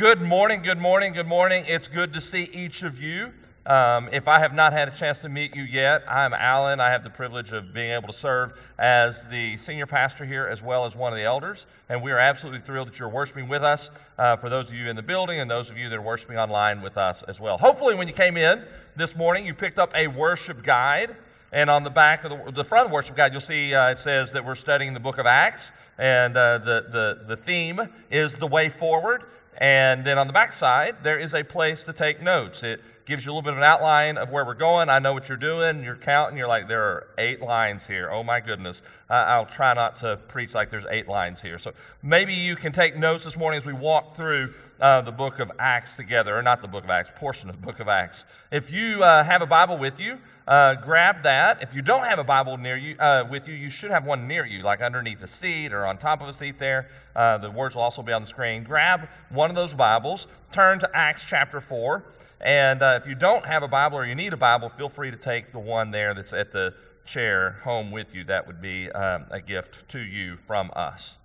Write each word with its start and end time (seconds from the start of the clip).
Good 0.00 0.22
morning, 0.22 0.62
good 0.62 0.78
morning, 0.78 1.12
good 1.12 1.26
morning. 1.26 1.66
It's 1.68 1.86
good 1.86 2.14
to 2.14 2.22
see 2.22 2.44
each 2.54 2.82
of 2.82 3.02
you. 3.02 3.34
Um, 3.66 4.08
if 4.12 4.28
I 4.28 4.38
have 4.38 4.54
not 4.54 4.72
had 4.72 4.88
a 4.88 4.92
chance 4.92 5.18
to 5.18 5.28
meet 5.28 5.54
you 5.54 5.62
yet, 5.62 6.04
I'm 6.08 6.32
Alan. 6.32 6.80
I 6.80 6.88
have 6.88 7.04
the 7.04 7.10
privilege 7.10 7.52
of 7.52 7.74
being 7.74 7.90
able 7.90 8.06
to 8.06 8.14
serve 8.14 8.58
as 8.78 9.26
the 9.28 9.58
senior 9.58 9.84
pastor 9.84 10.24
here 10.24 10.46
as 10.46 10.62
well 10.62 10.86
as 10.86 10.96
one 10.96 11.12
of 11.12 11.18
the 11.18 11.24
elders. 11.26 11.66
And 11.90 12.02
we 12.02 12.12
are 12.12 12.18
absolutely 12.18 12.62
thrilled 12.62 12.88
that 12.88 12.98
you're 12.98 13.10
worshiping 13.10 13.46
with 13.46 13.62
us 13.62 13.90
uh, 14.16 14.36
for 14.36 14.48
those 14.48 14.70
of 14.70 14.74
you 14.74 14.88
in 14.88 14.96
the 14.96 15.02
building 15.02 15.38
and 15.38 15.50
those 15.50 15.68
of 15.68 15.76
you 15.76 15.90
that 15.90 15.96
are 15.96 16.00
worshiping 16.00 16.38
online 16.38 16.80
with 16.80 16.96
us 16.96 17.22
as 17.28 17.38
well. 17.38 17.58
Hopefully, 17.58 17.94
when 17.94 18.08
you 18.08 18.14
came 18.14 18.38
in 18.38 18.64
this 18.96 19.14
morning, 19.14 19.44
you 19.44 19.52
picked 19.52 19.78
up 19.78 19.94
a 19.94 20.06
worship 20.06 20.62
guide. 20.62 21.14
And 21.52 21.68
on 21.68 21.84
the 21.84 21.90
back 21.90 22.24
of 22.24 22.30
the, 22.30 22.52
the 22.52 22.64
front 22.64 22.86
of 22.86 22.90
the 22.90 22.94
worship 22.94 23.16
guide, 23.16 23.32
you'll 23.32 23.42
see 23.42 23.74
uh, 23.74 23.90
it 23.90 23.98
says 23.98 24.32
that 24.32 24.46
we're 24.46 24.54
studying 24.54 24.94
the 24.94 25.00
book 25.00 25.18
of 25.18 25.26
Acts. 25.26 25.72
And 25.98 26.34
uh, 26.34 26.56
the, 26.56 26.86
the, 26.90 27.24
the 27.26 27.36
theme 27.36 27.82
is 28.10 28.36
the 28.36 28.46
way 28.46 28.70
forward. 28.70 29.24
And 29.58 30.04
then 30.04 30.18
on 30.18 30.26
the 30.26 30.32
back 30.32 30.52
side, 30.52 30.96
there 31.02 31.18
is 31.18 31.34
a 31.34 31.42
place 31.42 31.82
to 31.82 31.92
take 31.92 32.22
notes. 32.22 32.62
It 32.62 32.80
gives 33.10 33.26
you 33.26 33.32
a 33.32 33.34
little 33.34 33.42
bit 33.42 33.54
of 33.54 33.58
an 33.58 33.64
outline 33.64 34.16
of 34.16 34.30
where 34.30 34.44
we're 34.44 34.54
going. 34.54 34.88
I 34.88 35.00
know 35.00 35.12
what 35.12 35.28
you're 35.28 35.36
doing. 35.36 35.82
You're 35.82 35.96
counting. 35.96 36.38
You're 36.38 36.46
like, 36.46 36.68
there 36.68 36.84
are 36.84 37.08
eight 37.18 37.42
lines 37.42 37.84
here. 37.84 38.08
Oh 38.08 38.22
my 38.22 38.38
goodness. 38.38 38.82
I'll 39.10 39.46
try 39.46 39.74
not 39.74 39.96
to 39.96 40.16
preach 40.28 40.54
like 40.54 40.70
there's 40.70 40.84
eight 40.88 41.08
lines 41.08 41.42
here. 41.42 41.58
So 41.58 41.72
maybe 42.04 42.32
you 42.32 42.54
can 42.54 42.70
take 42.72 42.96
notes 42.96 43.24
this 43.24 43.36
morning 43.36 43.58
as 43.58 43.66
we 43.66 43.72
walk 43.72 44.14
through 44.14 44.54
uh, 44.80 45.00
the 45.00 45.10
book 45.10 45.40
of 45.40 45.50
Acts 45.58 45.94
together, 45.94 46.38
or 46.38 46.42
not 46.42 46.62
the 46.62 46.68
book 46.68 46.84
of 46.84 46.90
Acts, 46.90 47.10
portion 47.16 47.50
of 47.50 47.60
the 47.60 47.66
book 47.66 47.80
of 47.80 47.88
Acts. 47.88 48.26
If 48.52 48.70
you 48.70 49.02
uh, 49.02 49.24
have 49.24 49.42
a 49.42 49.46
Bible 49.46 49.76
with 49.76 49.98
you, 49.98 50.16
uh, 50.46 50.74
grab 50.74 51.24
that. 51.24 51.64
If 51.64 51.74
you 51.74 51.82
don't 51.82 52.04
have 52.04 52.20
a 52.20 52.24
Bible 52.24 52.58
near 52.58 52.76
you, 52.76 52.96
uh, 53.00 53.26
with 53.28 53.48
you, 53.48 53.54
you 53.54 53.70
should 53.70 53.90
have 53.90 54.04
one 54.04 54.28
near 54.28 54.46
you, 54.46 54.62
like 54.62 54.80
underneath 54.80 55.20
a 55.22 55.28
seat 55.28 55.72
or 55.72 55.84
on 55.84 55.98
top 55.98 56.22
of 56.22 56.28
a 56.28 56.32
seat 56.32 56.60
there. 56.60 56.88
Uh, 57.16 57.38
the 57.38 57.50
words 57.50 57.74
will 57.74 57.82
also 57.82 58.02
be 58.02 58.12
on 58.12 58.22
the 58.22 58.28
screen. 58.28 58.62
Grab 58.62 59.08
one 59.30 59.50
of 59.50 59.56
those 59.56 59.74
Bibles, 59.74 60.28
turn 60.52 60.78
to 60.78 60.96
Acts 60.96 61.24
chapter 61.26 61.60
4. 61.60 62.04
And 62.40 62.82
uh, 62.82 62.98
if 63.00 63.08
you 63.08 63.14
don't 63.14 63.44
have 63.44 63.62
a 63.62 63.68
Bible 63.68 63.98
or 63.98 64.06
you 64.06 64.14
need 64.14 64.32
a 64.32 64.38
Bible, 64.38 64.70
feel 64.70 64.88
free 64.88 65.10
to 65.10 65.16
take 65.16 65.52
the 65.52 65.58
one 65.58 65.90
there 65.90 66.14
that's 66.14 66.32
at 66.32 66.52
the 66.52 66.74
chair 67.04 67.58
home 67.64 67.90
with 67.90 68.14
you. 68.14 68.24
That 68.24 68.46
would 68.46 68.62
be 68.62 68.90
um, 68.92 69.26
a 69.30 69.40
gift 69.40 69.88
to 69.90 69.98
you 69.98 70.38
from 70.46 70.70
us. 70.74 71.16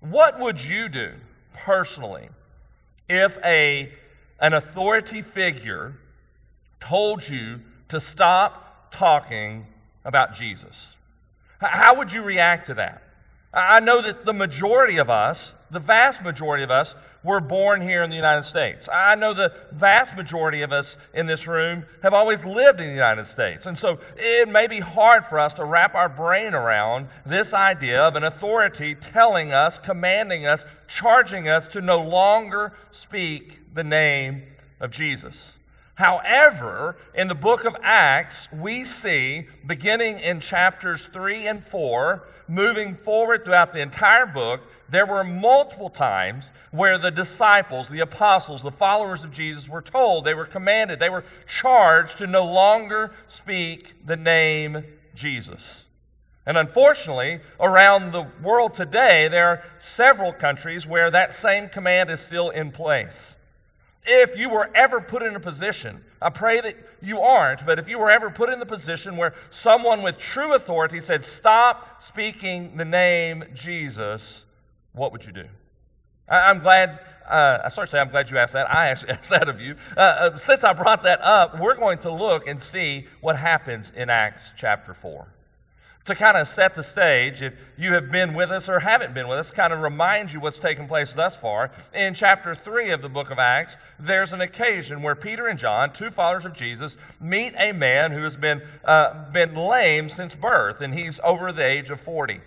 What 0.00 0.40
would 0.40 0.62
you 0.62 0.88
do 0.88 1.12
personally 1.52 2.28
if 3.08 3.38
a, 3.44 3.92
an 4.40 4.54
authority 4.54 5.22
figure 5.22 5.94
told 6.80 7.28
you 7.28 7.60
to 7.88 8.00
stop 8.00 8.92
talking 8.92 9.66
about 10.04 10.34
Jesus? 10.34 10.96
How 11.60 11.94
would 11.96 12.12
you 12.12 12.22
react 12.22 12.66
to 12.66 12.74
that? 12.74 13.02
I 13.54 13.80
know 13.80 14.02
that 14.02 14.26
the 14.26 14.34
majority 14.34 14.98
of 14.98 15.08
us, 15.08 15.54
the 15.70 15.80
vast 15.80 16.22
majority 16.22 16.62
of 16.62 16.70
us, 16.70 16.94
were 17.26 17.40
born 17.40 17.82
here 17.82 18.02
in 18.02 18.08
the 18.08 18.16
United 18.16 18.44
States. 18.44 18.88
I 18.90 19.16
know 19.16 19.34
the 19.34 19.52
vast 19.72 20.16
majority 20.16 20.62
of 20.62 20.72
us 20.72 20.96
in 21.12 21.26
this 21.26 21.46
room 21.46 21.84
have 22.02 22.14
always 22.14 22.44
lived 22.44 22.80
in 22.80 22.86
the 22.86 22.94
United 22.94 23.26
States. 23.26 23.66
And 23.66 23.76
so 23.78 23.98
it 24.16 24.48
may 24.48 24.68
be 24.68 24.80
hard 24.80 25.26
for 25.26 25.38
us 25.38 25.52
to 25.54 25.64
wrap 25.64 25.94
our 25.94 26.08
brain 26.08 26.54
around 26.54 27.08
this 27.26 27.52
idea 27.52 28.00
of 28.00 28.14
an 28.14 28.24
authority 28.24 28.94
telling 28.94 29.52
us, 29.52 29.78
commanding 29.78 30.46
us, 30.46 30.64
charging 30.86 31.48
us 31.48 31.66
to 31.68 31.80
no 31.80 32.00
longer 32.00 32.72
speak 32.92 33.74
the 33.74 33.84
name 33.84 34.44
of 34.80 34.90
Jesus. 34.92 35.56
However, 35.96 36.96
in 37.14 37.26
the 37.28 37.34
book 37.34 37.64
of 37.64 37.74
Acts, 37.82 38.48
we 38.52 38.84
see, 38.84 39.46
beginning 39.66 40.18
in 40.18 40.40
chapters 40.40 41.06
3 41.06 41.46
and 41.46 41.66
4, 41.66 42.22
moving 42.48 42.96
forward 42.96 43.44
throughout 43.44 43.72
the 43.72 43.80
entire 43.80 44.26
book, 44.26 44.60
there 44.90 45.06
were 45.06 45.24
multiple 45.24 45.88
times 45.88 46.50
where 46.70 46.98
the 46.98 47.10
disciples, 47.10 47.88
the 47.88 48.00
apostles, 48.00 48.62
the 48.62 48.70
followers 48.70 49.24
of 49.24 49.32
Jesus 49.32 49.70
were 49.70 49.80
told, 49.80 50.26
they 50.26 50.34
were 50.34 50.44
commanded, 50.44 51.00
they 51.00 51.08
were 51.08 51.24
charged 51.46 52.18
to 52.18 52.26
no 52.26 52.44
longer 52.44 53.10
speak 53.26 53.94
the 54.04 54.16
name 54.16 54.84
Jesus. 55.14 55.84
And 56.44 56.58
unfortunately, 56.58 57.40
around 57.58 58.12
the 58.12 58.26
world 58.42 58.74
today, 58.74 59.28
there 59.28 59.48
are 59.48 59.62
several 59.78 60.34
countries 60.34 60.86
where 60.86 61.10
that 61.10 61.32
same 61.32 61.70
command 61.70 62.10
is 62.10 62.20
still 62.20 62.50
in 62.50 62.70
place. 62.70 63.35
If 64.06 64.36
you 64.36 64.48
were 64.48 64.70
ever 64.74 65.00
put 65.00 65.22
in 65.22 65.34
a 65.34 65.40
position, 65.40 66.04
I 66.22 66.30
pray 66.30 66.60
that 66.60 66.76
you 67.02 67.20
aren't, 67.20 67.66
but 67.66 67.78
if 67.78 67.88
you 67.88 67.98
were 67.98 68.10
ever 68.10 68.30
put 68.30 68.48
in 68.50 68.60
the 68.60 68.66
position 68.66 69.16
where 69.16 69.34
someone 69.50 70.02
with 70.02 70.18
true 70.18 70.54
authority 70.54 71.00
said, 71.00 71.24
Stop 71.24 72.02
speaking 72.02 72.76
the 72.76 72.84
name 72.84 73.44
Jesus, 73.54 74.44
what 74.92 75.12
would 75.12 75.24
you 75.24 75.32
do? 75.32 75.46
I, 76.28 76.50
am 76.50 76.60
glad, 76.60 77.00
uh, 77.28 77.58
I 77.64 77.68
start 77.68 77.88
to 77.88 77.92
say 77.92 78.00
I'm 78.00 78.10
glad 78.10 78.30
you 78.30 78.38
asked 78.38 78.54
that. 78.54 78.70
I 78.72 78.88
actually 78.88 79.10
asked 79.12 79.30
that 79.30 79.48
of 79.48 79.60
you. 79.60 79.76
Uh, 79.96 80.00
uh, 80.00 80.36
since 80.36 80.64
I 80.64 80.72
brought 80.72 81.02
that 81.04 81.20
up, 81.20 81.60
we're 81.60 81.76
going 81.76 81.98
to 81.98 82.12
look 82.12 82.46
and 82.46 82.60
see 82.60 83.06
what 83.20 83.36
happens 83.36 83.92
in 83.94 84.10
Acts 84.10 84.44
chapter 84.56 84.94
4 84.94 85.26
to 86.06 86.14
kind 86.14 86.36
of 86.36 86.48
set 86.48 86.74
the 86.74 86.82
stage, 86.82 87.42
if 87.42 87.54
you 87.76 87.92
have 87.92 88.10
been 88.10 88.32
with 88.32 88.50
us 88.50 88.68
or 88.68 88.80
haven't 88.80 89.12
been 89.12 89.28
with 89.28 89.38
us, 89.38 89.50
kind 89.50 89.72
of 89.72 89.80
remind 89.80 90.32
you 90.32 90.40
what's 90.40 90.58
taken 90.58 90.86
place 90.86 91.12
thus 91.12 91.36
far. 91.36 91.70
In 91.92 92.14
chapter 92.14 92.54
3 92.54 92.90
of 92.90 93.02
the 93.02 93.08
book 93.08 93.30
of 93.30 93.38
Acts, 93.38 93.76
there's 93.98 94.32
an 94.32 94.40
occasion 94.40 95.02
where 95.02 95.16
Peter 95.16 95.48
and 95.48 95.58
John, 95.58 95.92
two 95.92 96.10
followers 96.10 96.44
of 96.44 96.54
Jesus, 96.54 96.96
meet 97.20 97.54
a 97.58 97.72
man 97.72 98.12
who 98.12 98.22
has 98.22 98.36
been, 98.36 98.62
uh, 98.84 99.30
been 99.32 99.54
lame 99.54 100.08
since 100.08 100.34
birth, 100.34 100.80
and 100.80 100.94
he's 100.94 101.18
over 101.24 101.52
the 101.52 101.64
age 101.64 101.90
of 101.90 102.00
40. 102.00 102.40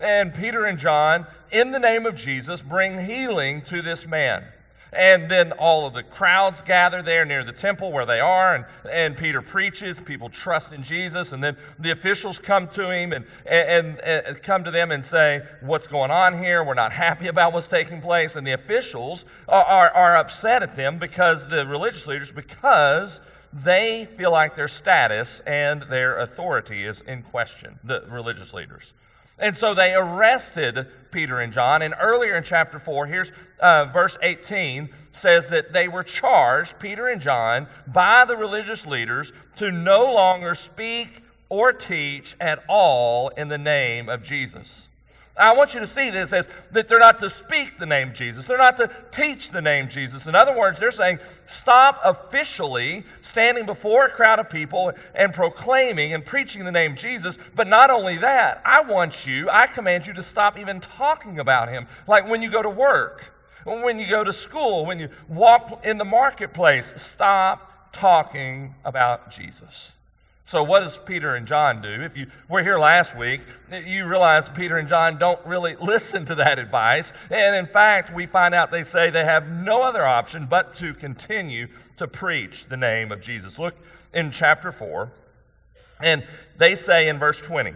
And 0.00 0.34
Peter 0.34 0.64
and 0.64 0.78
John, 0.78 1.26
in 1.52 1.70
the 1.70 1.78
name 1.78 2.06
of 2.06 2.16
Jesus, 2.16 2.62
bring 2.62 3.06
healing 3.06 3.62
to 3.62 3.80
this 3.80 4.06
man. 4.06 4.44
And 4.94 5.30
then 5.30 5.52
all 5.52 5.86
of 5.86 5.94
the 5.94 6.02
crowds 6.02 6.62
gather 6.62 7.02
there 7.02 7.24
near 7.24 7.42
the 7.42 7.52
temple 7.52 7.92
where 7.92 8.06
they 8.06 8.20
are, 8.20 8.54
and, 8.54 8.64
and 8.90 9.16
Peter 9.16 9.42
preaches. 9.42 10.00
People 10.00 10.28
trust 10.28 10.72
in 10.72 10.82
Jesus. 10.82 11.32
And 11.32 11.42
then 11.42 11.56
the 11.78 11.90
officials 11.90 12.38
come 12.38 12.68
to 12.68 12.90
him 12.90 13.12
and, 13.12 13.26
and, 13.44 13.98
and 13.98 14.42
come 14.42 14.64
to 14.64 14.70
them 14.70 14.90
and 14.90 15.04
say, 15.04 15.42
What's 15.60 15.86
going 15.86 16.10
on 16.10 16.38
here? 16.38 16.62
We're 16.62 16.74
not 16.74 16.92
happy 16.92 17.28
about 17.28 17.52
what's 17.52 17.66
taking 17.66 18.00
place. 18.00 18.36
And 18.36 18.46
the 18.46 18.52
officials 18.52 19.24
are, 19.48 19.64
are, 19.64 19.90
are 19.90 20.16
upset 20.16 20.62
at 20.62 20.76
them 20.76 20.98
because 20.98 21.48
the 21.48 21.66
religious 21.66 22.06
leaders, 22.06 22.30
because 22.30 23.20
they 23.52 24.08
feel 24.16 24.32
like 24.32 24.56
their 24.56 24.68
status 24.68 25.40
and 25.46 25.82
their 25.84 26.18
authority 26.18 26.84
is 26.84 27.00
in 27.02 27.22
question, 27.22 27.78
the 27.84 28.04
religious 28.08 28.52
leaders. 28.52 28.92
And 29.38 29.56
so 29.56 29.74
they 29.74 29.94
arrested 29.94 30.86
Peter 31.10 31.40
and 31.40 31.52
John. 31.52 31.82
And 31.82 31.94
earlier 32.00 32.36
in 32.36 32.44
chapter 32.44 32.78
4, 32.78 33.06
here's 33.06 33.32
uh, 33.60 33.86
verse 33.86 34.16
18 34.22 34.90
says 35.12 35.48
that 35.48 35.72
they 35.72 35.88
were 35.88 36.02
charged, 36.02 36.78
Peter 36.78 37.08
and 37.08 37.20
John, 37.20 37.68
by 37.86 38.24
the 38.24 38.36
religious 38.36 38.86
leaders 38.86 39.32
to 39.56 39.70
no 39.70 40.12
longer 40.12 40.54
speak 40.54 41.22
or 41.48 41.72
teach 41.72 42.36
at 42.40 42.64
all 42.68 43.28
in 43.28 43.48
the 43.48 43.58
name 43.58 44.08
of 44.08 44.22
Jesus. 44.22 44.88
I 45.36 45.52
want 45.52 45.74
you 45.74 45.80
to 45.80 45.86
see 45.86 46.10
this 46.10 46.32
as 46.32 46.48
that 46.70 46.86
they're 46.86 47.00
not 47.00 47.18
to 47.18 47.28
speak 47.28 47.78
the 47.78 47.86
name 47.86 48.14
Jesus. 48.14 48.44
They're 48.44 48.56
not 48.56 48.76
to 48.76 48.88
teach 49.10 49.50
the 49.50 49.60
name 49.60 49.88
Jesus. 49.88 50.26
In 50.26 50.36
other 50.36 50.56
words, 50.56 50.78
they're 50.78 50.92
saying, 50.92 51.18
stop 51.48 52.00
officially 52.04 53.02
standing 53.20 53.66
before 53.66 54.06
a 54.06 54.10
crowd 54.10 54.38
of 54.38 54.48
people 54.48 54.92
and 55.12 55.34
proclaiming 55.34 56.14
and 56.14 56.24
preaching 56.24 56.64
the 56.64 56.70
name 56.70 56.94
Jesus. 56.94 57.36
But 57.56 57.66
not 57.66 57.90
only 57.90 58.16
that, 58.18 58.62
I 58.64 58.82
want 58.82 59.26
you, 59.26 59.50
I 59.50 59.66
command 59.66 60.06
you 60.06 60.12
to 60.12 60.22
stop 60.22 60.56
even 60.56 60.80
talking 60.80 61.40
about 61.40 61.68
him. 61.68 61.88
Like 62.06 62.28
when 62.28 62.40
you 62.40 62.50
go 62.50 62.62
to 62.62 62.70
work, 62.70 63.24
when 63.64 63.98
you 63.98 64.08
go 64.08 64.22
to 64.22 64.32
school, 64.32 64.86
when 64.86 65.00
you 65.00 65.08
walk 65.26 65.84
in 65.84 65.98
the 65.98 66.04
marketplace, 66.04 66.92
stop 66.96 67.92
talking 67.92 68.74
about 68.84 69.32
Jesus. 69.32 69.94
So, 70.46 70.62
what 70.62 70.80
does 70.80 70.98
Peter 70.98 71.36
and 71.36 71.46
John 71.46 71.80
do? 71.80 71.88
If 71.88 72.18
you 72.18 72.26
were 72.50 72.62
here 72.62 72.78
last 72.78 73.16
week, 73.16 73.40
you 73.86 74.04
realize 74.06 74.46
Peter 74.50 74.76
and 74.76 74.86
John 74.86 75.18
don't 75.18 75.44
really 75.46 75.74
listen 75.80 76.26
to 76.26 76.34
that 76.34 76.58
advice. 76.58 77.12
And 77.30 77.56
in 77.56 77.66
fact, 77.66 78.14
we 78.14 78.26
find 78.26 78.54
out 78.54 78.70
they 78.70 78.84
say 78.84 79.08
they 79.08 79.24
have 79.24 79.48
no 79.48 79.82
other 79.82 80.04
option 80.04 80.46
but 80.46 80.76
to 80.76 80.92
continue 80.92 81.68
to 81.96 82.06
preach 82.06 82.66
the 82.66 82.76
name 82.76 83.10
of 83.10 83.22
Jesus. 83.22 83.58
Look 83.58 83.74
in 84.12 84.30
chapter 84.30 84.70
4, 84.70 85.10
and 86.02 86.22
they 86.58 86.74
say 86.74 87.08
in 87.08 87.18
verse 87.18 87.40
20, 87.40 87.72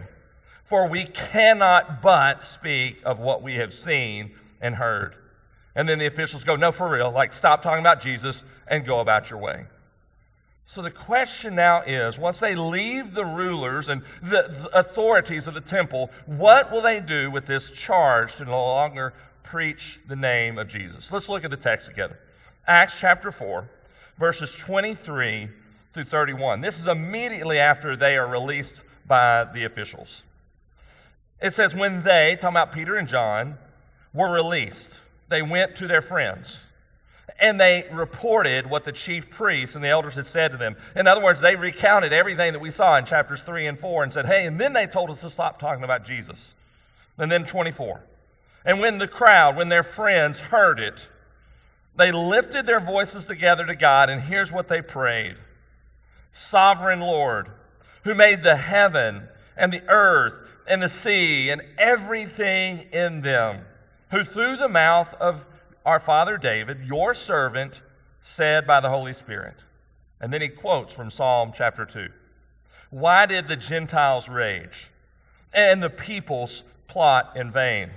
For 0.63 0.87
we 0.87 1.05
cannot 1.05 2.03
but 2.03 2.45
speak 2.45 3.01
of 3.03 3.17
what 3.17 3.41
we 3.41 3.55
have 3.55 3.73
seen 3.73 4.31
and 4.61 4.75
heard. 4.75 5.15
And 5.73 5.89
then 5.89 5.97
the 5.97 6.05
officials 6.05 6.43
go, 6.43 6.55
No, 6.55 6.71
for 6.71 6.87
real, 6.87 7.09
like 7.09 7.33
stop 7.33 7.63
talking 7.63 7.79
about 7.79 7.99
Jesus 7.99 8.43
and 8.67 8.85
go 8.85 8.99
about 8.99 9.31
your 9.31 9.39
way. 9.39 9.65
So 10.71 10.83
the 10.83 10.91
question 10.91 11.55
now 11.55 11.81
is 11.81 12.19
once 12.19 12.39
they 12.39 12.53
leave 12.53 13.15
the 13.15 13.25
rulers 13.25 13.89
and 13.89 14.03
the 14.21 14.69
authorities 14.71 15.47
of 15.47 15.55
the 15.55 15.61
temple, 15.61 16.11
what 16.27 16.71
will 16.71 16.83
they 16.83 16.99
do 16.99 17.31
with 17.31 17.47
this 17.47 17.71
charge 17.71 18.35
to 18.35 18.45
no 18.45 18.51
longer 18.51 19.15
preach 19.41 19.99
the 20.07 20.15
name 20.15 20.59
of 20.59 20.67
Jesus? 20.67 21.11
Let's 21.11 21.27
look 21.27 21.43
at 21.43 21.49
the 21.49 21.57
text 21.57 21.87
together. 21.87 22.19
Acts 22.67 22.93
chapter 22.99 23.31
4, 23.31 23.67
verses 24.19 24.51
23 24.51 25.49
through 25.91 26.03
31. 26.03 26.61
This 26.61 26.79
is 26.79 26.85
immediately 26.85 27.57
after 27.57 27.95
they 27.95 28.15
are 28.15 28.27
released 28.27 28.83
by 29.07 29.45
the 29.51 29.63
officials. 29.63 30.21
It 31.41 31.55
says, 31.55 31.73
When 31.73 32.03
they, 32.03 32.35
talking 32.35 32.49
about 32.49 32.73
Peter 32.73 32.95
and 32.95 33.07
John, 33.07 33.57
were 34.13 34.31
released, 34.31 34.99
they 35.29 35.41
went 35.41 35.75
to 35.77 35.87
their 35.87 36.03
friends 36.03 36.59
and 37.39 37.59
they 37.59 37.85
reported 37.91 38.69
what 38.69 38.83
the 38.83 38.91
chief 38.91 39.29
priests 39.29 39.75
and 39.75 39.83
the 39.83 39.89
elders 39.89 40.15
had 40.15 40.27
said 40.27 40.51
to 40.51 40.57
them. 40.57 40.75
In 40.95 41.07
other 41.07 41.21
words, 41.21 41.41
they 41.41 41.55
recounted 41.55 42.13
everything 42.13 42.53
that 42.53 42.59
we 42.59 42.71
saw 42.71 42.97
in 42.97 43.05
chapters 43.05 43.41
3 43.41 43.67
and 43.67 43.79
4 43.79 44.03
and 44.03 44.13
said, 44.13 44.25
hey, 44.25 44.45
and 44.45 44.59
then 44.59 44.73
they 44.73 44.87
told 44.87 45.09
us 45.09 45.21
to 45.21 45.29
stop 45.29 45.59
talking 45.59 45.83
about 45.83 46.05
Jesus. 46.05 46.55
And 47.17 47.31
then 47.31 47.45
24. 47.45 48.01
And 48.65 48.79
when 48.79 48.97
the 48.97 49.07
crowd, 49.07 49.55
when 49.55 49.69
their 49.69 49.83
friends 49.83 50.39
heard 50.39 50.79
it, 50.79 51.07
they 51.95 52.11
lifted 52.11 52.65
their 52.65 52.79
voices 52.79 53.25
together 53.25 53.65
to 53.65 53.75
God, 53.75 54.09
and 54.09 54.21
here's 54.21 54.51
what 54.51 54.67
they 54.67 54.81
prayed 54.81 55.35
Sovereign 56.31 57.01
Lord, 57.01 57.49
who 58.03 58.15
made 58.15 58.43
the 58.43 58.55
heaven 58.55 59.27
and 59.57 59.73
the 59.73 59.83
earth 59.89 60.33
and 60.67 60.81
the 60.81 60.89
sea 60.89 61.49
and 61.49 61.61
everything 61.77 62.85
in 62.93 63.21
them, 63.21 63.65
who 64.11 64.23
through 64.23 64.57
the 64.57 64.69
mouth 64.69 65.13
of 65.15 65.45
our 65.89 65.99
father 65.99 66.37
David, 66.37 66.85
your 66.85 67.15
servant, 67.15 67.81
said 68.21 68.67
by 68.67 68.79
the 68.79 68.89
Holy 68.89 69.11
Spirit. 69.11 69.55
And 70.21 70.31
then 70.31 70.39
he 70.39 70.47
quotes 70.47 70.93
from 70.93 71.09
Psalm 71.09 71.51
chapter 71.51 71.83
2. 71.83 72.09
Why 72.91 73.25
did 73.25 73.47
the 73.47 73.55
Gentiles 73.55 74.29
rage 74.29 74.91
and 75.51 75.81
the 75.81 75.89
peoples 75.89 76.61
plot 76.87 77.35
in 77.35 77.49
vain? 77.49 77.89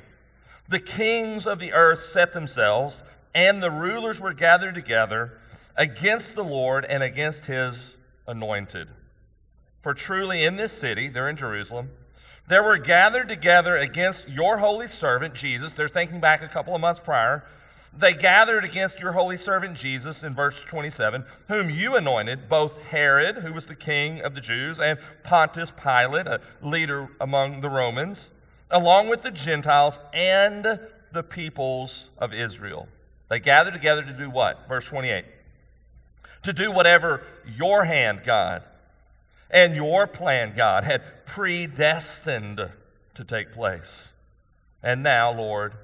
The 0.71 0.81
kings 0.81 1.47
of 1.47 1.59
the 1.59 1.75
earth 1.75 2.05
set 2.05 2.33
themselves, 2.33 3.03
and 3.35 3.63
the 3.63 3.71
rulers 3.71 4.21
were 4.21 4.33
gathered 4.33 4.75
together 4.75 5.39
against 5.77 6.35
the 6.35 6.45
Lord 6.45 6.87
and 6.87 7.03
against 7.03 7.45
his 7.45 7.95
anointed. 8.27 8.89
For 9.83 9.93
truly 9.93 10.45
in 10.45 10.57
this 10.57 10.73
city, 10.73 11.11
they're 11.11 11.29
in 11.29 11.37
Jerusalem, 11.37 11.91
there 12.49 12.63
were 12.63 12.79
gathered 12.79 13.29
together 13.29 13.77
against 13.77 14.31
your 14.31 14.57
holy 14.57 14.89
servant, 14.89 15.35
Jesus. 15.35 15.73
They're 15.73 15.89
thinking 15.89 16.21
back 16.21 16.41
a 16.41 16.49
couple 16.49 16.75
of 16.75 16.81
months 16.81 16.99
prior 16.99 17.45
they 17.97 18.15
gathered 18.15 18.65
against 18.65 19.01
your 19.01 19.13
holy 19.13 19.37
servant 19.37 19.77
Jesus 19.77 20.23
in 20.23 20.35
verse 20.35 20.61
27, 20.63 21.25
whom 21.49 21.69
you 21.69 21.95
anointed, 21.95 22.49
both 22.49 22.81
Herod, 22.85 23.37
who 23.37 23.53
was 23.53 23.67
the 23.67 23.77
king 23.77 24.21
of 24.21 24.35
the 24.35 24.41
Jews, 24.41 24.81
and 24.81 24.99
Pontius 25.23 25.71
Pilate, 25.71 26.27
a 26.27 26.41
leader 26.63 27.09
among 27.21 27.61
the 27.61 27.69
Romans, 27.69 28.31
along 28.71 29.09
with 29.09 29.23
the 29.23 29.31
Gentiles 29.31 30.01
and 30.15 30.81
the 31.13 31.23
peoples 31.23 32.09
of 32.17 32.33
Israel. 32.33 32.89
They 33.29 33.41
gathered 33.41 33.75
together 33.75 34.03
to 34.03 34.13
do 34.13 34.31
what? 34.31 34.67
Verse 34.69 34.85
28. 34.87 35.25
To 36.45 36.53
do 36.53 36.73
whatever 36.73 37.23
your 37.47 37.85
hand, 37.85 38.23
God, 38.25 38.63
and 39.51 39.77
your 39.77 40.07
plan, 40.07 40.55
God, 40.57 40.85
had 40.85 41.27
predestined 41.27 42.71
to 43.15 43.25
take 43.25 43.53
place. 43.53 44.09
And 44.83 45.03
now, 45.03 45.31
Lord, 45.31 45.75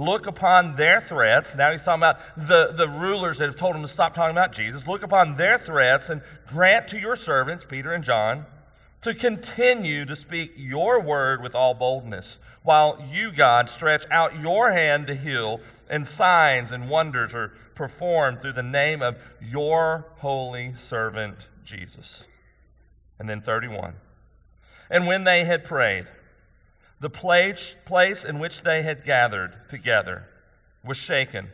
Look 0.00 0.26
upon 0.26 0.76
their 0.76 1.02
threats. 1.02 1.54
Now 1.54 1.72
he's 1.72 1.82
talking 1.82 2.00
about 2.00 2.20
the, 2.34 2.72
the 2.72 2.88
rulers 2.88 3.36
that 3.36 3.48
have 3.48 3.56
told 3.56 3.76
him 3.76 3.82
to 3.82 3.88
stop 3.88 4.14
talking 4.14 4.34
about 4.34 4.50
Jesus. 4.50 4.86
Look 4.86 5.02
upon 5.02 5.36
their 5.36 5.58
threats 5.58 6.08
and 6.08 6.22
grant 6.48 6.88
to 6.88 6.98
your 6.98 7.16
servants, 7.16 7.66
Peter 7.68 7.92
and 7.92 8.02
John, 8.02 8.46
to 9.02 9.12
continue 9.12 10.06
to 10.06 10.16
speak 10.16 10.52
your 10.56 11.00
word 11.00 11.42
with 11.42 11.54
all 11.54 11.74
boldness, 11.74 12.38
while 12.62 12.98
you, 13.12 13.30
God, 13.30 13.68
stretch 13.68 14.06
out 14.10 14.40
your 14.40 14.72
hand 14.72 15.06
to 15.08 15.14
heal, 15.14 15.60
and 15.90 16.08
signs 16.08 16.72
and 16.72 16.88
wonders 16.88 17.34
are 17.34 17.52
performed 17.74 18.40
through 18.40 18.54
the 18.54 18.62
name 18.62 19.02
of 19.02 19.18
your 19.38 20.06
holy 20.20 20.72
servant, 20.76 21.36
Jesus. 21.62 22.24
And 23.18 23.28
then 23.28 23.42
31. 23.42 23.96
And 24.88 25.06
when 25.06 25.24
they 25.24 25.44
had 25.44 25.62
prayed, 25.62 26.06
the 27.00 27.10
place, 27.10 27.74
place 27.86 28.24
in 28.24 28.38
which 28.38 28.62
they 28.62 28.82
had 28.82 29.04
gathered 29.04 29.68
together 29.68 30.24
was 30.84 30.96
shaken, 30.96 31.48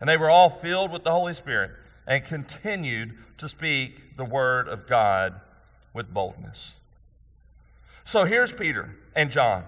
and 0.00 0.08
they 0.08 0.16
were 0.16 0.30
all 0.30 0.48
filled 0.48 0.90
with 0.90 1.04
the 1.04 1.10
Holy 1.10 1.34
Spirit 1.34 1.70
and 2.06 2.24
continued 2.24 3.16
to 3.36 3.48
speak 3.48 4.16
the 4.16 4.24
word 4.24 4.66
of 4.66 4.88
God 4.88 5.40
with 5.92 6.12
boldness. 6.12 6.72
So 8.04 8.24
here's 8.24 8.52
Peter 8.52 8.96
and 9.14 9.30
John. 9.30 9.64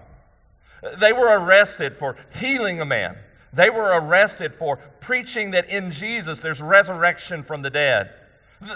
They 0.99 1.13
were 1.13 1.27
arrested 1.27 1.97
for 1.97 2.15
healing 2.39 2.81
a 2.81 2.85
man. 2.85 3.17
They 3.53 3.69
were 3.69 3.91
arrested 3.99 4.55
for 4.55 4.77
preaching 4.99 5.51
that 5.51 5.69
in 5.69 5.91
Jesus 5.91 6.39
there's 6.39 6.61
resurrection 6.61 7.43
from 7.43 7.61
the 7.61 7.69
dead. 7.69 8.11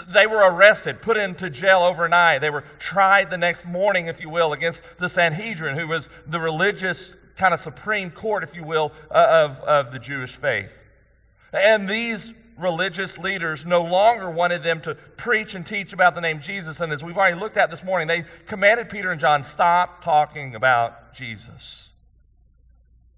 They 0.08 0.26
were 0.26 0.38
arrested, 0.38 1.00
put 1.00 1.16
into 1.16 1.48
jail 1.48 1.80
overnight. 1.80 2.40
They 2.40 2.50
were 2.50 2.64
tried 2.78 3.30
the 3.30 3.38
next 3.38 3.64
morning, 3.64 4.06
if 4.06 4.20
you 4.20 4.28
will, 4.28 4.52
against 4.52 4.82
the 4.98 5.08
Sanhedrin, 5.08 5.78
who 5.78 5.86
was 5.86 6.08
the 6.26 6.40
religious 6.40 7.14
kind 7.36 7.54
of 7.54 7.60
supreme 7.60 8.10
court, 8.10 8.42
if 8.42 8.54
you 8.56 8.64
will, 8.64 8.92
uh, 9.10 9.48
of, 9.48 9.60
of 9.60 9.92
the 9.92 9.98
Jewish 9.98 10.34
faith. 10.36 10.72
And 11.52 11.88
these 11.88 12.32
religious 12.58 13.18
leaders 13.18 13.64
no 13.64 13.82
longer 13.82 14.30
wanted 14.30 14.62
them 14.62 14.80
to 14.80 14.94
preach 14.94 15.54
and 15.54 15.64
teach 15.64 15.92
about 15.92 16.14
the 16.14 16.20
name 16.20 16.40
Jesus. 16.40 16.80
And 16.80 16.92
as 16.92 17.04
we've 17.04 17.16
already 17.16 17.38
looked 17.38 17.56
at 17.56 17.70
this 17.70 17.84
morning, 17.84 18.08
they 18.08 18.24
commanded 18.46 18.88
Peter 18.88 19.12
and 19.12 19.20
John, 19.20 19.44
stop 19.44 20.02
talking 20.02 20.54
about 20.54 21.14
Jesus. 21.14 21.90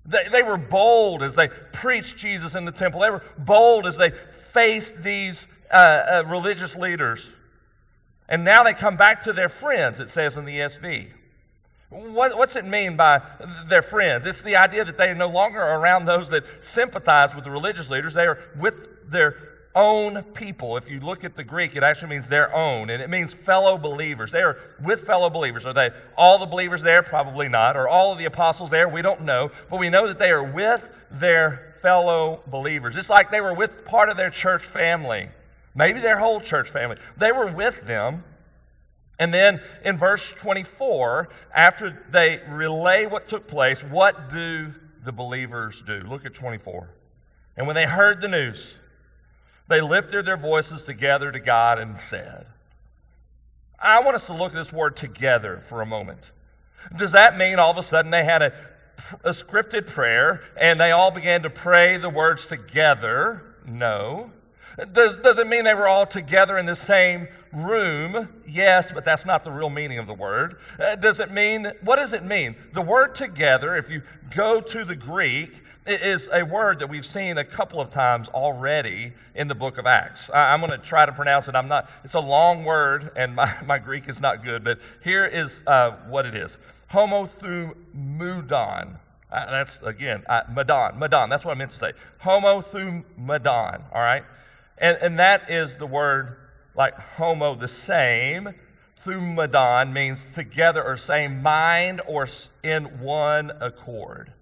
They, 0.05 0.27
they 0.31 0.43
were 0.43 0.57
bold 0.57 1.23
as 1.23 1.35
they 1.35 1.49
preached 1.49 2.17
Jesus 2.17 2.55
in 2.55 2.65
the 2.65 2.73
temple. 2.73 3.01
They 3.01 3.11
were 3.11 3.23
bold 3.39 3.87
as 3.87 3.97
they 3.97 4.11
faced 4.11 5.03
these 5.03 5.47
uh, 5.71 5.75
uh, 5.75 6.25
religious 6.27 6.77
leaders. 6.77 7.29
And 8.29 8.45
now 8.45 8.63
they 8.63 8.75
come 8.75 8.97
back 8.97 9.23
to 9.23 9.33
their 9.33 9.49
friends, 9.49 10.01
it 10.01 10.11
says 10.11 10.37
in 10.37 10.45
the 10.45 10.59
ESV. 10.59 11.09
What, 11.91 12.37
what's 12.37 12.57
it 12.57 12.67
mean 12.67 12.97
by 12.97 13.23
their 13.67 13.81
friends? 13.81 14.27
It's 14.27 14.43
the 14.43 14.57
idea 14.57 14.85
that 14.85 14.99
they 14.99 15.09
are 15.09 15.15
no 15.15 15.29
longer 15.29 15.61
around 15.61 16.05
those 16.05 16.29
that 16.31 16.45
sympathize 16.63 17.35
with 17.35 17.45
the 17.45 17.51
religious 17.51 17.89
leaders. 17.89 18.13
They 18.13 18.27
are 18.27 18.39
with 18.59 19.11
their 19.11 19.37
own 19.75 20.23
people. 20.35 20.77
If 20.77 20.91
you 20.91 21.01
look 21.01 21.25
at 21.25 21.37
the 21.37 21.45
Greek, 21.45 21.77
it 21.77 21.83
actually 21.83 22.11
means 22.11 22.27
their 22.27 22.55
own, 22.55 22.91
and 22.91 23.03
it 23.03 23.09
means 23.09 23.33
fellow 23.33 23.79
believers. 23.79 24.33
They 24.33 24.43
are 24.43 24.59
with 24.83 25.07
fellow 25.07 25.31
believers. 25.31 25.65
Are 25.65 25.73
they 25.73 25.91
all 26.17 26.37
the 26.39 26.47
believers 26.47 26.83
there? 26.83 27.03
Probably 27.03 27.49
not. 27.49 27.75
Are 27.77 27.89
all 27.89 28.13
of 28.13 28.19
the 28.19 28.27
apostles 28.27 28.69
there? 28.69 28.89
We 28.89 29.01
don't 29.01 29.23
know. 29.23 29.51
But 29.71 29.79
we 29.79 29.89
know 29.89 30.09
that 30.09 30.19
they 30.19 30.31
are 30.31 30.45
with 30.45 30.91
their 31.11 31.77
fellow 31.81 32.43
believers. 32.49 32.97
It's 32.97 33.09
like 33.09 33.31
they 33.31 33.41
were 33.41 33.55
with 33.55 33.87
part 33.87 34.11
of 34.11 34.19
their 34.19 34.31
church 34.31 34.65
family 34.65 35.29
maybe 35.79 36.01
their 36.01 36.19
whole 36.19 36.41
church 36.41 36.69
family. 36.69 36.97
They 37.17 37.31
were 37.31 37.47
with 37.47 37.87
them. 37.87 38.25
And 39.21 39.33
then 39.33 39.61
in 39.85 39.97
verse 39.97 40.33
24, 40.33 41.29
after 41.55 42.05
they 42.11 42.41
relay 42.49 43.07
what 43.07 43.27
took 43.27 43.47
place, 43.47 43.83
what 43.83 44.29
do 44.29 44.75
the 45.05 45.13
believers 45.13 45.83
do? 45.87 46.01
Look 46.01 46.27
at 46.27 46.35
24. 46.35 46.91
And 47.57 47.67
when 47.67 47.77
they 47.77 47.87
heard 47.87 48.21
the 48.21 48.29
news, 48.29 48.75
they 49.69 49.81
lifted 49.81 50.27
their 50.27 50.37
voices 50.37 50.83
together 50.83 51.31
to 51.31 51.39
God 51.39 51.79
and 51.79 51.99
said, 51.99 52.47
I 53.79 54.01
want 54.01 54.17
us 54.17 54.27
to 54.27 54.33
look 54.33 54.53
at 54.53 54.57
this 54.57 54.73
word 54.73 54.97
together 54.97 55.63
for 55.69 55.81
a 55.81 55.87
moment. 55.87 56.33
Does 56.97 57.13
that 57.13 57.39
mean 57.39 57.59
all 57.61 57.71
of 57.71 57.79
a 57.79 57.83
sudden 57.85 58.11
they 58.11 58.25
had 58.25 58.43
a, 58.43 58.53
a 59.23 59.31
scripted 59.31 59.87
prayer 59.87 60.43
and 60.57 60.81
they 60.81 60.91
all 60.91 61.13
began 61.13 61.43
to 61.43 61.51
pray 61.51 61.99
the 61.99 62.11
words 62.11 62.47
together? 62.47 63.43
No. 63.65 64.33
Does, 64.93 65.17
does 65.17 65.39
it 65.39 65.49
mean 65.49 65.65
they 65.65 65.75
were 65.75 65.89
all 65.89 66.07
together 66.07 66.57
in 66.57 66.67
the 66.67 66.77
same 66.77 67.27
room? 67.53 68.29
Yes, 68.47 68.93
but 68.93 69.05
that's 69.05 69.25
not 69.25 69.43
the 69.43 69.51
real 69.51 69.71
meaning 69.71 69.99
of 69.99 70.07
the 70.07 70.15
word. 70.15 70.59
Uh, 70.79 70.95
does 70.95 71.19
it 71.19 71.33
mean, 71.33 71.73
what 71.83 71.97
does 71.97 72.13
it 72.13 72.25
mean? 72.25 72.55
The 72.75 72.83
word 72.83 73.17
together, 73.17 73.77
if 73.77 73.91
you 73.91 74.03
go 74.35 74.61
to 74.61 74.85
the 74.85 74.95
Greek, 74.95 75.53
is 75.87 76.29
a 76.33 76.45
word 76.45 76.79
that 76.79 76.89
we've 76.89 77.07
seen 77.07 77.39
a 77.39 77.45
couple 77.45 77.81
of 77.81 77.91
times 77.91 78.29
already 78.29 79.15
in 79.35 79.49
the 79.49 79.55
book 79.55 79.79
of 79.79 79.87
Acts. 79.87 80.31
I, 80.31 80.55
am 80.55 80.61
going 80.61 80.71
to 80.71 80.79
try 80.79 81.07
to 81.07 81.13
pronounce 81.13 81.49
it. 81.49 81.57
I'm 81.57 81.69
not, 81.69 81.91
it's 82.05 82.15
a 82.15 82.21
long 82.21 82.65
word, 82.65 83.11
and 83.17 83.35
my, 83.35 83.53
my 83.67 83.79
Greek 83.79 84.09
is 84.09 84.21
not 84.21 84.45
good, 84.45 84.63
but 84.63 84.79
here 85.03 85.25
is 85.25 85.63
uh, 85.67 85.93
what 86.09 86.27
it 86.27 86.37
is 86.37 86.59
Homothumudon. 86.93 88.99
Uh, 89.31 89.51
that's, 89.51 89.83
again, 89.83 90.25
uh, 90.29 90.43
Madon, 90.45 90.99
Madon, 90.99 91.29
that's 91.29 91.45
what 91.45 91.53
I 91.53 91.55
meant 91.55 91.71
to 91.73 91.77
say. 91.77 91.93
Homothumadon, 92.23 93.83
all 93.93 94.01
right? 94.01 94.25
And, 94.81 94.97
and 95.01 95.19
that 95.19 95.51
is 95.51 95.77
the 95.77 95.87
word 95.87 96.37
like 96.75 96.95
homo, 96.95 97.55
the 97.55 97.69
same. 97.69 98.55
Thumadon 99.05 99.93
means 99.93 100.29
together 100.29 100.83
or 100.83 100.97
same 100.97 101.43
mind 101.43 102.01
or 102.07 102.29
in 102.63 102.85
one 103.01 103.53
accord. 103.61 104.33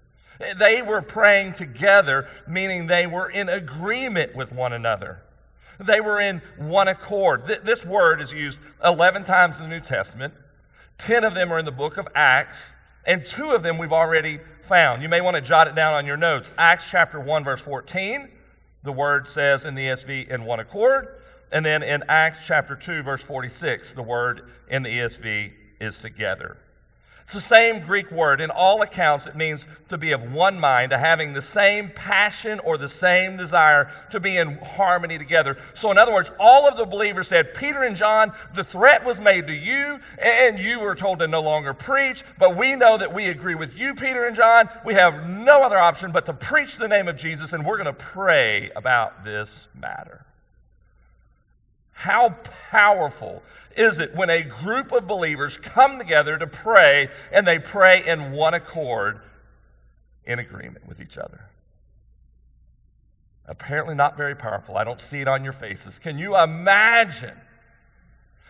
They 0.58 0.82
were 0.82 1.02
praying 1.02 1.54
together, 1.54 2.28
meaning 2.46 2.86
they 2.86 3.06
were 3.06 3.28
in 3.28 3.48
agreement 3.48 4.36
with 4.36 4.52
one 4.52 4.72
another. 4.72 5.22
They 5.78 6.00
were 6.00 6.20
in 6.20 6.42
one 6.56 6.88
accord. 6.88 7.46
This 7.46 7.84
word 7.84 8.20
is 8.20 8.32
used 8.32 8.58
11 8.84 9.24
times 9.24 9.56
in 9.56 9.62
the 9.62 9.68
New 9.68 9.80
Testament. 9.80 10.34
10 10.98 11.24
of 11.24 11.34
them 11.34 11.52
are 11.52 11.58
in 11.58 11.64
the 11.64 11.72
book 11.72 11.96
of 11.96 12.08
Acts, 12.14 12.70
and 13.04 13.24
two 13.24 13.52
of 13.52 13.62
them 13.62 13.78
we've 13.78 13.92
already 13.92 14.40
found. 14.62 15.02
You 15.02 15.08
may 15.08 15.20
want 15.20 15.36
to 15.36 15.42
jot 15.42 15.68
it 15.68 15.74
down 15.74 15.94
on 15.94 16.06
your 16.06 16.16
notes. 16.16 16.50
Acts 16.56 16.84
chapter 16.90 17.20
1, 17.20 17.44
verse 17.44 17.60
14, 17.60 18.28
the 18.86 18.92
word 18.92 19.28
says 19.28 19.64
in 19.64 19.74
the 19.74 19.82
ESV 19.82 20.28
in 20.28 20.44
one 20.44 20.60
accord. 20.60 21.08
And 21.52 21.66
then 21.66 21.82
in 21.82 22.02
Acts 22.08 22.38
chapter 22.46 22.74
2, 22.74 23.02
verse 23.02 23.20
46, 23.20 23.92
the 23.92 24.02
word 24.02 24.48
in 24.68 24.82
the 24.82 24.88
ESV 24.88 25.52
is 25.80 25.98
together. 25.98 26.56
It's 27.26 27.34
the 27.34 27.40
same 27.40 27.80
Greek 27.80 28.12
word. 28.12 28.40
In 28.40 28.50
all 28.50 28.82
accounts, 28.82 29.26
it 29.26 29.34
means 29.34 29.66
to 29.88 29.98
be 29.98 30.12
of 30.12 30.30
one 30.30 30.60
mind, 30.60 30.90
to 30.90 30.98
having 30.98 31.32
the 31.32 31.42
same 31.42 31.90
passion 31.90 32.60
or 32.60 32.78
the 32.78 32.88
same 32.88 33.36
desire 33.36 33.90
to 34.12 34.20
be 34.20 34.36
in 34.36 34.58
harmony 34.58 35.18
together. 35.18 35.56
So, 35.74 35.90
in 35.90 35.98
other 35.98 36.12
words, 36.12 36.30
all 36.38 36.68
of 36.68 36.76
the 36.76 36.84
believers 36.84 37.26
said, 37.26 37.52
Peter 37.52 37.82
and 37.82 37.96
John, 37.96 38.32
the 38.54 38.62
threat 38.62 39.04
was 39.04 39.18
made 39.18 39.48
to 39.48 39.52
you, 39.52 39.98
and 40.20 40.56
you 40.56 40.78
were 40.78 40.94
told 40.94 41.18
to 41.18 41.26
no 41.26 41.42
longer 41.42 41.74
preach, 41.74 42.22
but 42.38 42.56
we 42.56 42.76
know 42.76 42.96
that 42.96 43.12
we 43.12 43.26
agree 43.26 43.56
with 43.56 43.76
you, 43.76 43.96
Peter 43.96 44.26
and 44.26 44.36
John. 44.36 44.68
We 44.84 44.94
have 44.94 45.28
no 45.28 45.64
other 45.64 45.80
option 45.80 46.12
but 46.12 46.26
to 46.26 46.32
preach 46.32 46.76
the 46.76 46.86
name 46.86 47.08
of 47.08 47.16
Jesus, 47.16 47.52
and 47.52 47.66
we're 47.66 47.82
going 47.82 47.86
to 47.86 47.92
pray 47.92 48.70
about 48.76 49.24
this 49.24 49.66
matter. 49.74 50.25
How 51.96 52.36
powerful 52.70 53.42
is 53.74 53.98
it 53.98 54.14
when 54.14 54.28
a 54.28 54.42
group 54.42 54.92
of 54.92 55.06
believers 55.06 55.56
come 55.56 55.96
together 55.98 56.36
to 56.36 56.46
pray 56.46 57.08
and 57.32 57.48
they 57.48 57.58
pray 57.58 58.06
in 58.06 58.32
one 58.32 58.52
accord 58.52 59.20
in 60.26 60.38
agreement 60.38 60.86
with 60.86 61.00
each 61.00 61.16
other? 61.16 61.40
Apparently, 63.46 63.94
not 63.94 64.14
very 64.14 64.34
powerful. 64.34 64.76
I 64.76 64.84
don't 64.84 65.00
see 65.00 65.22
it 65.22 65.26
on 65.26 65.42
your 65.42 65.54
faces. 65.54 65.98
Can 65.98 66.18
you 66.18 66.36
imagine 66.36 67.32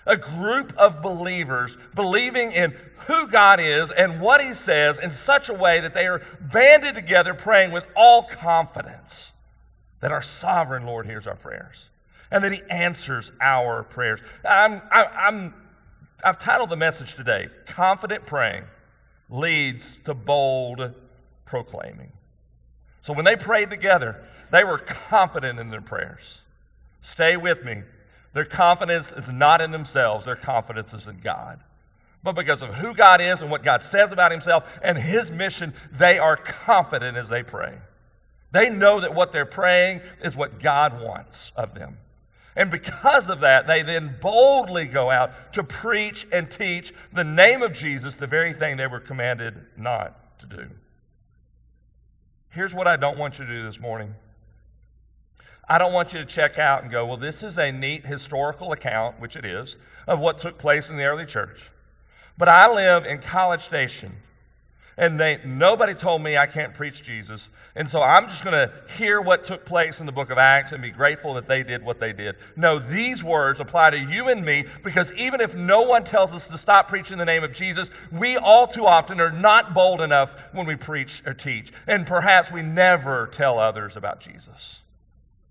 a 0.06 0.16
group 0.16 0.76
of 0.76 1.00
believers 1.00 1.78
believing 1.94 2.50
in 2.50 2.74
who 3.06 3.28
God 3.28 3.60
is 3.60 3.92
and 3.92 4.20
what 4.20 4.42
He 4.42 4.54
says 4.54 4.98
in 4.98 5.12
such 5.12 5.48
a 5.48 5.54
way 5.54 5.78
that 5.78 5.94
they 5.94 6.08
are 6.08 6.20
banded 6.40 6.96
together 6.96 7.32
praying 7.32 7.70
with 7.70 7.86
all 7.94 8.24
confidence 8.24 9.30
that 10.00 10.10
our 10.10 10.22
sovereign 10.22 10.84
Lord 10.84 11.06
hears 11.06 11.28
our 11.28 11.36
prayers? 11.36 11.90
And 12.30 12.42
that 12.44 12.52
He 12.52 12.62
answers 12.70 13.32
our 13.40 13.82
prayers. 13.82 14.20
I'm, 14.48 14.82
I, 14.90 15.04
I'm, 15.04 15.54
I've 16.24 16.38
titled 16.38 16.70
the 16.70 16.76
message 16.76 17.14
today, 17.14 17.48
Confident 17.66 18.26
Praying 18.26 18.64
Leads 19.28 19.96
to 20.04 20.14
Bold 20.14 20.92
Proclaiming. 21.44 22.12
So 23.02 23.12
when 23.12 23.24
they 23.24 23.36
prayed 23.36 23.70
together, 23.70 24.24
they 24.50 24.64
were 24.64 24.78
confident 24.78 25.58
in 25.58 25.70
their 25.70 25.80
prayers. 25.80 26.40
Stay 27.02 27.36
with 27.36 27.64
me. 27.64 27.82
Their 28.32 28.44
confidence 28.44 29.12
is 29.12 29.28
not 29.28 29.60
in 29.60 29.70
themselves, 29.70 30.24
their 30.24 30.36
confidence 30.36 30.92
is 30.92 31.06
in 31.06 31.20
God. 31.20 31.60
But 32.22 32.34
because 32.34 32.60
of 32.60 32.74
who 32.74 32.92
God 32.92 33.20
is 33.20 33.40
and 33.40 33.50
what 33.50 33.62
God 33.62 33.82
says 33.82 34.10
about 34.10 34.32
Himself 34.32 34.78
and 34.82 34.98
His 34.98 35.30
mission, 35.30 35.72
they 35.92 36.18
are 36.18 36.36
confident 36.36 37.16
as 37.16 37.28
they 37.28 37.44
pray. 37.44 37.78
They 38.50 38.68
know 38.68 39.00
that 39.00 39.14
what 39.14 39.32
they're 39.32 39.46
praying 39.46 40.00
is 40.22 40.34
what 40.34 40.60
God 40.60 41.00
wants 41.00 41.52
of 41.54 41.74
them. 41.74 41.98
And 42.56 42.70
because 42.70 43.28
of 43.28 43.40
that, 43.40 43.66
they 43.66 43.82
then 43.82 44.16
boldly 44.20 44.86
go 44.86 45.10
out 45.10 45.52
to 45.52 45.62
preach 45.62 46.26
and 46.32 46.50
teach 46.50 46.94
the 47.12 47.22
name 47.22 47.62
of 47.62 47.74
Jesus, 47.74 48.14
the 48.14 48.26
very 48.26 48.54
thing 48.54 48.78
they 48.78 48.86
were 48.86 49.00
commanded 49.00 49.54
not 49.76 50.38
to 50.40 50.46
do. 50.46 50.66
Here's 52.48 52.74
what 52.74 52.88
I 52.88 52.96
don't 52.96 53.18
want 53.18 53.38
you 53.38 53.44
to 53.44 53.52
do 53.52 53.62
this 53.62 53.78
morning. 53.78 54.14
I 55.68 55.76
don't 55.76 55.92
want 55.92 56.14
you 56.14 56.20
to 56.20 56.24
check 56.24 56.58
out 56.58 56.82
and 56.82 56.90
go, 56.90 57.04
well, 57.04 57.18
this 57.18 57.42
is 57.42 57.58
a 57.58 57.70
neat 57.70 58.06
historical 58.06 58.72
account, 58.72 59.20
which 59.20 59.36
it 59.36 59.44
is, 59.44 59.76
of 60.06 60.20
what 60.20 60.38
took 60.38 60.56
place 60.56 60.88
in 60.88 60.96
the 60.96 61.04
early 61.04 61.26
church. 61.26 61.70
But 62.38 62.48
I 62.48 62.72
live 62.72 63.04
in 63.04 63.18
College 63.18 63.64
Station, 63.64 64.14
and 64.98 65.20
they, 65.20 65.40
nobody 65.44 65.92
told 65.92 66.22
me 66.22 66.38
I 66.38 66.46
can't 66.46 66.72
preach 66.72 67.02
Jesus. 67.02 67.50
And 67.74 67.86
so 67.86 68.00
I'm 68.00 68.28
just 68.28 68.42
going 68.42 68.54
to 68.54 68.72
hear 68.96 69.20
what 69.20 69.44
took 69.44 69.66
place 69.66 70.00
in 70.00 70.06
the 70.06 70.12
book 70.12 70.30
of 70.30 70.38
Acts 70.38 70.72
and 70.72 70.80
be 70.80 70.90
grateful 70.90 71.34
that 71.34 71.46
they 71.46 71.62
did 71.62 71.82
what 71.82 72.00
they 72.00 72.14
did. 72.14 72.36
No, 72.56 72.78
these 72.78 73.22
words 73.22 73.60
apply 73.60 73.90
to 73.90 73.98
you 73.98 74.28
and 74.28 74.42
me 74.42 74.64
because 74.82 75.12
even 75.12 75.42
if 75.42 75.54
no 75.54 75.82
one 75.82 76.04
tells 76.04 76.32
us 76.32 76.48
to 76.48 76.56
stop 76.56 76.88
preaching 76.88 77.18
the 77.18 77.26
name 77.26 77.44
of 77.44 77.52
Jesus, 77.52 77.90
we 78.10 78.38
all 78.38 78.66
too 78.66 78.86
often 78.86 79.20
are 79.20 79.30
not 79.30 79.74
bold 79.74 80.00
enough 80.00 80.34
when 80.52 80.66
we 80.66 80.76
preach 80.76 81.22
or 81.26 81.34
teach. 81.34 81.72
And 81.86 82.06
perhaps 82.06 82.50
we 82.50 82.62
never 82.62 83.26
tell 83.32 83.58
others 83.58 83.96
about 83.96 84.20
Jesus. 84.20 84.78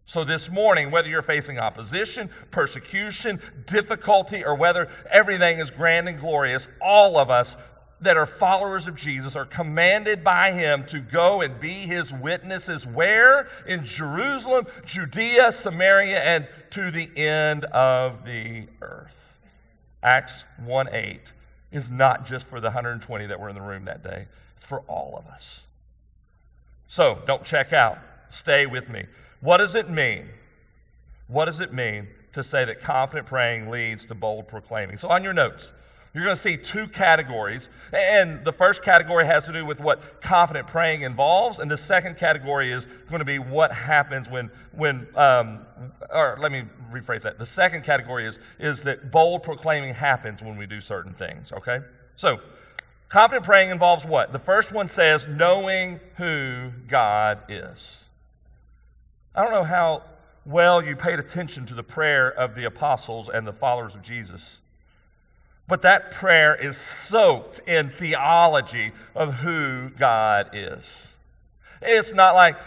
So, 0.07 0.23
this 0.23 0.51
morning, 0.51 0.91
whether 0.91 1.09
you're 1.09 1.23
facing 1.23 1.57
opposition, 1.57 2.29
persecution, 2.51 3.41
difficulty, 3.65 4.45
or 4.45 4.53
whether 4.53 4.87
everything 5.09 5.59
is 5.59 5.71
grand 5.71 6.07
and 6.07 6.19
glorious, 6.19 6.67
all 6.79 7.17
of 7.17 7.31
us 7.31 7.55
that 8.05 8.17
are 8.17 8.25
followers 8.25 8.87
of 8.87 8.95
Jesus 8.95 9.35
are 9.35 9.45
commanded 9.45 10.23
by 10.23 10.51
him 10.51 10.85
to 10.85 10.99
go 10.99 11.41
and 11.41 11.59
be 11.59 11.73
his 11.73 12.11
witnesses 12.11 12.85
where? 12.85 13.47
In 13.67 13.85
Jerusalem, 13.85 14.65
Judea, 14.85 15.51
Samaria, 15.51 16.19
and 16.19 16.47
to 16.71 16.89
the 16.89 17.09
end 17.17 17.65
of 17.65 18.25
the 18.25 18.67
earth. 18.81 19.11
Acts 20.01 20.43
1 20.63 20.89
8 20.91 21.19
is 21.71 21.89
not 21.89 22.25
just 22.25 22.47
for 22.47 22.59
the 22.59 22.67
120 22.67 23.25
that 23.25 23.39
were 23.39 23.49
in 23.49 23.55
the 23.55 23.61
room 23.61 23.85
that 23.85 24.03
day, 24.03 24.27
it's 24.55 24.65
for 24.65 24.79
all 24.81 25.17
of 25.17 25.25
us. 25.27 25.61
So 26.87 27.19
don't 27.27 27.43
check 27.43 27.73
out. 27.73 27.97
Stay 28.29 28.65
with 28.65 28.89
me. 28.89 29.05
What 29.41 29.57
does 29.57 29.75
it 29.75 29.89
mean? 29.89 30.29
What 31.27 31.45
does 31.45 31.59
it 31.59 31.73
mean 31.73 32.07
to 32.33 32.43
say 32.43 32.65
that 32.65 32.81
confident 32.81 33.27
praying 33.27 33.69
leads 33.69 34.05
to 34.05 34.15
bold 34.15 34.47
proclaiming? 34.47 34.97
So 34.97 35.09
on 35.09 35.23
your 35.23 35.33
notes, 35.33 35.71
you're 36.15 36.23
going 36.23 36.35
to 36.37 36.41
see 36.41 36.55
two 36.55 36.87
categories. 36.87 37.69
And 37.91 38.45
the 38.45 38.53
first 38.53 38.81
category 38.81 39.25
has 39.25 39.43
to 39.43 39.51
do 39.51 39.65
with 39.65 39.81
what 39.81 40.21
confident 40.21 40.65
praying 40.65 41.01
involves. 41.01 41.59
And 41.59 41.69
the 41.69 41.75
second 41.75 42.17
category 42.17 42.71
is 42.71 42.87
going 43.09 43.19
to 43.19 43.25
be 43.25 43.37
what 43.37 43.73
happens 43.73 44.29
when, 44.29 44.49
when 44.71 45.07
um, 45.15 45.65
or 46.09 46.37
let 46.39 46.53
me 46.53 46.63
rephrase 46.89 47.23
that. 47.23 47.37
The 47.37 47.45
second 47.45 47.83
category 47.83 48.25
is, 48.25 48.39
is 48.59 48.81
that 48.83 49.11
bold 49.11 49.43
proclaiming 49.43 49.93
happens 49.93 50.41
when 50.41 50.55
we 50.55 50.65
do 50.65 50.79
certain 50.79 51.13
things, 51.13 51.51
okay? 51.51 51.79
So, 52.15 52.39
confident 53.09 53.45
praying 53.45 53.71
involves 53.71 54.05
what? 54.05 54.31
The 54.31 54.39
first 54.39 54.71
one 54.71 54.87
says 54.87 55.27
knowing 55.27 55.99
who 56.15 56.71
God 56.87 57.39
is. 57.49 58.05
I 59.35 59.43
don't 59.43 59.51
know 59.51 59.65
how 59.65 60.03
well 60.45 60.81
you 60.81 60.95
paid 60.95 61.19
attention 61.19 61.65
to 61.65 61.73
the 61.73 61.83
prayer 61.83 62.31
of 62.31 62.55
the 62.55 62.63
apostles 62.63 63.27
and 63.27 63.45
the 63.45 63.51
followers 63.51 63.95
of 63.95 64.01
Jesus. 64.01 64.59
But 65.67 65.81
that 65.81 66.11
prayer 66.11 66.55
is 66.55 66.77
soaked 66.77 67.59
in 67.67 67.89
theology 67.89 68.91
of 69.15 69.35
who 69.35 69.89
God 69.89 70.51
is. 70.53 71.07
It's 71.81 72.13
not 72.13 72.35
like, 72.35 72.57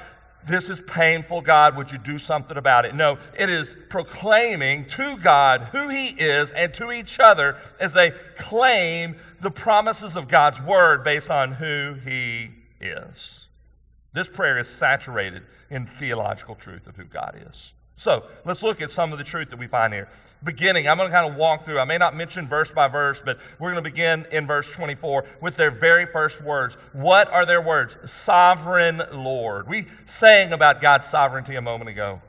this 0.47 0.71
is 0.71 0.81
painful, 0.81 1.43
God, 1.43 1.77
would 1.77 1.93
you 1.93 1.99
do 1.99 2.19
something 2.19 2.57
about 2.57 2.85
it? 2.85 2.95
No, 2.95 3.19
it 3.37 3.51
is 3.51 3.77
proclaiming 3.89 4.87
to 4.87 5.17
God 5.19 5.69
who 5.73 5.89
He 5.89 6.09
is 6.09 6.51
and 6.53 6.73
to 6.75 6.91
each 6.91 7.21
other 7.21 7.57
as 7.79 7.93
they 7.93 8.13
claim 8.37 9.17
the 9.41 9.51
promises 9.51 10.17
of 10.17 10.29
God's 10.29 10.61
Word 10.61 11.05
based 11.05 11.31
on 11.31 11.53
who 11.53 11.97
He 12.05 12.51
is. 12.81 13.47
This 14.13 14.29
prayer 14.29 14.59
is 14.59 14.69
saturated 14.69 15.43
in 15.71 15.87
theological 15.87 16.55
truth 16.55 16.87
of 16.87 16.97
who 16.97 17.05
God 17.05 17.41
is. 17.49 17.73
So 17.99 18.25
let's 18.45 18.63
look 18.63 18.81
at 18.81 18.91
some 18.91 19.13
of 19.13 19.19
the 19.19 19.25
truth 19.25 19.51
that 19.51 19.59
we 19.59 19.67
find 19.67 19.93
here. 19.93 20.09
Beginning, 20.45 20.89
I'm 20.89 20.99
going 20.99 21.11
to 21.11 21.15
kind 21.15 21.29
of 21.29 21.37
walk 21.37 21.65
through. 21.65 21.81
I 21.81 21.85
may 21.85 21.99
not 21.99 22.15
mention 22.15 22.47
verse 22.47 22.71
by 22.71 22.87
verse, 22.87 23.21
but 23.23 23.41
we're 23.59 23.73
going 23.73 23.83
to 23.83 23.91
begin 23.91 24.25
in 24.31 24.47
verse 24.47 24.69
24 24.71 25.25
with 25.43 25.57
their 25.57 25.73
very 25.73 26.07
first 26.07 26.41
words. 26.41 26.77
What 26.93 27.29
are 27.33 27.45
their 27.45 27.61
words? 27.61 27.97
Sovereign 28.09 29.03
Lord. 29.13 29.67
We 29.67 29.87
sang 30.07 30.53
about 30.53 30.81
God's 30.81 31.09
sovereignty 31.09 31.57
a 31.57 31.61
moment 31.61 31.91
ago. 31.91 32.23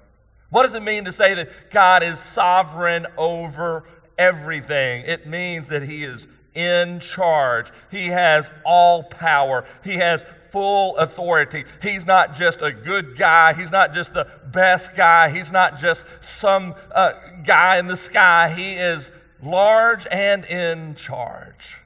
What 0.50 0.64
does 0.64 0.74
it 0.74 0.82
mean 0.82 1.06
to 1.06 1.14
say 1.14 1.36
that 1.36 1.70
God 1.70 2.02
is 2.02 2.20
sovereign 2.20 3.06
over 3.16 3.84
everything? 4.18 5.04
It 5.06 5.28
means 5.28 5.70
that 5.70 5.84
He 5.84 6.04
is 6.04 6.28
in 6.56 7.00
charge. 7.00 7.68
He 7.92 8.08
has 8.08 8.50
all 8.66 9.04
power. 9.04 9.66
He 9.84 9.98
has 9.98 10.26
full 10.52 10.98
authority. 10.98 11.66
He's 11.82 12.06
not 12.06 12.36
just 12.36 12.62
a 12.62 12.72
good 12.72 13.18
guy. 13.18 13.54
He's 13.54 13.72
not 13.72 13.94
just 13.94 14.14
the 14.14 14.28
best 14.52 14.96
guy. 14.96 15.30
He's 15.30 15.52
not 15.52 15.80
just 15.80 16.04
some 16.22 16.76
uh, 16.94 17.14
guy 17.44 17.78
in 17.78 17.88
the 17.88 17.98
sky. 17.98 18.50
He 18.50 18.74
is 18.74 19.12
large 19.42 20.06
and 20.12 20.46
in 20.46 20.96
charge. 20.96 21.78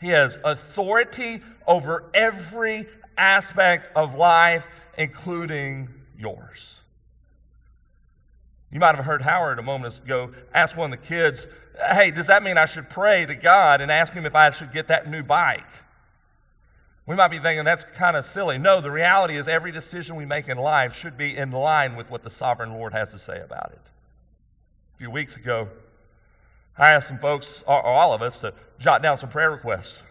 He 0.00 0.08
has 0.08 0.38
authority 0.44 1.42
over 1.66 2.04
every 2.14 2.86
aspect 3.16 3.90
of 3.96 4.14
life, 4.14 4.66
including 4.96 5.88
yours. 6.16 6.80
You 8.70 8.80
might 8.80 8.96
have 8.96 9.04
heard 9.04 9.22
Howard 9.22 9.58
a 9.58 9.62
moment 9.62 9.98
ago 9.98 10.32
ask 10.52 10.76
one 10.76 10.92
of 10.92 11.00
the 11.00 11.06
kids, 11.06 11.46
Hey, 11.92 12.10
does 12.10 12.26
that 12.26 12.42
mean 12.42 12.58
I 12.58 12.66
should 12.66 12.90
pray 12.90 13.24
to 13.24 13.34
God 13.34 13.80
and 13.80 13.90
ask 13.90 14.12
Him 14.12 14.26
if 14.26 14.34
I 14.34 14.50
should 14.50 14.72
get 14.72 14.88
that 14.88 15.08
new 15.08 15.22
bike? 15.22 15.64
We 17.08 17.14
might 17.14 17.28
be 17.28 17.38
thinking 17.38 17.64
that's 17.64 17.84
kind 17.84 18.18
of 18.18 18.26
silly. 18.26 18.58
No, 18.58 18.82
the 18.82 18.90
reality 18.90 19.38
is 19.38 19.48
every 19.48 19.72
decision 19.72 20.14
we 20.14 20.26
make 20.26 20.46
in 20.46 20.58
life 20.58 20.94
should 20.94 21.16
be 21.16 21.34
in 21.34 21.52
line 21.52 21.96
with 21.96 22.10
what 22.10 22.22
the 22.22 22.28
sovereign 22.28 22.74
Lord 22.74 22.92
has 22.92 23.12
to 23.12 23.18
say 23.18 23.40
about 23.40 23.72
it. 23.72 23.80
A 24.94 24.98
few 24.98 25.10
weeks 25.10 25.34
ago, 25.34 25.68
I 26.76 26.92
asked 26.92 27.08
some 27.08 27.18
folks, 27.18 27.64
or 27.66 27.82
all 27.82 28.12
of 28.12 28.20
us, 28.20 28.36
to 28.40 28.52
jot 28.78 29.00
down 29.00 29.18
some 29.18 29.30
prayer 29.30 29.50
requests. 29.50 30.02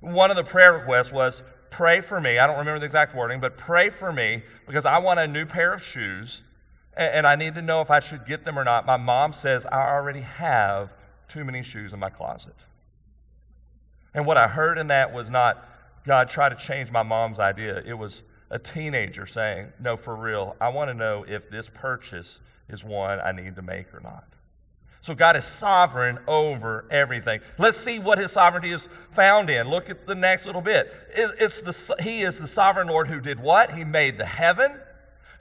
One 0.00 0.30
of 0.30 0.36
the 0.36 0.44
prayer 0.44 0.74
requests 0.74 1.10
was, 1.10 1.42
Pray 1.70 2.00
for 2.00 2.20
me. 2.20 2.38
I 2.38 2.46
don't 2.46 2.58
remember 2.58 2.78
the 2.78 2.86
exact 2.86 3.16
wording, 3.16 3.40
but 3.40 3.56
pray 3.56 3.90
for 3.90 4.12
me 4.12 4.44
because 4.68 4.84
I 4.84 4.98
want 4.98 5.18
a 5.18 5.26
new 5.26 5.44
pair 5.44 5.74
of 5.74 5.82
shoes 5.82 6.42
and 6.96 7.26
I 7.26 7.34
need 7.34 7.56
to 7.56 7.62
know 7.62 7.80
if 7.80 7.90
I 7.90 7.98
should 7.98 8.24
get 8.26 8.44
them 8.44 8.56
or 8.56 8.62
not. 8.62 8.86
My 8.86 8.96
mom 8.96 9.32
says 9.32 9.66
I 9.66 9.88
already 9.90 10.20
have 10.20 10.90
too 11.28 11.44
many 11.44 11.64
shoes 11.64 11.92
in 11.92 11.98
my 11.98 12.10
closet. 12.10 12.54
And 14.14 14.24
what 14.24 14.36
I 14.36 14.46
heard 14.46 14.78
in 14.78 14.86
that 14.86 15.12
was 15.12 15.28
not, 15.28 15.68
God, 16.06 16.28
try 16.28 16.48
to 16.48 16.54
change 16.54 16.90
my 16.90 17.02
mom's 17.02 17.38
idea. 17.38 17.82
It 17.84 17.94
was 17.94 18.22
a 18.50 18.58
teenager 18.58 19.26
saying, 19.26 19.72
No, 19.80 19.96
for 19.96 20.14
real, 20.14 20.56
I 20.60 20.68
want 20.68 20.88
to 20.88 20.94
know 20.94 21.24
if 21.28 21.50
this 21.50 21.68
purchase 21.72 22.40
is 22.68 22.84
one 22.84 23.20
I 23.20 23.32
need 23.32 23.56
to 23.56 23.62
make 23.62 23.92
or 23.92 24.00
not. 24.00 24.24
So 25.02 25.14
God 25.14 25.36
is 25.36 25.44
sovereign 25.44 26.18
over 26.26 26.84
everything. 26.90 27.40
Let's 27.58 27.76
see 27.76 28.00
what 28.00 28.18
his 28.18 28.32
sovereignty 28.32 28.72
is 28.72 28.88
found 29.12 29.50
in. 29.50 29.68
Look 29.68 29.88
at 29.88 30.06
the 30.06 30.16
next 30.16 30.46
little 30.46 30.60
bit. 30.60 30.92
It's 31.14 31.60
the, 31.60 31.96
he 32.02 32.22
is 32.22 32.38
the 32.38 32.48
sovereign 32.48 32.88
Lord 32.88 33.06
who 33.06 33.20
did 33.20 33.38
what? 33.38 33.72
He 33.72 33.84
made 33.84 34.18
the 34.18 34.26
heaven. 34.26 34.80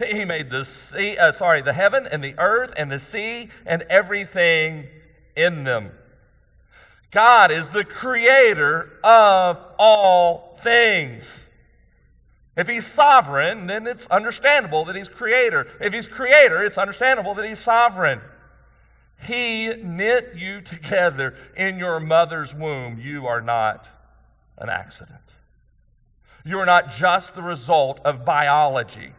He 0.05 0.25
made 0.25 0.51
the 0.51 0.65
sea, 0.65 1.17
uh, 1.17 1.31
sorry, 1.31 1.62
the 1.62 1.74
heaven 1.74 2.05
and 2.05 2.24
the 2.24 2.36
earth 2.38 2.74
and 2.77 2.91
the 2.91 3.00
sea 3.00 3.50
and 3.65 3.81
everything 3.84 4.88
in 5.36 5.63
them. 5.63 5.91
God 7.12 7.51
is 7.51 7.69
the 7.69 7.85
creator 7.85 9.00
of 9.03 9.57
all 9.77 10.57
things. 10.62 11.41
If 12.57 12.67
he's 12.67 12.85
sovereign, 12.85 13.67
then 13.67 13.85
it's 13.85 14.05
understandable 14.07 14.85
that 14.85 14.95
he's 14.95 15.07
creator. 15.07 15.67
If 15.79 15.93
he's 15.93 16.07
creator, 16.07 16.63
it's 16.63 16.77
understandable 16.77 17.33
that 17.35 17.47
he's 17.47 17.59
sovereign. 17.59 18.21
He 19.21 19.74
knit 19.75 20.33
you 20.35 20.62
together 20.62 21.35
in 21.55 21.79
your 21.79 22.00
mother's 22.00 22.53
womb. 22.53 23.00
You 23.00 23.27
are 23.27 23.41
not 23.41 23.88
an 24.57 24.69
accident. 24.69 25.19
You 26.45 26.59
are 26.59 26.65
not 26.65 26.91
just 26.91 27.33
the 27.33 27.41
result 27.41 28.00
of 28.05 28.24
biology. 28.24 29.13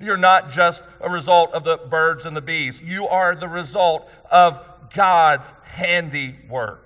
You're 0.00 0.16
not 0.16 0.50
just 0.50 0.82
a 1.00 1.08
result 1.08 1.52
of 1.52 1.64
the 1.64 1.78
birds 1.78 2.26
and 2.26 2.36
the 2.36 2.42
bees. 2.42 2.80
You 2.80 3.08
are 3.08 3.34
the 3.34 3.48
result 3.48 4.08
of 4.30 4.62
God's 4.92 5.52
handiwork. 5.64 6.85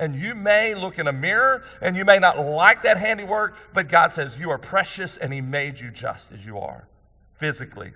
And 0.00 0.14
you 0.14 0.34
may 0.34 0.74
look 0.74 0.98
in 0.98 1.06
a 1.06 1.12
mirror 1.12 1.62
and 1.82 1.94
you 1.94 2.06
may 2.06 2.18
not 2.18 2.38
like 2.38 2.82
that 2.82 2.96
handiwork, 2.96 3.54
but 3.74 3.86
God 3.86 4.12
says 4.12 4.36
you 4.38 4.48
are 4.50 4.56
precious 4.58 5.18
and 5.18 5.30
He 5.30 5.42
made 5.42 5.78
you 5.78 5.90
just 5.90 6.32
as 6.32 6.44
you 6.44 6.58
are, 6.58 6.88
physically. 7.36 7.92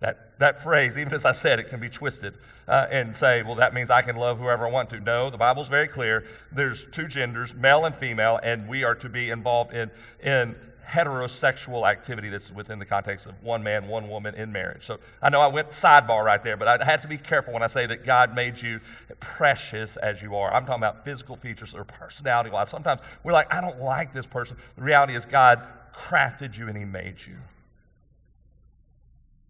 That, 0.00 0.38
that 0.38 0.62
phrase, 0.62 0.98
even 0.98 1.14
as 1.14 1.24
I 1.24 1.32
said, 1.32 1.58
it 1.58 1.70
can 1.70 1.80
be 1.80 1.88
twisted 1.88 2.34
uh, 2.68 2.86
and 2.90 3.16
say, 3.16 3.42
well, 3.42 3.54
that 3.54 3.72
means 3.72 3.88
I 3.88 4.02
can 4.02 4.16
love 4.16 4.38
whoever 4.38 4.66
I 4.66 4.70
want 4.70 4.90
to. 4.90 5.00
No, 5.00 5.30
the 5.30 5.38
Bible's 5.38 5.68
very 5.68 5.88
clear. 5.88 6.24
There's 6.52 6.86
two 6.92 7.08
genders, 7.08 7.54
male 7.54 7.86
and 7.86 7.94
female, 7.94 8.38
and 8.42 8.68
we 8.68 8.84
are 8.84 8.94
to 8.96 9.08
be 9.08 9.30
involved 9.30 9.72
in, 9.72 9.90
in 10.22 10.54
heterosexual 10.86 11.88
activity 11.88 12.28
that's 12.28 12.50
within 12.50 12.78
the 12.78 12.84
context 12.84 13.26
of 13.26 13.34
one 13.42 13.62
man, 13.62 13.88
one 13.88 14.08
woman 14.08 14.34
in 14.34 14.52
marriage. 14.52 14.86
So 14.86 14.98
I 15.22 15.30
know 15.30 15.40
I 15.40 15.46
went 15.46 15.70
sidebar 15.70 16.24
right 16.24 16.42
there, 16.42 16.56
but 16.56 16.68
I 16.68 16.84
had 16.84 17.02
to 17.02 17.08
be 17.08 17.18
careful 17.18 17.52
when 17.52 17.62
I 17.62 17.66
say 17.66 17.86
that 17.86 18.04
God 18.04 18.34
made 18.34 18.60
you 18.60 18.80
precious 19.20 19.96
as 19.96 20.22
you 20.22 20.36
are. 20.36 20.52
I'm 20.52 20.66
talking 20.66 20.82
about 20.82 21.04
physical 21.04 21.36
features 21.36 21.74
or 21.74 21.84
personality 21.84 22.50
wise. 22.50 22.68
Sometimes 22.68 23.00
we're 23.22 23.32
like, 23.32 23.52
I 23.52 23.60
don't 23.60 23.80
like 23.80 24.12
this 24.12 24.26
person. 24.26 24.56
The 24.76 24.82
reality 24.82 25.14
is, 25.14 25.26
God 25.26 25.62
crafted 25.94 26.56
you 26.56 26.68
and 26.68 26.76
He 26.76 26.84
made 26.84 27.16
you. 27.26 27.36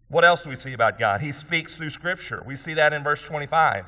What 0.07 0.23
else 0.23 0.41
do 0.41 0.49
we 0.49 0.55
see 0.55 0.73
about 0.73 0.99
God? 0.99 1.21
He 1.21 1.31
speaks 1.31 1.75
through 1.75 1.89
Scripture. 1.89 2.43
We 2.45 2.55
see 2.55 2.75
that 2.75 2.93
in 2.93 3.03
verse 3.03 3.21
25. 3.21 3.85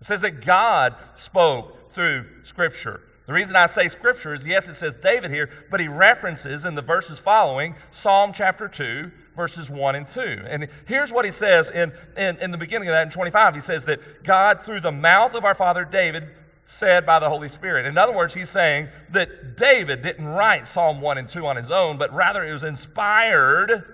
It 0.00 0.06
says 0.06 0.20
that 0.22 0.44
God 0.44 0.94
spoke 1.18 1.92
through 1.92 2.26
Scripture. 2.44 3.02
The 3.26 3.32
reason 3.32 3.54
I 3.54 3.68
say 3.68 3.88
scripture 3.88 4.34
is 4.34 4.44
yes, 4.44 4.66
it 4.66 4.74
says 4.74 4.96
David 4.96 5.30
here, 5.30 5.48
but 5.70 5.78
he 5.78 5.86
references 5.86 6.64
in 6.64 6.74
the 6.74 6.82
verses 6.82 7.20
following 7.20 7.76
Psalm 7.92 8.32
chapter 8.34 8.66
2, 8.66 9.12
verses 9.36 9.70
1 9.70 9.94
and 9.94 10.08
2. 10.08 10.20
And 10.48 10.68
here's 10.86 11.12
what 11.12 11.24
he 11.24 11.30
says 11.30 11.70
in, 11.70 11.92
in, 12.16 12.36
in 12.38 12.50
the 12.50 12.58
beginning 12.58 12.88
of 12.88 12.92
that 12.92 13.06
in 13.06 13.12
25. 13.12 13.54
He 13.54 13.60
says 13.60 13.84
that 13.84 14.24
God, 14.24 14.62
through 14.64 14.80
the 14.80 14.90
mouth 14.90 15.34
of 15.34 15.44
our 15.44 15.54
father 15.54 15.84
David, 15.84 16.30
said 16.66 17.06
by 17.06 17.20
the 17.20 17.28
Holy 17.28 17.48
Spirit. 17.48 17.86
In 17.86 17.96
other 17.96 18.12
words, 18.12 18.34
he's 18.34 18.50
saying 18.50 18.88
that 19.10 19.56
David 19.56 20.02
didn't 20.02 20.26
write 20.26 20.66
Psalm 20.66 21.00
1 21.00 21.18
and 21.18 21.28
2 21.28 21.46
on 21.46 21.56
his 21.56 21.70
own, 21.70 21.98
but 21.98 22.12
rather 22.12 22.42
it 22.42 22.52
was 22.52 22.62
inspired 22.62 23.84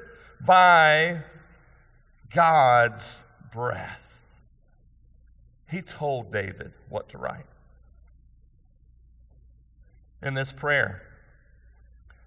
by 0.40 1.18
God's 2.34 3.04
breath. 3.52 4.00
He 5.70 5.82
told 5.82 6.32
David 6.32 6.72
what 6.88 7.10
to 7.10 7.18
write 7.18 7.44
in 10.22 10.34
this 10.34 10.52
prayer, 10.52 11.02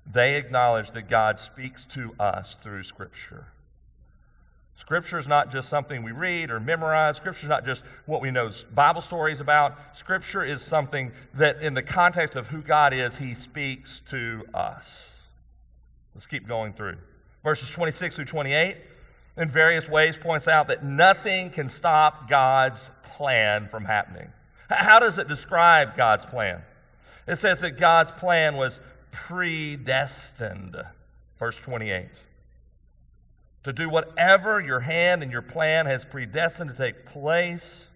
they 0.06 0.36
acknowledge 0.36 0.92
that 0.92 1.10
God 1.10 1.40
speaks 1.40 1.86
to 1.86 2.14
us 2.20 2.56
through 2.62 2.84
Scripture. 2.84 3.48
Scripture 4.76 5.20
is 5.20 5.28
not 5.28 5.52
just 5.52 5.70
something 5.70 6.02
we 6.02 6.12
read 6.12 6.50
or 6.50 6.60
memorize. 6.60 7.16
Scripture 7.16 7.46
is 7.46 7.50
not 7.50 7.66
just 7.66 7.84
what 8.08 8.20
we 8.20 8.32
know 8.32 8.50
Bible 8.74 9.02
stories 9.02 9.40
about. 9.40 9.78
Scripture 9.96 10.44
is 10.44 10.64
something 10.64 11.12
that, 11.36 11.62
in 11.62 11.76
the 11.76 11.84
context 11.84 12.36
of 12.36 12.48
who 12.48 12.62
God 12.62 12.92
is, 12.92 13.16
He 13.18 13.36
speaks 13.36 14.02
to 14.10 14.44
us. 14.56 15.12
Let's 16.16 16.26
keep 16.26 16.48
going 16.48 16.74
through. 16.74 16.98
Verses 17.44 17.70
26 17.70 18.16
through 18.16 18.26
28, 18.26 18.78
in 19.38 19.50
various 19.50 19.88
ways, 19.88 20.18
points 20.18 20.48
out 20.48 20.68
that 20.70 20.84
nothing 20.84 21.52
can 21.52 21.70
stop 21.70 22.28
God's 22.28 22.90
plan 23.04 23.68
from 23.68 23.86
happening. 23.86 24.30
How 24.70 25.00
does 25.00 25.20
it 25.20 25.28
describe 25.28 25.96
God's 25.96 26.26
plan? 26.26 26.64
It 27.28 27.38
says 27.38 27.60
that 27.62 27.78
God's 27.78 28.12
plan 28.12 28.56
was 28.56 28.80
predestined. 29.12 30.76
Verse 31.38 31.58
28. 31.58 32.08
To 33.64 33.74
do 33.74 33.90
whatever 33.90 34.60
your 34.60 34.80
hand 34.80 35.22
and 35.22 35.32
your 35.32 35.42
plan 35.42 35.86
has 35.86 36.04
predestined 36.04 36.72
to 36.72 36.76
take 36.76 37.06
place, 37.06 37.88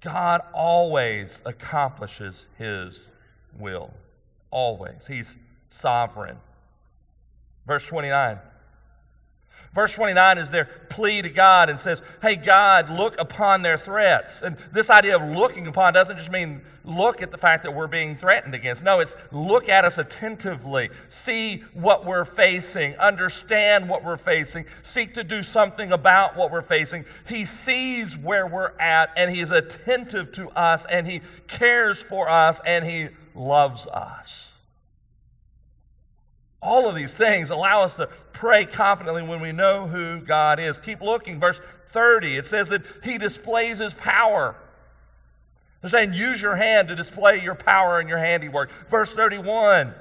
God 0.00 0.42
always 0.52 1.40
accomplishes 1.44 2.46
his 2.58 3.08
will. 3.58 3.92
Always. 4.50 5.06
He's 5.06 5.36
sovereign. 5.70 6.36
Verse 7.66 7.84
29. 7.86 8.38
Verse 9.74 9.92
29 9.94 10.38
is 10.38 10.50
their 10.50 10.66
plea 10.88 11.20
to 11.20 11.28
God 11.28 11.68
and 11.68 11.80
says, 11.80 12.00
Hey, 12.22 12.36
God, 12.36 12.90
look 12.90 13.20
upon 13.20 13.62
their 13.62 13.76
threats. 13.76 14.40
And 14.40 14.56
this 14.72 14.88
idea 14.88 15.16
of 15.16 15.36
looking 15.36 15.66
upon 15.66 15.94
doesn't 15.94 16.16
just 16.16 16.30
mean 16.30 16.60
look 16.84 17.22
at 17.22 17.32
the 17.32 17.38
fact 17.38 17.64
that 17.64 17.74
we're 17.74 17.88
being 17.88 18.16
threatened 18.16 18.54
against. 18.54 18.84
No, 18.84 19.00
it's 19.00 19.16
look 19.32 19.68
at 19.68 19.84
us 19.84 19.98
attentively, 19.98 20.90
see 21.08 21.64
what 21.72 22.06
we're 22.06 22.24
facing, 22.24 22.96
understand 22.98 23.88
what 23.88 24.04
we're 24.04 24.16
facing, 24.16 24.64
seek 24.84 25.14
to 25.14 25.24
do 25.24 25.42
something 25.42 25.90
about 25.90 26.36
what 26.36 26.52
we're 26.52 26.62
facing. 26.62 27.04
He 27.26 27.44
sees 27.44 28.16
where 28.16 28.46
we're 28.46 28.78
at, 28.78 29.10
and 29.16 29.28
He's 29.28 29.50
attentive 29.50 30.30
to 30.32 30.50
us, 30.50 30.86
and 30.88 31.04
He 31.04 31.20
cares 31.48 31.98
for 31.98 32.28
us, 32.28 32.60
and 32.64 32.84
He 32.84 33.08
loves 33.34 33.86
us. 33.88 34.53
All 36.64 36.88
of 36.88 36.96
these 36.96 37.12
things 37.12 37.50
allow 37.50 37.82
us 37.82 37.94
to 37.94 38.08
pray 38.32 38.64
confidently 38.64 39.22
when 39.22 39.40
we 39.40 39.52
know 39.52 39.86
who 39.86 40.20
God 40.20 40.58
is. 40.58 40.78
Keep 40.78 41.02
looking. 41.02 41.38
Verse 41.38 41.60
30, 41.90 42.38
it 42.38 42.46
says 42.46 42.70
that 42.70 42.82
He 43.04 43.18
displays 43.18 43.78
His 43.78 43.92
power. 43.92 44.56
They're 45.80 45.90
saying, 45.90 46.14
use 46.14 46.40
your 46.40 46.56
hand 46.56 46.88
to 46.88 46.96
display 46.96 47.42
your 47.42 47.54
power 47.54 48.00
and 48.00 48.08
your 48.08 48.18
handiwork. 48.18 48.70
Verse 48.90 49.10
31, 49.10 49.92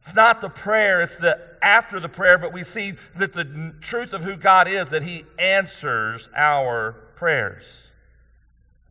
it's 0.00 0.14
not 0.14 0.40
the 0.40 0.48
prayer, 0.48 1.02
it's 1.02 1.16
the 1.16 1.38
after 1.60 2.00
the 2.00 2.08
prayer, 2.08 2.38
but 2.38 2.54
we 2.54 2.64
see 2.64 2.94
that 3.16 3.34
the 3.34 3.74
truth 3.82 4.14
of 4.14 4.22
who 4.22 4.36
God 4.36 4.68
is, 4.68 4.88
that 4.88 5.02
He 5.02 5.26
answers 5.38 6.30
our 6.34 6.92
prayers. 7.16 7.64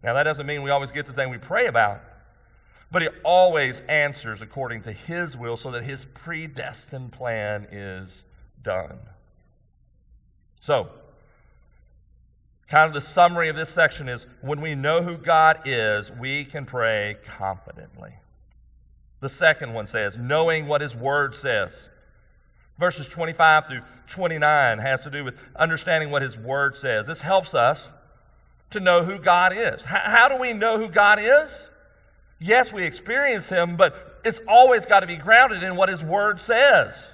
Now, 0.04 0.14
that 0.14 0.24
doesn't 0.24 0.46
mean 0.46 0.62
we 0.62 0.70
always 0.70 0.92
get 0.92 1.08
the 1.08 1.14
thing 1.14 1.32
we 1.32 1.40
pray 1.40 1.66
about. 1.66 2.02
But 2.92 3.02
he 3.02 3.10
always 3.24 3.82
answers 3.82 4.42
according 4.42 4.84
to 4.84 4.92
his 4.92 5.36
will 5.36 5.58
so 5.58 5.72
that 5.72 5.84
his 5.84 6.06
predestined 6.14 7.12
plan 7.12 7.68
is 7.72 8.24
done. 8.64 8.98
So, 10.62 10.90
kind 12.68 12.88
of 12.88 12.94
the 12.94 13.02
summary 13.02 13.50
of 13.50 13.56
this 13.56 13.70
section 13.70 14.08
is 14.08 14.26
when 14.42 14.62
we 14.62 14.76
know 14.76 15.02
who 15.02 15.18
God 15.18 15.62
is, 15.66 16.12
we 16.12 16.46
can 16.46 16.66
pray 16.66 17.18
confidently. 17.26 18.14
The 19.20 19.30
second 19.30 19.74
one 19.74 19.88
says, 19.88 20.18
knowing 20.18 20.68
what 20.68 20.82
his 20.82 20.96
word 20.96 21.36
says. 21.36 21.90
Verses 22.78 23.08
25 23.08 23.68
through 23.68 23.82
29 24.08 24.78
has 24.78 25.02
to 25.02 25.10
do 25.10 25.24
with 25.24 25.36
understanding 25.56 26.12
what 26.12 26.22
his 26.22 26.38
word 26.38 26.78
says. 26.78 27.08
This 27.08 27.22
helps 27.22 27.54
us 27.56 27.92
to 28.70 28.80
know 28.80 29.04
who 29.04 29.18
God 29.18 29.54
is. 29.56 29.84
How 29.84 30.28
do 30.28 30.38
we 30.38 30.54
know 30.54 30.78
who 30.78 30.88
God 30.88 31.20
is? 31.20 31.64
Yes, 32.40 32.72
we 32.72 32.84
experience 32.84 33.50
Him, 33.50 33.76
but 33.78 34.20
it's 34.24 34.40
always 34.48 34.86
got 34.86 35.00
to 35.02 35.08
be 35.08 35.16
grounded 35.16 35.64
in 35.64 35.76
what 35.76 35.90
His 35.90 36.04
Word 36.04 36.42
says. 36.42 37.10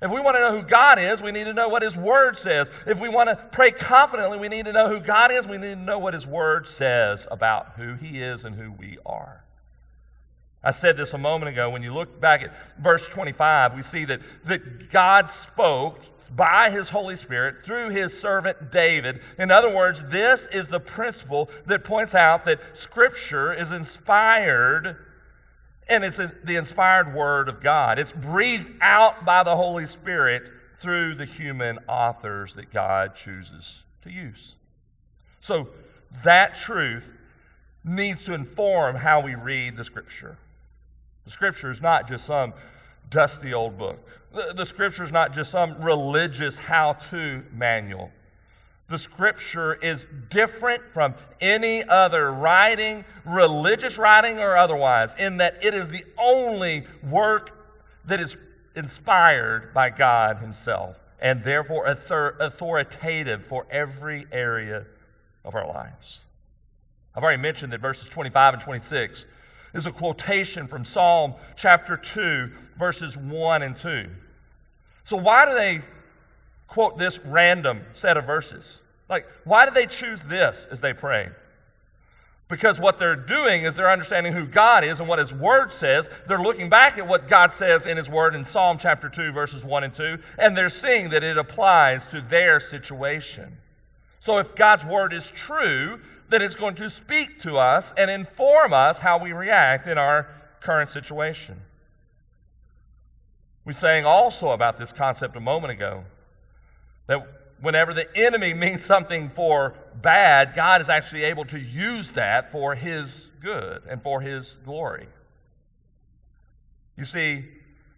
If 0.00 0.10
we 0.10 0.20
want 0.20 0.36
to 0.36 0.40
know 0.40 0.60
who 0.60 0.62
God 0.62 0.98
is, 0.98 1.22
we 1.22 1.32
need 1.32 1.44
to 1.44 1.54
know 1.54 1.68
what 1.68 1.82
His 1.82 1.96
Word 1.96 2.36
says. 2.36 2.70
If 2.86 3.00
we 3.00 3.08
want 3.08 3.30
to 3.30 3.36
pray 3.52 3.70
confidently, 3.70 4.38
we 4.38 4.48
need 4.48 4.66
to 4.66 4.72
know 4.72 4.88
who 4.88 5.00
God 5.00 5.32
is. 5.32 5.46
We 5.46 5.56
need 5.56 5.74
to 5.74 5.76
know 5.76 5.98
what 5.98 6.14
His 6.14 6.26
Word 6.26 6.68
says 6.68 7.26
about 7.30 7.72
who 7.76 7.94
He 7.94 8.20
is 8.20 8.44
and 8.44 8.54
who 8.54 8.70
we 8.72 8.98
are. 9.06 9.44
I 10.62 10.70
said 10.70 10.96
this 10.96 11.12
a 11.14 11.18
moment 11.18 11.50
ago. 11.50 11.70
When 11.70 11.82
you 11.82 11.92
look 11.92 12.20
back 12.20 12.42
at 12.42 12.54
verse 12.78 13.06
25, 13.08 13.74
we 13.74 13.82
see 13.82 14.04
that, 14.06 14.20
that 14.44 14.90
God 14.90 15.30
spoke 15.30 16.00
by 16.34 16.70
his 16.70 16.88
Holy 16.88 17.16
Spirit 17.16 17.64
through 17.64 17.90
his 17.90 18.18
servant 18.18 18.70
David. 18.70 19.20
In 19.38 19.50
other 19.50 19.68
words, 19.68 20.00
this 20.08 20.46
is 20.52 20.68
the 20.68 20.80
principle 20.80 21.50
that 21.66 21.84
points 21.84 22.14
out 22.14 22.44
that 22.44 22.60
Scripture 22.74 23.52
is 23.52 23.70
inspired 23.70 24.96
and 25.88 26.02
it's 26.02 26.16
the 26.16 26.56
inspired 26.56 27.14
Word 27.14 27.48
of 27.48 27.62
God. 27.62 27.98
It's 27.98 28.12
breathed 28.12 28.72
out 28.80 29.24
by 29.24 29.42
the 29.42 29.54
Holy 29.54 29.86
Spirit 29.86 30.50
through 30.80 31.14
the 31.14 31.26
human 31.26 31.78
authors 31.88 32.54
that 32.54 32.72
God 32.72 33.14
chooses 33.14 33.82
to 34.02 34.10
use. 34.10 34.54
So 35.40 35.68
that 36.22 36.56
truth 36.56 37.08
needs 37.84 38.22
to 38.22 38.34
inform 38.34 38.96
how 38.96 39.20
we 39.20 39.34
read 39.34 39.76
the 39.76 39.84
Scripture. 39.84 40.38
The 41.24 41.30
Scripture 41.30 41.70
is 41.70 41.82
not 41.82 42.08
just 42.08 42.24
some 42.24 42.54
dusty 43.14 43.54
old 43.54 43.78
book. 43.78 44.06
The, 44.34 44.52
the 44.54 44.66
Scripture 44.66 45.04
is 45.04 45.12
not 45.12 45.32
just 45.32 45.50
some 45.50 45.80
religious 45.80 46.58
how 46.58 46.94
to 47.10 47.44
manual. 47.52 48.10
The 48.88 48.98
Scripture 48.98 49.74
is 49.74 50.06
different 50.28 50.82
from 50.92 51.14
any 51.40 51.84
other 51.84 52.32
writing, 52.32 53.04
religious 53.24 53.96
writing 53.96 54.40
or 54.40 54.56
otherwise, 54.56 55.14
in 55.18 55.38
that 55.38 55.58
it 55.62 55.72
is 55.72 55.88
the 55.88 56.04
only 56.18 56.84
work 57.08 57.52
that 58.04 58.20
is 58.20 58.36
inspired 58.76 59.72
by 59.72 59.88
God 59.88 60.38
Himself 60.38 60.98
and 61.20 61.42
therefore 61.42 61.86
authoritative 61.86 63.46
for 63.46 63.66
every 63.70 64.26
area 64.30 64.84
of 65.44 65.54
our 65.54 65.66
lives. 65.66 66.20
I've 67.14 67.22
already 67.22 67.40
mentioned 67.40 67.72
that 67.72 67.80
verses 67.80 68.08
25 68.08 68.54
and 68.54 68.62
26 68.62 69.24
is 69.74 69.86
a 69.86 69.92
quotation 69.92 70.66
from 70.66 70.84
Psalm 70.84 71.34
chapter 71.56 71.96
2, 71.96 72.50
verses 72.78 73.16
1 73.16 73.62
and 73.62 73.76
2. 73.76 74.08
So, 75.04 75.16
why 75.16 75.44
do 75.46 75.54
they 75.54 75.82
quote 76.68 76.96
this 76.98 77.18
random 77.18 77.82
set 77.92 78.16
of 78.16 78.24
verses? 78.24 78.80
Like, 79.08 79.26
why 79.44 79.66
do 79.66 79.72
they 79.72 79.86
choose 79.86 80.22
this 80.22 80.66
as 80.70 80.80
they 80.80 80.92
pray? 80.92 81.28
Because 82.48 82.78
what 82.78 82.98
they're 82.98 83.16
doing 83.16 83.64
is 83.64 83.74
they're 83.74 83.90
understanding 83.90 84.32
who 84.32 84.46
God 84.46 84.84
is 84.84 85.00
and 85.00 85.08
what 85.08 85.18
His 85.18 85.32
Word 85.32 85.72
says. 85.72 86.08
They're 86.28 86.38
looking 86.38 86.68
back 86.68 86.98
at 86.98 87.06
what 87.06 87.26
God 87.26 87.52
says 87.52 87.86
in 87.86 87.96
His 87.96 88.08
Word 88.08 88.34
in 88.34 88.44
Psalm 88.44 88.78
chapter 88.78 89.08
2, 89.08 89.32
verses 89.32 89.64
1 89.64 89.84
and 89.84 89.94
2, 89.94 90.18
and 90.38 90.56
they're 90.56 90.70
seeing 90.70 91.10
that 91.10 91.24
it 91.24 91.38
applies 91.38 92.06
to 92.08 92.20
their 92.20 92.60
situation. 92.60 93.56
So 94.24 94.38
if 94.38 94.54
God's 94.54 94.86
word 94.86 95.12
is 95.12 95.30
true, 95.30 96.00
then 96.30 96.40
it's 96.40 96.54
going 96.54 96.76
to 96.76 96.88
speak 96.88 97.40
to 97.40 97.58
us 97.58 97.92
and 97.98 98.10
inform 98.10 98.72
us 98.72 98.98
how 98.98 99.18
we 99.18 99.32
react 99.32 99.86
in 99.86 99.98
our 99.98 100.28
current 100.62 100.88
situation. 100.88 101.60
We 103.66 103.74
sang 103.74 104.06
also 104.06 104.52
about 104.52 104.78
this 104.78 104.92
concept 104.92 105.36
a 105.36 105.40
moment 105.40 105.72
ago 105.72 106.04
that 107.06 107.28
whenever 107.60 107.92
the 107.92 108.08
enemy 108.16 108.54
means 108.54 108.82
something 108.82 109.28
for 109.28 109.74
bad, 110.00 110.54
God 110.54 110.80
is 110.80 110.88
actually 110.88 111.24
able 111.24 111.44
to 111.44 111.60
use 111.60 112.10
that 112.12 112.50
for 112.50 112.74
his 112.74 113.28
good 113.42 113.82
and 113.86 114.02
for 114.02 114.22
his 114.22 114.56
glory. 114.64 115.06
You 116.96 117.04
see, 117.04 117.44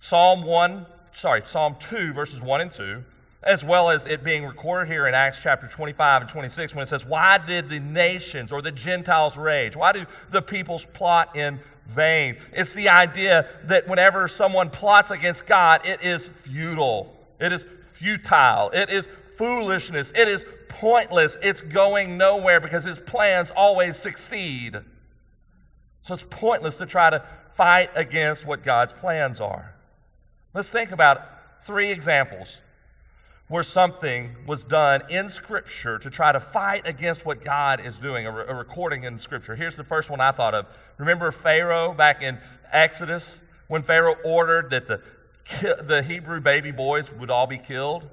Psalm 0.00 0.42
1, 0.42 0.86
sorry, 1.14 1.42
Psalm 1.46 1.76
2, 1.88 2.12
verses 2.14 2.40
1 2.40 2.60
and 2.62 2.72
2 2.72 3.04
as 3.46 3.62
well 3.62 3.88
as 3.90 4.04
it 4.06 4.24
being 4.24 4.44
recorded 4.44 4.92
here 4.92 5.06
in 5.06 5.14
Acts 5.14 5.38
chapter 5.40 5.68
25 5.68 6.22
and 6.22 6.30
26 6.30 6.74
when 6.74 6.82
it 6.82 6.88
says, 6.88 7.06
Why 7.06 7.38
did 7.38 7.70
the 7.70 7.78
nations 7.78 8.50
or 8.50 8.60
the 8.60 8.72
Gentiles 8.72 9.36
rage? 9.36 9.76
Why 9.76 9.92
do 9.92 10.04
the 10.30 10.42
peoples 10.42 10.84
plot 10.92 11.36
in 11.36 11.60
vain? 11.88 12.36
It's 12.52 12.72
the 12.72 12.88
idea 12.88 13.48
that 13.64 13.86
whenever 13.88 14.26
someone 14.26 14.68
plots 14.68 15.12
against 15.12 15.46
God, 15.46 15.86
it 15.86 16.02
is 16.02 16.28
futile, 16.42 17.16
it 17.40 17.52
is 17.52 17.64
futile, 17.92 18.70
it 18.70 18.90
is 18.90 19.08
foolishness, 19.38 20.12
it 20.16 20.26
is 20.26 20.44
pointless, 20.68 21.38
it's 21.40 21.60
going 21.60 22.18
nowhere 22.18 22.60
because 22.60 22.82
his 22.82 22.98
plans 22.98 23.52
always 23.52 23.96
succeed. 23.96 24.76
So 26.02 26.14
it's 26.14 26.26
pointless 26.28 26.78
to 26.78 26.86
try 26.86 27.10
to 27.10 27.24
fight 27.54 27.90
against 27.94 28.44
what 28.44 28.64
God's 28.64 28.92
plans 28.92 29.40
are. 29.40 29.72
Let's 30.52 30.68
think 30.68 30.90
about 30.90 31.22
three 31.64 31.90
examples 31.90 32.58
where 33.48 33.62
something 33.62 34.34
was 34.46 34.64
done 34.64 35.02
in 35.08 35.30
Scripture 35.30 35.98
to 36.00 36.10
try 36.10 36.32
to 36.32 36.40
fight 36.40 36.86
against 36.86 37.24
what 37.24 37.44
God 37.44 37.84
is 37.84 37.94
doing, 37.96 38.26
a, 38.26 38.32
re- 38.32 38.44
a, 38.48 38.54
recording 38.54 39.04
in 39.04 39.18
Scripture. 39.18 39.54
Here's 39.54 39.76
the 39.76 39.84
first 39.84 40.10
one 40.10 40.20
I 40.20 40.32
thought 40.32 40.54
of. 40.54 40.66
Remember 40.98 41.30
Pharaoh 41.30 41.92
back 41.92 42.22
in 42.22 42.38
Exodus 42.72 43.38
when 43.68 43.82
Pharaoh 43.82 44.16
ordered 44.24 44.70
that 44.70 44.88
the, 44.88 45.00
the 45.82 46.02
Hebrew 46.02 46.40
baby 46.40 46.72
boys 46.72 47.10
would 47.12 47.30
all 47.30 47.46
be 47.46 47.58
killed? 47.58 48.10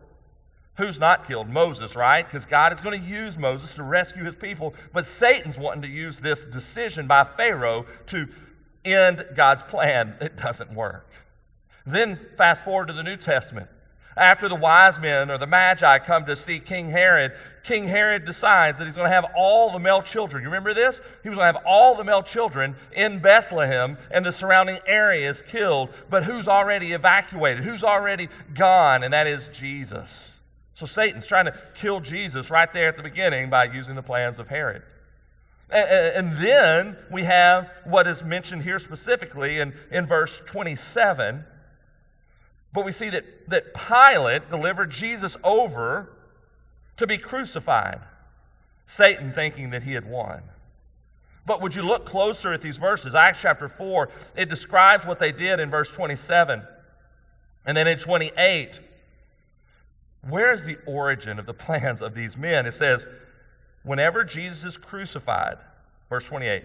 Who's 0.77 0.99
not 0.99 1.27
killed? 1.27 1.49
Moses, 1.49 1.95
right? 1.95 2.23
Because 2.23 2.45
God 2.45 2.73
is 2.73 2.81
going 2.81 2.99
to 2.99 3.07
use 3.07 3.37
Moses 3.37 3.73
to 3.75 3.83
rescue 3.83 4.23
his 4.23 4.35
people. 4.35 4.73
But 4.91 5.05
Satan's 5.05 5.57
wanting 5.57 5.83
to 5.83 5.87
use 5.87 6.19
this 6.19 6.41
decision 6.45 7.05
by 7.07 7.23
Pharaoh 7.23 7.85
to 8.07 8.27
end 8.85 9.25
God's 9.35 9.63
plan. 9.63 10.15
It 10.19 10.35
doesn't 10.35 10.73
work. 10.73 11.09
Then 11.85 12.19
fast 12.37 12.63
forward 12.63 12.87
to 12.87 12.93
the 12.93 13.03
New 13.03 13.17
Testament. 13.17 13.69
After 14.15 14.47
the 14.47 14.55
wise 14.55 14.99
men 14.99 15.31
or 15.31 15.37
the 15.37 15.47
magi 15.47 15.97
come 15.99 16.25
to 16.25 16.35
see 16.35 16.59
King 16.59 16.89
Herod, 16.89 17.33
King 17.63 17.87
Herod 17.87 18.25
decides 18.25 18.77
that 18.77 18.85
he's 18.85 18.95
going 18.95 19.09
to 19.09 19.13
have 19.13 19.31
all 19.35 19.71
the 19.71 19.79
male 19.79 20.01
children. 20.01 20.43
You 20.43 20.49
remember 20.49 20.73
this? 20.73 20.99
He 21.23 21.29
was 21.29 21.37
going 21.37 21.51
to 21.51 21.53
have 21.53 21.65
all 21.65 21.95
the 21.95 22.03
male 22.03 22.21
children 22.21 22.75
in 22.91 23.19
Bethlehem 23.19 23.97
and 24.11 24.25
the 24.25 24.31
surrounding 24.31 24.79
areas 24.85 25.41
killed. 25.41 25.89
But 26.09 26.25
who's 26.25 26.47
already 26.47 26.91
evacuated? 26.91 27.63
Who's 27.63 27.83
already 27.83 28.29
gone? 28.53 29.03
And 29.03 29.13
that 29.13 29.27
is 29.27 29.49
Jesus. 29.53 30.31
So 30.75 30.85
Satan's 30.85 31.25
trying 31.25 31.45
to 31.45 31.57
kill 31.75 31.99
Jesus 32.01 32.49
right 32.49 32.71
there 32.73 32.89
at 32.89 32.97
the 32.97 33.03
beginning 33.03 33.49
by 33.49 33.65
using 33.65 33.95
the 33.95 34.03
plans 34.03 34.39
of 34.39 34.47
Herod. 34.47 34.83
And 35.69 36.37
then 36.37 36.97
we 37.09 37.23
have 37.23 37.71
what 37.83 38.05
is 38.05 38.23
mentioned 38.23 38.61
here 38.63 38.77
specifically 38.77 39.59
in, 39.59 39.73
in 39.89 40.05
verse 40.05 40.39
27 40.45 41.45
but 42.73 42.85
we 42.85 42.91
see 42.91 43.09
that, 43.09 43.49
that 43.49 43.73
Pilate 43.73 44.49
delivered 44.49 44.89
Jesus 44.89 45.37
over 45.43 46.09
to 46.97 47.07
be 47.07 47.17
crucified, 47.17 48.01
Satan 48.87 49.31
thinking 49.31 49.69
that 49.69 49.83
he 49.83 49.93
had 49.93 50.09
won. 50.09 50.41
But 51.45 51.61
would 51.61 51.75
you 51.75 51.83
look 51.83 52.05
closer 52.05 52.53
at 52.53 52.61
these 52.61 52.77
verses? 52.77 53.15
Acts 53.15 53.39
chapter 53.41 53.67
4, 53.67 54.09
it 54.35 54.49
describes 54.49 55.05
what 55.05 55.19
they 55.19 55.31
did 55.31 55.59
in 55.59 55.69
verse 55.69 55.89
27. 55.91 56.63
And 57.65 57.77
then 57.77 57.87
in 57.87 57.99
28, 57.99 58.79
where's 60.27 60.61
the 60.63 60.77
origin 60.85 61.39
of 61.39 61.45
the 61.45 61.53
plans 61.53 62.01
of 62.01 62.15
these 62.15 62.37
men? 62.37 62.65
It 62.65 62.73
says, 62.73 63.05
whenever 63.83 64.23
Jesus 64.23 64.63
is 64.63 64.77
crucified, 64.77 65.57
verse 66.09 66.23
28, 66.23 66.63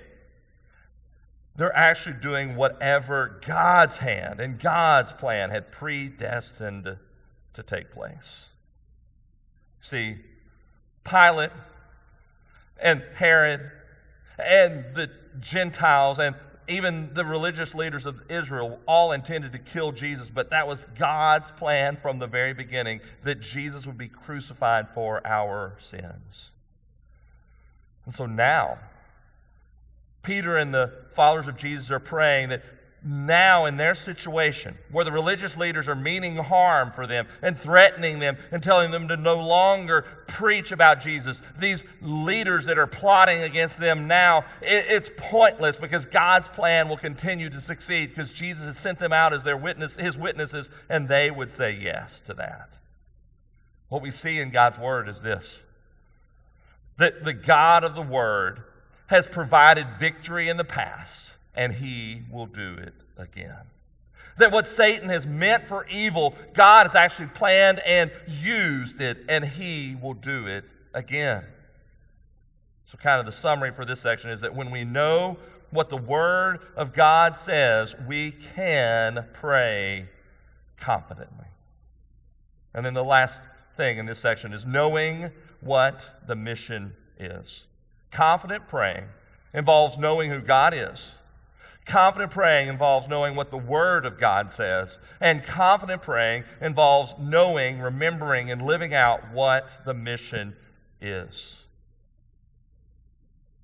they're 1.58 1.76
actually 1.76 2.14
doing 2.22 2.54
whatever 2.54 3.40
God's 3.44 3.96
hand 3.96 4.40
and 4.40 4.60
God's 4.60 5.12
plan 5.12 5.50
had 5.50 5.72
predestined 5.72 6.96
to 7.54 7.62
take 7.64 7.90
place. 7.90 8.46
See, 9.80 10.18
Pilate 11.02 11.50
and 12.80 13.02
Herod 13.16 13.72
and 14.38 14.84
the 14.94 15.10
Gentiles 15.40 16.20
and 16.20 16.36
even 16.68 17.10
the 17.14 17.24
religious 17.24 17.74
leaders 17.74 18.06
of 18.06 18.22
Israel 18.28 18.78
all 18.86 19.10
intended 19.10 19.50
to 19.52 19.58
kill 19.58 19.90
Jesus, 19.90 20.30
but 20.32 20.50
that 20.50 20.68
was 20.68 20.86
God's 20.96 21.50
plan 21.50 21.96
from 21.96 22.20
the 22.20 22.28
very 22.28 22.52
beginning 22.52 23.00
that 23.24 23.40
Jesus 23.40 23.84
would 23.84 23.98
be 23.98 24.08
crucified 24.08 24.88
for 24.94 25.26
our 25.26 25.76
sins. 25.80 26.50
And 28.04 28.14
so 28.14 28.26
now, 28.26 28.78
Peter 30.28 30.58
and 30.58 30.74
the 30.74 30.92
followers 31.14 31.48
of 31.48 31.56
Jesus 31.56 31.90
are 31.90 31.98
praying 31.98 32.50
that 32.50 32.62
now 33.02 33.64
in 33.64 33.78
their 33.78 33.94
situation 33.94 34.76
where 34.90 35.06
the 35.06 35.10
religious 35.10 35.56
leaders 35.56 35.88
are 35.88 35.94
meaning 35.94 36.36
harm 36.36 36.92
for 36.92 37.06
them 37.06 37.26
and 37.40 37.58
threatening 37.58 38.18
them 38.18 38.36
and 38.52 38.62
telling 38.62 38.90
them 38.90 39.08
to 39.08 39.16
no 39.16 39.36
longer 39.36 40.04
preach 40.26 40.70
about 40.70 41.00
Jesus, 41.00 41.40
these 41.58 41.82
leaders 42.02 42.66
that 42.66 42.76
are 42.76 42.86
plotting 42.86 43.42
against 43.42 43.80
them 43.80 44.06
now, 44.06 44.40
it, 44.60 44.84
it's 44.90 45.10
pointless 45.16 45.76
because 45.76 46.04
God's 46.04 46.48
plan 46.48 46.90
will 46.90 46.98
continue 46.98 47.48
to 47.48 47.62
succeed 47.62 48.10
because 48.10 48.30
Jesus 48.30 48.66
has 48.66 48.76
sent 48.76 48.98
them 48.98 49.14
out 49.14 49.32
as 49.32 49.44
their 49.44 49.56
witness, 49.56 49.96
his 49.96 50.18
witnesses, 50.18 50.68
and 50.90 51.08
they 51.08 51.30
would 51.30 51.54
say 51.54 51.78
yes 51.82 52.20
to 52.26 52.34
that. 52.34 52.68
What 53.88 54.02
we 54.02 54.10
see 54.10 54.40
in 54.40 54.50
God's 54.50 54.78
word 54.78 55.08
is 55.08 55.22
this 55.22 55.60
that 56.98 57.24
the 57.24 57.32
God 57.32 57.82
of 57.82 57.94
the 57.94 58.02
word 58.02 58.64
has 59.08 59.26
provided 59.26 59.86
victory 59.98 60.48
in 60.48 60.56
the 60.56 60.64
past, 60.64 61.32
and 61.54 61.74
he 61.74 62.22
will 62.30 62.46
do 62.46 62.74
it 62.74 62.94
again. 63.16 63.56
That 64.36 64.52
what 64.52 64.68
Satan 64.68 65.08
has 65.08 65.26
meant 65.26 65.66
for 65.66 65.86
evil, 65.88 66.34
God 66.54 66.86
has 66.86 66.94
actually 66.94 67.28
planned 67.28 67.80
and 67.80 68.12
used 68.26 69.00
it, 69.00 69.24
and 69.28 69.44
he 69.44 69.96
will 70.00 70.14
do 70.14 70.46
it 70.46 70.64
again. 70.94 71.44
So, 72.90 72.96
kind 72.96 73.18
of 73.18 73.26
the 73.26 73.32
summary 73.32 73.72
for 73.72 73.84
this 73.84 74.00
section 74.00 74.30
is 74.30 74.40
that 74.40 74.54
when 74.54 74.70
we 74.70 74.84
know 74.84 75.36
what 75.70 75.90
the 75.90 75.96
Word 75.96 76.60
of 76.76 76.94
God 76.94 77.38
says, 77.38 77.94
we 78.06 78.32
can 78.54 79.26
pray 79.34 80.08
confidently. 80.78 81.46
And 82.72 82.86
then 82.86 82.94
the 82.94 83.04
last 83.04 83.40
thing 83.76 83.98
in 83.98 84.06
this 84.06 84.18
section 84.18 84.52
is 84.52 84.64
knowing 84.64 85.30
what 85.60 86.00
the 86.26 86.36
mission 86.36 86.94
is. 87.18 87.64
Confident 88.10 88.68
praying 88.68 89.04
involves 89.54 89.98
knowing 89.98 90.30
who 90.30 90.40
God 90.40 90.74
is. 90.74 91.12
Confident 91.88 92.30
praying 92.32 92.68
involves 92.68 93.08
knowing 93.08 93.34
what 93.34 93.50
the 93.50 93.56
Word 93.56 94.04
of 94.04 94.20
God 94.20 94.52
says. 94.52 94.98
And 95.20 95.42
confident 95.42 96.02
praying 96.02 96.44
involves 96.60 97.14
knowing, 97.18 97.80
remembering, 97.80 98.50
and 98.50 98.60
living 98.60 98.92
out 98.92 99.32
what 99.32 99.68
the 99.86 99.94
mission 99.94 100.54
is. 101.00 101.56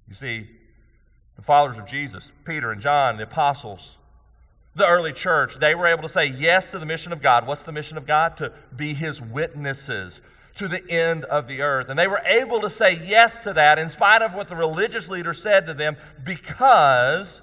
You 0.09 0.15
see, 0.15 0.49
the 1.37 1.43
followers 1.43 1.77
of 1.77 1.87
Jesus, 1.87 2.33
Peter 2.45 2.73
and 2.73 2.81
John, 2.81 3.19
the 3.19 3.25
apostles, 3.25 3.97
the 4.75 4.87
early 4.87 5.13
church, 5.13 5.59
they 5.59 5.75
were 5.75 5.87
able 5.87 6.03
to 6.03 6.09
say 6.09 6.27
yes 6.27 6.71
to 6.71 6.79
the 6.79 6.87
mission 6.87 7.13
of 7.13 7.21
God. 7.21 7.47
What's 7.47 7.63
the 7.63 7.73
mission 7.73 7.99
of 7.99 8.07
God? 8.07 8.39
To 8.39 8.53
be 8.75 8.95
His 8.95 9.21
witnesses 9.21 10.23
to 10.57 10.69
the 10.69 10.89
end 10.91 11.25
of 11.25 11.49
the 11.49 11.63
earth. 11.63 11.89
And 11.89 11.99
they 11.99 12.07
were 12.07 12.23
able 12.25 12.61
to 12.61 12.71
say 12.71 13.01
yes 13.05 13.41
to 13.41 13.53
that 13.55 13.79
in 13.79 13.91
spite 13.91 14.23
of 14.23 14.35
what 14.35 14.49
the 14.49 14.57
religious 14.57 15.09
leaders 15.09 15.43
said 15.43 15.67
to 15.67 15.75
them 15.75 15.97
because 16.23 17.41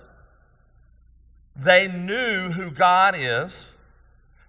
they 1.56 1.88
knew 1.88 2.52
who 2.52 2.72
God 2.72 3.16
is 3.18 3.68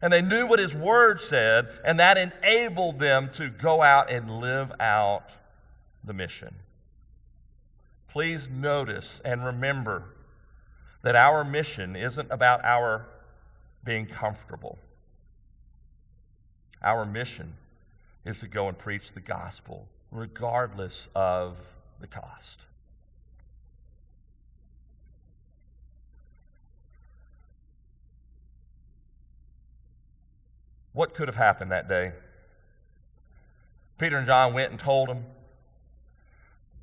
and 0.02 0.12
they 0.12 0.20
knew 0.20 0.46
what 0.46 0.58
His 0.58 0.74
Word 0.74 1.20
said, 1.20 1.68
and 1.84 2.00
that 2.00 2.18
enabled 2.18 2.98
them 2.98 3.30
to 3.34 3.48
go 3.48 3.82
out 3.82 4.10
and 4.10 4.40
live 4.40 4.72
out 4.80 5.30
the 6.02 6.12
mission. 6.12 6.52
Please 8.08 8.48
notice 8.50 9.20
and 9.24 9.44
remember 9.44 10.02
that 11.02 11.14
our 11.14 11.44
mission 11.44 11.94
isn't 11.94 12.30
about 12.32 12.64
our 12.64 13.06
being 13.84 14.06
comfortable. 14.06 14.76
Our 16.82 17.06
mission 17.06 17.54
is 18.24 18.38
to 18.40 18.46
go 18.46 18.68
and 18.68 18.78
preach 18.78 19.12
the 19.12 19.20
gospel, 19.20 19.88
regardless 20.10 21.08
of 21.14 21.56
the 22.00 22.06
cost. 22.06 22.60
What 30.92 31.14
could 31.14 31.28
have 31.28 31.36
happened 31.36 31.72
that 31.72 31.88
day? 31.88 32.12
Peter 33.98 34.18
and 34.18 34.26
John 34.26 34.52
went 34.52 34.70
and 34.70 34.78
told 34.78 35.08
them 35.08 35.24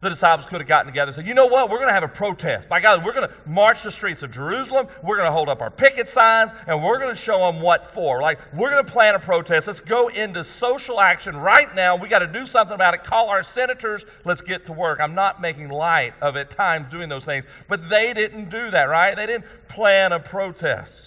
the 0.01 0.09
disciples 0.09 0.47
could 0.47 0.61
have 0.61 0.67
gotten 0.67 0.85
together 0.85 1.09
and 1.09 1.15
said, 1.15 1.27
You 1.27 1.33
know 1.33 1.47
what? 1.47 1.69
We're 1.69 1.77
going 1.77 1.89
to 1.89 1.93
have 1.93 2.03
a 2.03 2.07
protest. 2.07 2.69
By 2.69 2.79
God, 2.79 3.03
we're 3.03 3.11
going 3.11 3.27
to 3.27 3.35
march 3.45 3.83
the 3.83 3.91
streets 3.91 4.23
of 4.23 4.31
Jerusalem. 4.31 4.87
We're 5.03 5.17
going 5.17 5.27
to 5.27 5.31
hold 5.31 5.49
up 5.49 5.61
our 5.61 5.69
picket 5.69 6.07
signs 6.07 6.53
and 6.67 6.81
we're 6.81 6.99
going 6.99 7.13
to 7.13 7.19
show 7.19 7.39
them 7.39 7.61
what 7.61 7.93
for. 7.93 8.21
Like, 8.21 8.39
we're 8.53 8.69
going 8.69 8.85
to 8.85 8.89
plan 8.89 9.15
a 9.15 9.19
protest. 9.19 9.67
Let's 9.67 9.81
go 9.81 10.07
into 10.07 10.45
social 10.45 11.01
action 11.01 11.35
right 11.35 11.73
now. 11.75 11.97
We 11.97 12.07
got 12.07 12.19
to 12.19 12.27
do 12.27 12.45
something 12.45 12.75
about 12.75 12.93
it. 12.93 13.03
Call 13.03 13.29
our 13.29 13.43
senators. 13.43 14.05
Let's 14.23 14.41
get 14.41 14.65
to 14.67 14.73
work. 14.73 15.01
I'm 15.01 15.15
not 15.15 15.41
making 15.41 15.67
light 15.67 16.13
of 16.21 16.37
at 16.37 16.49
times 16.49 16.89
doing 16.89 17.09
those 17.09 17.25
things, 17.25 17.45
but 17.67 17.89
they 17.89 18.13
didn't 18.13 18.49
do 18.49 18.71
that, 18.71 18.85
right? 18.85 19.17
They 19.17 19.25
didn't 19.25 19.45
plan 19.67 20.13
a 20.13 20.19
protest. 20.19 21.03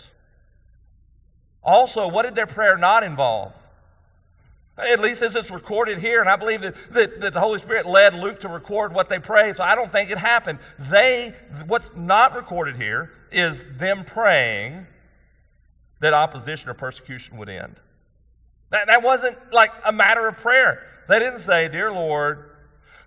Also, 1.65 2.09
what 2.09 2.25
did 2.25 2.35
their 2.35 2.47
prayer 2.47 2.77
not 2.77 3.05
involve? 3.05 3.55
At 4.79 5.01
least 5.01 5.21
as 5.21 5.37
it's 5.37 5.51
recorded 5.51 5.99
here, 5.99 6.21
and 6.21 6.31
I 6.31 6.37
believe 6.37 6.63
that, 6.63 6.75
that, 6.93 7.21
that, 7.21 7.35
the 7.35 7.41
Holy 7.41 7.59
Spirit 7.59 7.85
led 7.85 8.15
Luke 8.15 8.41
to 8.41 8.49
record 8.49 8.95
what 8.95 9.11
they 9.11 9.19
prayed, 9.19 9.57
so 9.57 9.63
I 9.63 9.75
don't 9.75 9.93
think 9.93 10.11
it 10.11 10.17
happened. 10.17 10.61
They, 10.79 11.35
what's 11.67 11.91
not 11.95 12.35
recorded 12.35 12.77
here 12.77 13.13
is 13.31 13.67
them 13.77 14.05
praying 14.05 14.87
that 16.01 16.15
opposition 16.15 16.71
or 16.71 16.75
persecution 16.75 17.37
would 17.37 17.51
end. 17.51 17.77
That, 18.71 18.87
that 18.87 19.03
wasn't 19.03 19.37
like 19.53 19.73
a 19.85 19.93
matter 19.93 20.27
of 20.27 20.39
prayer. 20.39 20.87
They 21.07 21.19
didn't 21.19 21.41
say, 21.41 21.69
Dear 21.69 21.93
Lord, 21.93 22.51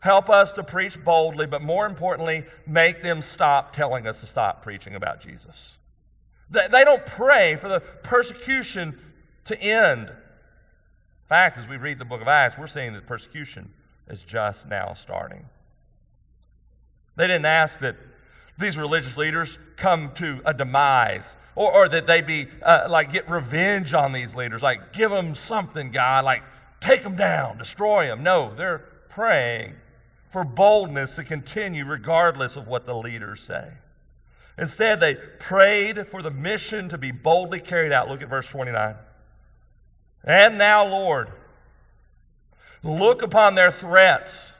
help 0.02 0.30
us 0.30 0.52
to 0.54 0.64
preach 0.64 1.04
boldly, 1.04 1.48
but 1.48 1.64
more 1.64 1.88
importantly, 1.88 2.46
make 2.68 3.02
them 3.02 3.24
stop 3.24 3.76
telling 3.76 4.06
us 4.06 4.20
to 4.20 4.28
stop 4.28 4.62
preaching 4.62 4.94
about 4.94 5.20
Jesus. 5.20 5.78
They, 6.52 6.68
they 6.68 6.84
don't 6.84 7.06
pray 7.08 7.56
for 7.56 7.70
the 7.70 7.80
persecution 7.80 9.00
to 9.46 9.60
end 9.60 10.12
fact, 11.28 11.58
as 11.58 11.68
we 11.68 11.78
read 11.78 12.00
the 12.00 12.06
book 12.06 12.22
of 12.22 12.28
Acts, 12.28 12.58
we're 12.58 12.68
seeing 12.68 12.94
that 12.94 13.08
persecution 13.08 13.72
is 14.08 14.22
just 14.22 14.68
now 14.68 14.94
starting. 14.94 15.46
They 17.16 17.28
didn't 17.28 17.46
ask 17.46 17.80
that 17.80 17.96
these 18.58 18.78
religious 18.78 19.18
leaders 19.18 19.58
come 19.78 20.12
to 20.16 20.42
a 20.46 20.54
demise 20.54 21.36
or, 21.56 21.72
or 21.72 21.90
that 21.90 22.08
they 22.08 22.22
be 22.22 22.48
uh, 22.62 22.88
like 22.90 23.12
get 23.12 23.30
revenge 23.30 23.94
on 23.94 24.14
these 24.14 24.36
leaders, 24.36 24.62
like 24.62 24.94
give 24.94 25.12
them 25.12 25.36
something, 25.36 25.92
God, 25.92 26.26
like 26.26 26.44
take 26.82 27.04
them 27.04 27.16
down, 27.16 27.58
destroy 27.58 28.08
them. 28.08 28.24
No, 28.24 28.54
they're 28.56 28.80
praying 29.10 29.76
for 30.32 30.44
boldness 30.44 31.14
to 31.14 31.24
continue 31.24 31.86
regardless 31.86 32.56
of 32.56 32.68
what 32.68 32.86
the 32.86 32.96
leaders 32.96 33.42
say. 33.42 33.72
Instead, 34.58 35.00
they 35.00 35.16
prayed 35.16 36.08
for 36.08 36.22
the 36.22 36.32
mission 36.32 36.88
to 36.90 36.98
be 36.98 37.12
boldly 37.12 37.60
carried 37.60 37.92
out. 37.92 38.10
Look 38.10 38.22
at 38.22 38.30
verse 38.30 38.48
29. 38.48 38.96
And 40.26 40.58
now, 40.58 40.86
Lord, 40.86 41.30
look 42.84 43.22
upon 43.22 43.54
their 43.54 43.72
threats. 43.72 44.52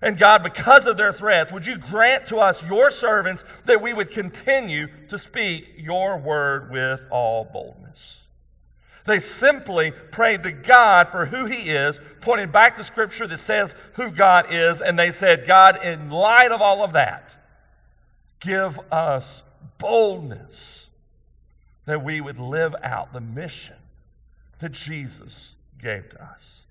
And 0.00 0.18
God, 0.18 0.42
because 0.42 0.86
of 0.86 0.96
their 0.96 1.12
threats, 1.12 1.52
would 1.52 1.66
you 1.66 1.78
grant 1.78 2.26
to 2.26 2.38
us, 2.38 2.62
your 2.62 2.90
servants, 2.90 3.44
that 3.66 3.80
we 3.80 3.92
would 3.92 4.10
continue 4.10 4.88
to 5.08 5.18
speak 5.18 5.74
your 5.76 6.16
word 6.18 6.70
with 6.70 7.00
all 7.10 7.44
boldness? 7.44 8.16
They 9.04 9.20
simply 9.20 9.92
prayed 9.92 10.42
to 10.42 10.52
God 10.52 11.08
for 11.10 11.26
who 11.26 11.44
He 11.44 11.70
is, 11.70 12.00
pointing 12.20 12.50
back 12.50 12.76
to 12.76 12.84
Scripture 12.84 13.26
that 13.26 13.38
says 13.38 13.74
who 13.94 14.10
God 14.10 14.46
is, 14.50 14.80
and 14.80 14.98
they 14.98 15.12
said, 15.12 15.46
God, 15.46 15.84
in 15.84 16.10
light 16.10 16.50
of 16.50 16.60
all 16.60 16.82
of 16.82 16.92
that, 16.94 17.30
give 18.40 18.80
us 18.90 19.42
boldness 19.78 20.85
that 21.86 22.04
we 22.04 22.20
would 22.20 22.38
live 22.38 22.74
out 22.82 23.12
the 23.12 23.20
mission 23.20 23.76
that 24.58 24.72
Jesus 24.72 25.54
gave 25.80 26.08
to 26.10 26.22
us. 26.22 26.62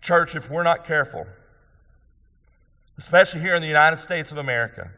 Church, 0.00 0.36
if 0.36 0.48
we're 0.48 0.62
not 0.62 0.86
careful, 0.86 1.26
especially 2.96 3.40
here 3.40 3.54
in 3.56 3.60
the 3.60 3.68
United 3.68 3.98
States 3.98 4.30
of 4.30 4.38
America, 4.38 4.90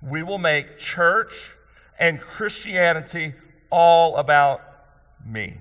we 0.00 0.22
will 0.22 0.38
make 0.38 0.78
church 0.78 1.50
and 1.98 2.20
Christianity 2.20 3.34
all 3.70 4.16
about 4.16 4.62
me. 5.26 5.58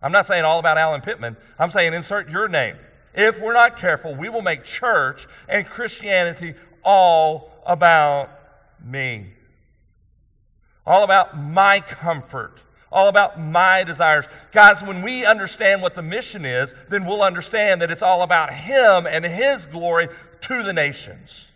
I'm 0.00 0.12
not 0.12 0.26
saying 0.26 0.44
all 0.44 0.58
about 0.58 0.78
Alan 0.78 1.00
Pittman. 1.00 1.36
I'm 1.58 1.70
saying 1.70 1.94
insert 1.94 2.28
your 2.28 2.48
name. 2.48 2.76
If 3.14 3.40
we're 3.40 3.54
not 3.54 3.78
careful, 3.78 4.14
we 4.14 4.28
will 4.28 4.42
make 4.42 4.62
church 4.62 5.26
and 5.48 5.66
Christianity 5.66 6.54
all 6.84 7.50
about 7.66 8.30
me. 8.84 9.26
All 10.86 11.02
about 11.02 11.38
my 11.38 11.80
comfort. 11.80 12.60
All 12.92 13.08
about 13.08 13.40
my 13.40 13.82
desires. 13.82 14.26
Guys, 14.52 14.82
when 14.82 15.02
we 15.02 15.24
understand 15.24 15.82
what 15.82 15.94
the 15.94 16.02
mission 16.02 16.44
is, 16.44 16.72
then 16.88 17.04
we'll 17.04 17.22
understand 17.22 17.82
that 17.82 17.90
it's 17.90 18.02
all 18.02 18.22
about 18.22 18.52
Him 18.52 19.06
and 19.06 19.24
His 19.24 19.66
glory 19.66 20.08
to 20.42 20.62
the 20.62 20.72
nations. 20.72 21.46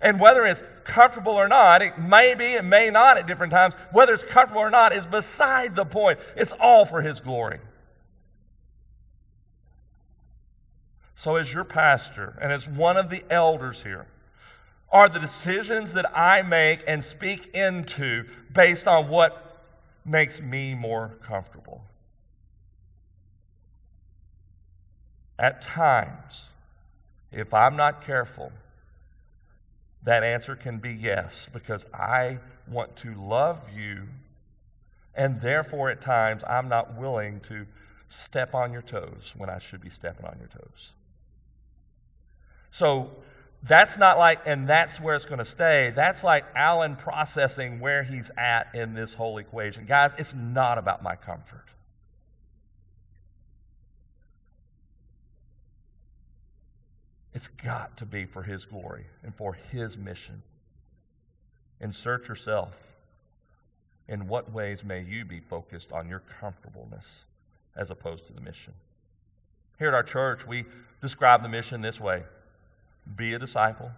And 0.00 0.20
whether 0.20 0.44
it's 0.44 0.62
comfortable 0.84 1.32
or 1.32 1.48
not, 1.48 1.82
it 1.82 1.98
may 1.98 2.34
be, 2.34 2.54
it 2.54 2.64
may 2.64 2.90
not 2.90 3.16
at 3.16 3.26
different 3.26 3.52
times, 3.52 3.74
whether 3.92 4.12
it's 4.12 4.24
comfortable 4.24 4.60
or 4.60 4.70
not 4.70 4.92
is 4.92 5.06
beside 5.06 5.74
the 5.74 5.84
point. 5.84 6.18
It's 6.36 6.52
all 6.60 6.84
for 6.84 7.00
His 7.00 7.20
glory. 7.20 7.60
So, 11.16 11.36
as 11.36 11.52
your 11.52 11.64
pastor 11.64 12.38
and 12.42 12.52
as 12.52 12.68
one 12.68 12.98
of 12.98 13.08
the 13.08 13.24
elders 13.30 13.82
here, 13.82 14.06
are 14.90 15.08
the 15.08 15.18
decisions 15.18 15.92
that 15.94 16.16
I 16.16 16.42
make 16.42 16.80
and 16.86 17.02
speak 17.02 17.54
into 17.54 18.24
based 18.52 18.86
on 18.86 19.08
what 19.08 19.64
makes 20.04 20.40
me 20.40 20.74
more 20.74 21.16
comfortable. 21.22 21.82
At 25.38 25.60
times, 25.60 26.44
if 27.32 27.52
I'm 27.52 27.76
not 27.76 28.06
careful, 28.06 28.52
that 30.04 30.22
answer 30.22 30.54
can 30.54 30.78
be 30.78 30.92
yes, 30.92 31.48
because 31.52 31.84
I 31.92 32.38
want 32.68 32.96
to 32.98 33.14
love 33.14 33.60
you, 33.76 34.04
and 35.14 35.40
therefore 35.40 35.90
at 35.90 36.00
times 36.00 36.42
I'm 36.48 36.68
not 36.68 36.94
willing 36.94 37.40
to 37.48 37.66
step 38.08 38.54
on 38.54 38.72
your 38.72 38.82
toes 38.82 39.32
when 39.36 39.50
I 39.50 39.58
should 39.58 39.80
be 39.80 39.90
stepping 39.90 40.24
on 40.24 40.36
your 40.38 40.48
toes. 40.48 40.92
So 42.70 43.10
that's 43.62 43.96
not 43.96 44.18
like, 44.18 44.42
and 44.46 44.68
that's 44.68 45.00
where 45.00 45.16
it's 45.16 45.24
going 45.24 45.38
to 45.38 45.44
stay. 45.44 45.92
That's 45.94 46.22
like 46.22 46.44
Alan 46.54 46.96
processing 46.96 47.80
where 47.80 48.02
he's 48.02 48.30
at 48.36 48.74
in 48.74 48.94
this 48.94 49.14
whole 49.14 49.38
equation. 49.38 49.86
Guys, 49.86 50.14
it's 50.18 50.34
not 50.34 50.78
about 50.78 51.02
my 51.02 51.16
comfort. 51.16 51.64
It's 57.34 57.48
got 57.48 57.98
to 57.98 58.06
be 58.06 58.24
for 58.24 58.42
his 58.42 58.64
glory 58.64 59.04
and 59.22 59.34
for 59.34 59.52
his 59.52 59.98
mission. 59.98 60.42
Insert 61.80 62.28
yourself. 62.28 62.74
In 64.08 64.28
what 64.28 64.52
ways 64.52 64.84
may 64.84 65.02
you 65.02 65.24
be 65.24 65.40
focused 65.40 65.92
on 65.92 66.08
your 66.08 66.22
comfortableness 66.40 67.24
as 67.76 67.90
opposed 67.90 68.26
to 68.28 68.32
the 68.32 68.40
mission? 68.40 68.72
Here 69.78 69.88
at 69.88 69.94
our 69.94 70.02
church, 70.02 70.46
we 70.46 70.64
describe 71.02 71.42
the 71.42 71.48
mission 71.48 71.82
this 71.82 72.00
way 72.00 72.22
be 73.14 73.34
a 73.34 73.38
disciple, 73.38 73.90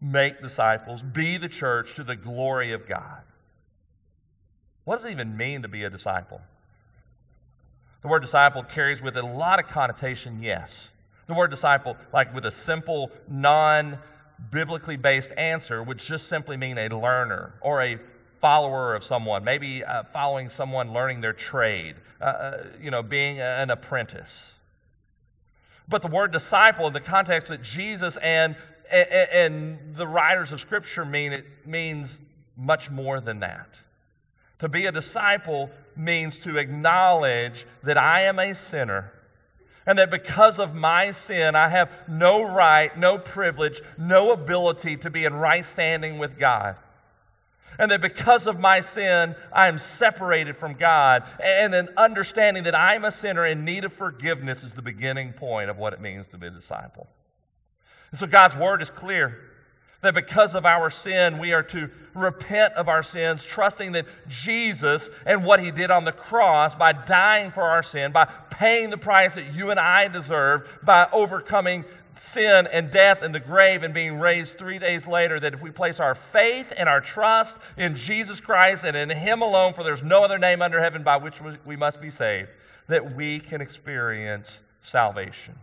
make 0.00 0.40
disciples, 0.40 1.02
be 1.02 1.36
the 1.36 1.48
church 1.48 1.94
to 1.96 2.04
the 2.04 2.16
glory 2.16 2.72
of 2.72 2.86
God. 2.86 3.22
What 4.84 4.96
does 4.96 5.06
it 5.06 5.10
even 5.12 5.36
mean 5.36 5.62
to 5.62 5.68
be 5.68 5.84
a 5.84 5.90
disciple? 5.90 6.40
The 8.02 8.08
word 8.08 8.22
disciple 8.22 8.62
carries 8.62 9.02
with 9.02 9.16
it 9.16 9.24
a 9.24 9.26
lot 9.26 9.58
of 9.58 9.68
connotation, 9.68 10.42
yes. 10.42 10.88
The 11.26 11.34
word 11.34 11.50
disciple, 11.50 11.96
like 12.12 12.34
with 12.34 12.46
a 12.46 12.50
simple, 12.50 13.10
non 13.28 13.98
biblically 14.50 14.96
based 14.96 15.32
answer, 15.36 15.82
would 15.82 15.98
just 15.98 16.28
simply 16.28 16.56
mean 16.56 16.78
a 16.78 16.88
learner 16.88 17.52
or 17.60 17.82
a 17.82 17.98
follower 18.40 18.94
of 18.94 19.04
someone, 19.04 19.44
maybe 19.44 19.84
uh, 19.84 20.04
following 20.12 20.48
someone 20.48 20.94
learning 20.94 21.20
their 21.20 21.34
trade, 21.34 21.94
uh, 22.20 22.24
uh 22.24 22.64
you 22.80 22.90
know, 22.90 23.02
being 23.02 23.38
an 23.38 23.70
apprentice. 23.70 24.54
But 25.88 26.02
the 26.02 26.08
word 26.08 26.32
disciple, 26.32 26.86
in 26.86 26.92
the 26.92 27.00
context 27.00 27.48
that 27.48 27.62
Jesus 27.62 28.16
and, 28.18 28.56
and, 28.90 29.08
and 29.10 29.96
the 29.96 30.06
writers 30.06 30.52
of 30.52 30.60
Scripture 30.60 31.04
mean, 31.04 31.32
it 31.32 31.46
means 31.66 32.18
much 32.56 32.90
more 32.90 33.20
than 33.20 33.40
that. 33.40 33.68
To 34.60 34.68
be 34.68 34.86
a 34.86 34.92
disciple 34.92 35.70
means 35.96 36.36
to 36.36 36.58
acknowledge 36.58 37.66
that 37.82 37.96
I 37.96 38.22
am 38.22 38.38
a 38.38 38.54
sinner 38.54 39.12
and 39.86 39.98
that 39.98 40.10
because 40.10 40.58
of 40.58 40.74
my 40.74 41.10
sin, 41.12 41.56
I 41.56 41.68
have 41.68 41.90
no 42.06 42.42
right, 42.42 42.96
no 42.96 43.18
privilege, 43.18 43.80
no 43.98 44.32
ability 44.32 44.98
to 44.98 45.10
be 45.10 45.24
in 45.24 45.34
right 45.34 45.64
standing 45.64 46.18
with 46.18 46.38
God. 46.38 46.76
And 47.80 47.90
that 47.90 48.02
because 48.02 48.46
of 48.46 48.60
my 48.60 48.80
sin, 48.80 49.34
I 49.50 49.66
am 49.66 49.78
separated 49.78 50.56
from 50.58 50.74
God. 50.74 51.24
And 51.42 51.74
an 51.74 51.88
understanding 51.96 52.64
that 52.64 52.78
I'm 52.78 53.06
a 53.06 53.10
sinner 53.10 53.46
in 53.46 53.64
need 53.64 53.86
of 53.86 53.92
forgiveness 53.94 54.62
is 54.62 54.72
the 54.72 54.82
beginning 54.82 55.32
point 55.32 55.70
of 55.70 55.78
what 55.78 55.94
it 55.94 56.00
means 56.00 56.26
to 56.28 56.38
be 56.38 56.48
a 56.48 56.50
disciple. 56.50 57.08
And 58.10 58.20
so 58.20 58.26
God's 58.26 58.54
word 58.54 58.82
is 58.82 58.90
clear 58.90 59.40
that 60.02 60.14
because 60.14 60.54
of 60.54 60.66
our 60.66 60.90
sin, 60.90 61.38
we 61.38 61.54
are 61.54 61.62
to 61.62 61.90
repent 62.14 62.74
of 62.74 62.88
our 62.88 63.02
sins, 63.02 63.44
trusting 63.44 63.92
that 63.92 64.06
Jesus 64.28 65.08
and 65.24 65.44
what 65.44 65.60
he 65.60 65.70
did 65.70 65.90
on 65.90 66.04
the 66.04 66.12
cross 66.12 66.74
by 66.74 66.92
dying 66.92 67.50
for 67.50 67.62
our 67.62 67.82
sin, 67.82 68.12
by 68.12 68.26
paying 68.50 68.90
the 68.90 68.98
price 68.98 69.34
that 69.34 69.54
you 69.54 69.70
and 69.70 69.80
I 69.80 70.08
deserve, 70.08 70.68
by 70.82 71.08
overcoming 71.12 71.84
sin 72.20 72.68
and 72.70 72.90
death 72.90 73.22
and 73.22 73.34
the 73.34 73.40
grave 73.40 73.82
and 73.82 73.94
being 73.94 74.20
raised 74.20 74.58
three 74.58 74.78
days 74.78 75.06
later, 75.06 75.40
that 75.40 75.54
if 75.54 75.62
we 75.62 75.70
place 75.70 75.98
our 75.98 76.14
faith 76.14 76.70
and 76.76 76.86
our 76.86 77.00
trust 77.00 77.56
in 77.78 77.96
Jesus 77.96 78.40
Christ 78.40 78.84
and 78.84 78.94
in 78.94 79.08
him 79.08 79.40
alone, 79.40 79.72
for 79.72 79.82
there's 79.82 80.02
no 80.02 80.22
other 80.22 80.38
name 80.38 80.60
under 80.60 80.80
heaven 80.80 81.02
by 81.02 81.16
which 81.16 81.36
we 81.64 81.76
must 81.76 81.98
be 81.98 82.10
saved, 82.10 82.50
that 82.88 83.16
we 83.16 83.40
can 83.40 83.62
experience 83.62 84.60
salvation. 84.82 85.54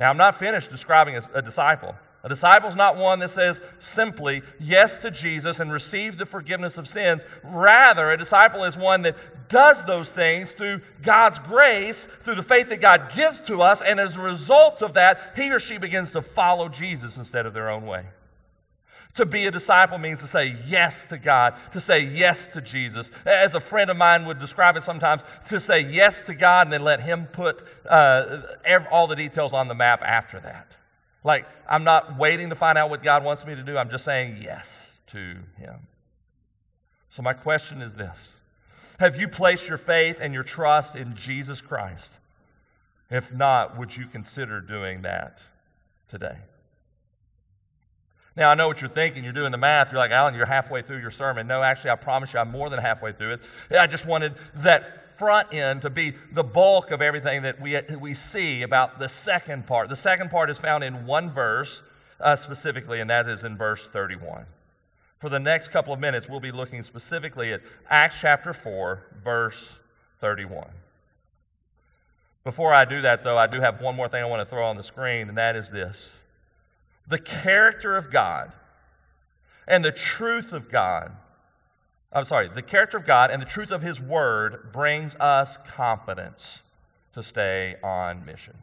Now, 0.00 0.10
I'm 0.10 0.16
not 0.16 0.36
finished 0.36 0.70
describing 0.70 1.16
a, 1.32 1.40
disciple. 1.40 1.94
A 2.24 2.28
disciple 2.28 2.70
is 2.70 2.74
not 2.74 2.96
one 2.96 3.18
that 3.18 3.30
says 3.30 3.60
simply 3.80 4.42
yes 4.58 4.96
to 4.98 5.10
Jesus 5.10 5.60
and 5.60 5.70
receive 5.70 6.16
the 6.16 6.24
forgiveness 6.24 6.78
of 6.78 6.88
sins. 6.88 7.22
Rather, 7.42 8.10
a 8.10 8.16
disciple 8.16 8.64
is 8.64 8.78
one 8.78 9.02
that 9.02 9.16
does 9.50 9.84
those 9.84 10.08
things 10.08 10.50
through 10.50 10.80
God's 11.02 11.38
grace, 11.40 12.08
through 12.22 12.36
the 12.36 12.42
faith 12.42 12.70
that 12.70 12.80
God 12.80 13.12
gives 13.14 13.40
to 13.40 13.60
us, 13.60 13.82
and 13.82 14.00
as 14.00 14.16
a 14.16 14.22
result 14.22 14.80
of 14.80 14.94
that, 14.94 15.34
he 15.36 15.52
or 15.52 15.58
she 15.58 15.76
begins 15.76 16.12
to 16.12 16.22
follow 16.22 16.70
Jesus 16.70 17.18
instead 17.18 17.44
of 17.44 17.52
their 17.52 17.68
own 17.68 17.84
way. 17.84 18.06
To 19.16 19.26
be 19.26 19.44
a 19.46 19.50
disciple 19.50 19.98
means 19.98 20.20
to 20.22 20.26
say 20.26 20.56
yes 20.66 21.06
to 21.08 21.18
God, 21.18 21.54
to 21.72 21.80
say 21.80 22.00
yes 22.00 22.48
to 22.48 22.62
Jesus. 22.62 23.10
As 23.26 23.54
a 23.54 23.60
friend 23.60 23.90
of 23.90 23.98
mine 23.98 24.24
would 24.24 24.40
describe 24.40 24.76
it 24.78 24.82
sometimes, 24.82 25.20
to 25.48 25.60
say 25.60 25.80
yes 25.80 26.22
to 26.22 26.34
God 26.34 26.68
and 26.68 26.72
then 26.72 26.82
let 26.82 27.00
Him 27.00 27.26
put 27.26 27.62
uh, 27.88 28.40
all 28.90 29.06
the 29.06 29.14
details 29.14 29.52
on 29.52 29.68
the 29.68 29.74
map 29.74 30.02
after 30.02 30.40
that. 30.40 30.74
Like, 31.24 31.46
I'm 31.68 31.84
not 31.84 32.18
waiting 32.18 32.50
to 32.50 32.54
find 32.54 32.76
out 32.76 32.90
what 32.90 33.02
God 33.02 33.24
wants 33.24 33.44
me 33.46 33.54
to 33.54 33.62
do. 33.62 33.78
I'm 33.78 33.90
just 33.90 34.04
saying 34.04 34.38
yes 34.42 34.92
to 35.08 35.36
Him. 35.56 35.88
So, 37.10 37.22
my 37.22 37.32
question 37.32 37.80
is 37.80 37.94
this 37.94 38.16
Have 39.00 39.16
you 39.16 39.26
placed 39.26 39.66
your 39.66 39.78
faith 39.78 40.18
and 40.20 40.34
your 40.34 40.42
trust 40.42 40.94
in 40.94 41.16
Jesus 41.16 41.60
Christ? 41.60 42.12
If 43.10 43.32
not, 43.32 43.78
would 43.78 43.96
you 43.96 44.06
consider 44.06 44.60
doing 44.60 45.02
that 45.02 45.38
today? 46.08 46.36
Now, 48.36 48.50
I 48.50 48.54
know 48.54 48.66
what 48.66 48.80
you're 48.80 48.90
thinking. 48.90 49.22
You're 49.22 49.32
doing 49.32 49.52
the 49.52 49.58
math. 49.58 49.92
You're 49.92 50.00
like, 50.00 50.10
Alan, 50.10 50.34
you're 50.34 50.46
halfway 50.46 50.82
through 50.82 50.98
your 50.98 51.12
sermon. 51.12 51.46
No, 51.46 51.62
actually, 51.62 51.90
I 51.90 51.96
promise 51.96 52.32
you, 52.32 52.40
I'm 52.40 52.50
more 52.50 52.68
than 52.68 52.80
halfway 52.80 53.12
through 53.12 53.34
it. 53.34 53.40
I 53.78 53.86
just 53.86 54.06
wanted 54.06 54.34
that 54.56 55.16
front 55.18 55.54
end 55.54 55.82
to 55.82 55.90
be 55.90 56.14
the 56.32 56.42
bulk 56.42 56.90
of 56.90 57.00
everything 57.00 57.42
that 57.42 57.60
we, 57.60 57.80
we 58.00 58.14
see 58.14 58.62
about 58.62 58.98
the 58.98 59.08
second 59.08 59.66
part. 59.66 59.88
The 59.88 59.96
second 59.96 60.30
part 60.30 60.50
is 60.50 60.58
found 60.58 60.82
in 60.82 61.06
one 61.06 61.30
verse 61.30 61.82
uh, 62.20 62.34
specifically, 62.34 63.00
and 63.00 63.08
that 63.10 63.28
is 63.28 63.44
in 63.44 63.56
verse 63.56 63.86
31. 63.86 64.46
For 65.20 65.28
the 65.28 65.38
next 65.38 65.68
couple 65.68 65.92
of 65.92 66.00
minutes, 66.00 66.28
we'll 66.28 66.40
be 66.40 66.52
looking 66.52 66.82
specifically 66.82 67.52
at 67.52 67.62
Acts 67.88 68.16
chapter 68.20 68.52
4, 68.52 69.00
verse 69.22 69.68
31. 70.20 70.66
Before 72.42 72.74
I 72.74 72.84
do 72.84 73.00
that, 73.02 73.24
though, 73.24 73.38
I 73.38 73.46
do 73.46 73.60
have 73.60 73.80
one 73.80 73.94
more 73.94 74.08
thing 74.08 74.22
I 74.22 74.26
want 74.26 74.46
to 74.46 74.50
throw 74.50 74.66
on 74.66 74.76
the 74.76 74.82
screen, 74.82 75.28
and 75.28 75.38
that 75.38 75.56
is 75.56 75.70
this 75.70 76.10
the 77.06 77.18
character 77.18 77.96
of 77.96 78.10
God 78.10 78.52
and 79.66 79.84
the 79.84 79.92
truth 79.92 80.52
of 80.52 80.70
God 80.70 81.12
I'm 82.14 82.24
sorry, 82.24 82.48
the 82.48 82.62
character 82.62 82.96
of 82.96 83.04
God 83.04 83.32
and 83.32 83.42
the 83.42 83.46
truth 83.46 83.72
of 83.72 83.82
His 83.82 84.00
Word 84.00 84.72
brings 84.72 85.16
us 85.16 85.58
confidence 85.66 86.62
to 87.12 87.24
stay 87.24 87.74
on 87.82 88.24
mission. 88.24 88.54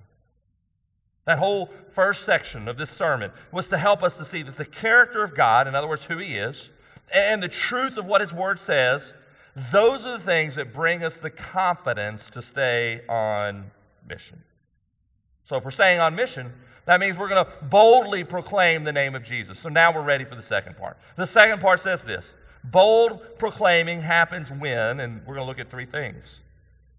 That 1.25 1.37
whole 1.37 1.69
first 1.91 2.23
section 2.23 2.69
of 2.69 2.77
this 2.77 2.89
sermon 2.89 3.31
was 3.51 3.67
to 3.67 3.77
help 3.77 4.03
us 4.03 4.15
to 4.15 4.25
see 4.25 4.41
that 4.43 4.55
the 4.55 4.65
character 4.65 5.21
of 5.21 5.35
God, 5.35 5.67
in 5.67 5.75
other 5.75 5.87
words, 5.87 6.05
who 6.05 6.17
He 6.17 6.35
is, 6.35 6.69
and 7.13 7.43
the 7.43 7.49
truth 7.49 7.97
of 7.97 8.05
what 8.05 8.21
His 8.21 8.31
Word 8.31 8.57
says, 8.57 9.13
those 9.69 10.05
are 10.05 10.17
the 10.17 10.23
things 10.23 10.55
that 10.55 10.73
bring 10.73 11.03
us 11.03 11.17
the 11.17 11.29
confidence 11.29 12.29
to 12.29 12.41
stay 12.41 13.01
on 13.09 13.69
mission. 14.07 14.41
So 15.43 15.57
if 15.57 15.65
we're 15.65 15.71
staying 15.71 15.99
on 15.99 16.15
mission, 16.15 16.53
that 16.85 16.99
means 16.99 17.17
we're 17.17 17.29
going 17.29 17.45
to 17.45 17.51
boldly 17.65 18.23
proclaim 18.23 18.83
the 18.83 18.91
name 18.91 19.15
of 19.15 19.23
Jesus. 19.23 19.59
So 19.59 19.69
now 19.69 19.93
we're 19.93 20.01
ready 20.01 20.25
for 20.25 20.35
the 20.35 20.41
second 20.41 20.77
part. 20.77 20.97
The 21.15 21.27
second 21.27 21.61
part 21.61 21.81
says 21.81 22.03
this 22.03 22.33
Bold 22.63 23.21
proclaiming 23.39 24.01
happens 24.01 24.49
when, 24.49 24.99
and 24.99 25.21
we're 25.25 25.35
going 25.35 25.45
to 25.45 25.49
look 25.49 25.59
at 25.59 25.69
three 25.69 25.85
things. 25.85 26.39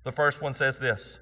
The 0.04 0.12
first 0.12 0.40
one 0.40 0.54
says 0.54 0.78
this 0.78 1.18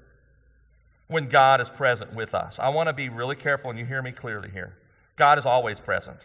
when 1.07 1.27
God 1.27 1.59
is 1.59 1.69
present 1.69 2.13
with 2.15 2.33
us. 2.33 2.57
I 2.57 2.69
want 2.69 2.87
to 2.87 2.93
be 2.93 3.09
really 3.09 3.35
careful 3.35 3.69
and 3.69 3.77
you 3.77 3.85
hear 3.85 4.01
me 4.01 4.11
clearly 4.11 4.49
here. 4.49 4.77
God 5.17 5.37
is 5.37 5.45
always 5.45 5.79
present. 5.79 6.17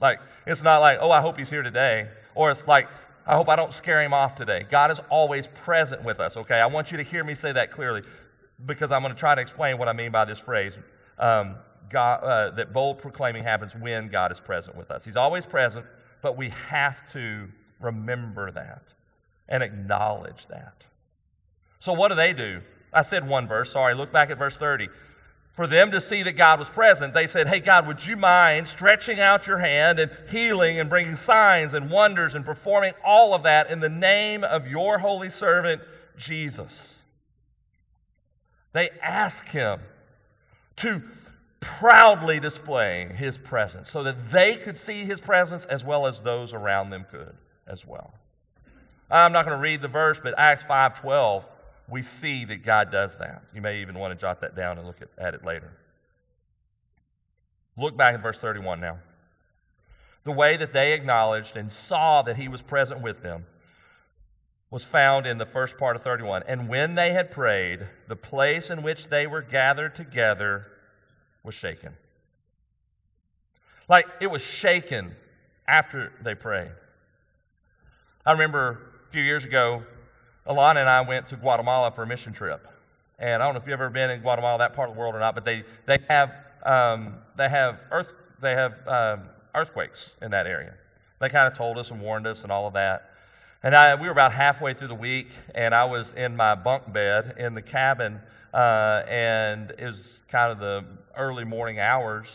Like, 0.00 0.18
it's 0.46 0.62
not 0.62 0.78
like, 0.78 0.98
oh, 1.00 1.10
I 1.10 1.20
hope 1.20 1.38
he's 1.38 1.50
here 1.50 1.62
today, 1.62 2.08
or 2.34 2.50
it's 2.50 2.66
like, 2.66 2.88
I 3.26 3.36
hope 3.36 3.48
I 3.48 3.56
don't 3.56 3.72
scare 3.72 4.02
him 4.02 4.12
off 4.12 4.34
today. 4.34 4.66
God 4.68 4.90
is 4.90 5.00
always 5.08 5.46
present 5.46 6.02
with 6.02 6.20
us, 6.20 6.36
okay? 6.36 6.56
I 6.56 6.66
want 6.66 6.90
you 6.90 6.96
to 6.96 7.02
hear 7.02 7.22
me 7.22 7.34
say 7.34 7.52
that 7.52 7.70
clearly 7.70 8.02
because 8.66 8.90
I'm 8.90 9.02
going 9.02 9.14
to 9.14 9.18
try 9.18 9.34
to 9.34 9.40
explain 9.40 9.78
what 9.78 9.88
I 9.88 9.92
mean 9.92 10.10
by 10.10 10.24
this 10.24 10.38
phrase. 10.38 10.74
Um, 11.18 11.56
God, 11.90 12.24
uh, 12.24 12.50
that 12.56 12.72
bold 12.72 12.98
proclaiming 12.98 13.44
happens 13.44 13.74
when 13.74 14.08
God 14.08 14.32
is 14.32 14.40
present 14.40 14.76
with 14.76 14.90
us. 14.90 15.04
He's 15.04 15.16
always 15.16 15.46
present, 15.46 15.86
but 16.22 16.36
we 16.36 16.48
have 16.68 16.96
to 17.12 17.48
remember 17.80 18.50
that 18.50 18.82
and 19.48 19.62
acknowledge 19.62 20.46
that. 20.48 20.84
So, 21.80 21.92
what 21.92 22.08
do 22.08 22.14
they 22.14 22.32
do? 22.32 22.62
I 22.92 23.02
said 23.02 23.28
one 23.28 23.46
verse, 23.46 23.72
sorry, 23.72 23.94
look 23.94 24.12
back 24.12 24.30
at 24.30 24.38
verse 24.38 24.56
30. 24.56 24.88
For 25.54 25.68
them 25.68 25.92
to 25.92 26.00
see 26.00 26.24
that 26.24 26.32
God 26.32 26.58
was 26.58 26.68
present, 26.68 27.14
they 27.14 27.28
said, 27.28 27.46
Hey, 27.46 27.60
God, 27.60 27.86
would 27.86 28.04
you 28.04 28.16
mind 28.16 28.66
stretching 28.66 29.20
out 29.20 29.46
your 29.46 29.58
hand 29.58 30.00
and 30.00 30.10
healing 30.28 30.80
and 30.80 30.90
bringing 30.90 31.14
signs 31.14 31.74
and 31.74 31.90
wonders 31.90 32.34
and 32.34 32.44
performing 32.44 32.92
all 33.04 33.34
of 33.34 33.44
that 33.44 33.70
in 33.70 33.78
the 33.78 33.88
name 33.88 34.42
of 34.42 34.66
your 34.66 34.98
holy 34.98 35.30
servant, 35.30 35.80
Jesus? 36.16 36.94
They 38.72 38.90
ask 39.00 39.48
him 39.48 39.78
to 40.76 41.02
proudly 41.60 42.38
displaying 42.38 43.10
his 43.10 43.38
presence 43.38 43.90
so 43.90 44.02
that 44.02 44.30
they 44.30 44.56
could 44.56 44.78
see 44.78 45.04
his 45.04 45.20
presence 45.20 45.64
as 45.64 45.82
well 45.82 46.06
as 46.06 46.20
those 46.20 46.52
around 46.52 46.90
them 46.90 47.06
could 47.10 47.34
as 47.66 47.86
well. 47.86 48.12
I'm 49.10 49.32
not 49.32 49.46
going 49.46 49.56
to 49.56 49.62
read 49.62 49.80
the 49.80 49.88
verse, 49.88 50.18
but 50.22 50.34
Acts 50.38 50.62
5:12, 50.64 51.44
we 51.88 52.02
see 52.02 52.44
that 52.46 52.64
God 52.64 52.90
does 52.90 53.16
that. 53.16 53.42
You 53.54 53.60
may 53.60 53.80
even 53.80 53.98
want 53.98 54.12
to 54.12 54.20
jot 54.20 54.40
that 54.40 54.56
down 54.56 54.78
and 54.78 54.86
look 54.86 55.00
at, 55.00 55.08
at 55.18 55.34
it 55.34 55.44
later. 55.44 55.72
Look 57.76 57.96
back 57.96 58.14
at 58.14 58.22
verse 58.22 58.38
31 58.38 58.80
now. 58.80 58.98
The 60.24 60.32
way 60.32 60.56
that 60.56 60.72
they 60.72 60.92
acknowledged 60.92 61.56
and 61.56 61.70
saw 61.70 62.22
that 62.22 62.36
he 62.36 62.48
was 62.48 62.62
present 62.62 63.00
with 63.02 63.22
them 63.22 63.46
was 64.70 64.84
found 64.84 65.26
in 65.26 65.38
the 65.38 65.46
first 65.46 65.78
part 65.78 65.96
of 65.96 66.02
31. 66.02 66.42
And 66.48 66.68
when 66.68 66.94
they 66.94 67.12
had 67.12 67.30
prayed, 67.30 67.86
the 68.08 68.16
place 68.16 68.70
in 68.70 68.82
which 68.82 69.08
they 69.08 69.26
were 69.26 69.42
gathered 69.42 69.94
together 69.94 70.66
was 71.42 71.54
shaken. 71.54 71.94
Like 73.88 74.06
it 74.20 74.30
was 74.30 74.42
shaken 74.42 75.14
after 75.68 76.12
they 76.22 76.34
prayed. 76.34 76.72
I 78.26 78.32
remember 78.32 78.80
a 79.08 79.12
few 79.12 79.22
years 79.22 79.44
ago, 79.44 79.82
Alana 80.46 80.76
and 80.76 80.88
I 80.88 81.02
went 81.02 81.26
to 81.28 81.36
Guatemala 81.36 81.90
for 81.90 82.02
a 82.02 82.06
mission 82.06 82.32
trip. 82.32 82.66
And 83.18 83.42
I 83.42 83.46
don't 83.46 83.54
know 83.54 83.60
if 83.60 83.66
you've 83.66 83.74
ever 83.74 83.90
been 83.90 84.10
in 84.10 84.20
Guatemala, 84.20 84.58
that 84.58 84.74
part 84.74 84.88
of 84.88 84.94
the 84.94 85.00
world 85.00 85.14
or 85.14 85.20
not, 85.20 85.34
but 85.34 85.44
they, 85.44 85.64
they 85.86 85.98
have, 86.08 86.32
um, 86.64 87.14
they 87.36 87.48
have, 87.48 87.78
earth, 87.90 88.12
they 88.40 88.54
have 88.54 88.74
um, 88.88 89.22
earthquakes 89.54 90.16
in 90.20 90.30
that 90.32 90.46
area. 90.46 90.74
They 91.20 91.28
kind 91.28 91.46
of 91.46 91.56
told 91.56 91.78
us 91.78 91.90
and 91.90 92.00
warned 92.00 92.26
us 92.26 92.42
and 92.42 92.50
all 92.50 92.66
of 92.66 92.74
that. 92.74 93.10
And 93.64 93.74
I, 93.74 93.94
we 93.94 94.06
were 94.06 94.12
about 94.12 94.32
halfway 94.32 94.74
through 94.74 94.88
the 94.88 94.94
week, 94.94 95.30
and 95.54 95.74
I 95.74 95.86
was 95.86 96.12
in 96.12 96.36
my 96.36 96.54
bunk 96.54 96.92
bed 96.92 97.36
in 97.38 97.54
the 97.54 97.62
cabin, 97.62 98.20
uh, 98.52 99.04
and 99.08 99.70
it 99.78 99.86
was 99.86 100.20
kind 100.28 100.52
of 100.52 100.58
the 100.58 100.84
early 101.16 101.44
morning 101.44 101.80
hours. 101.80 102.28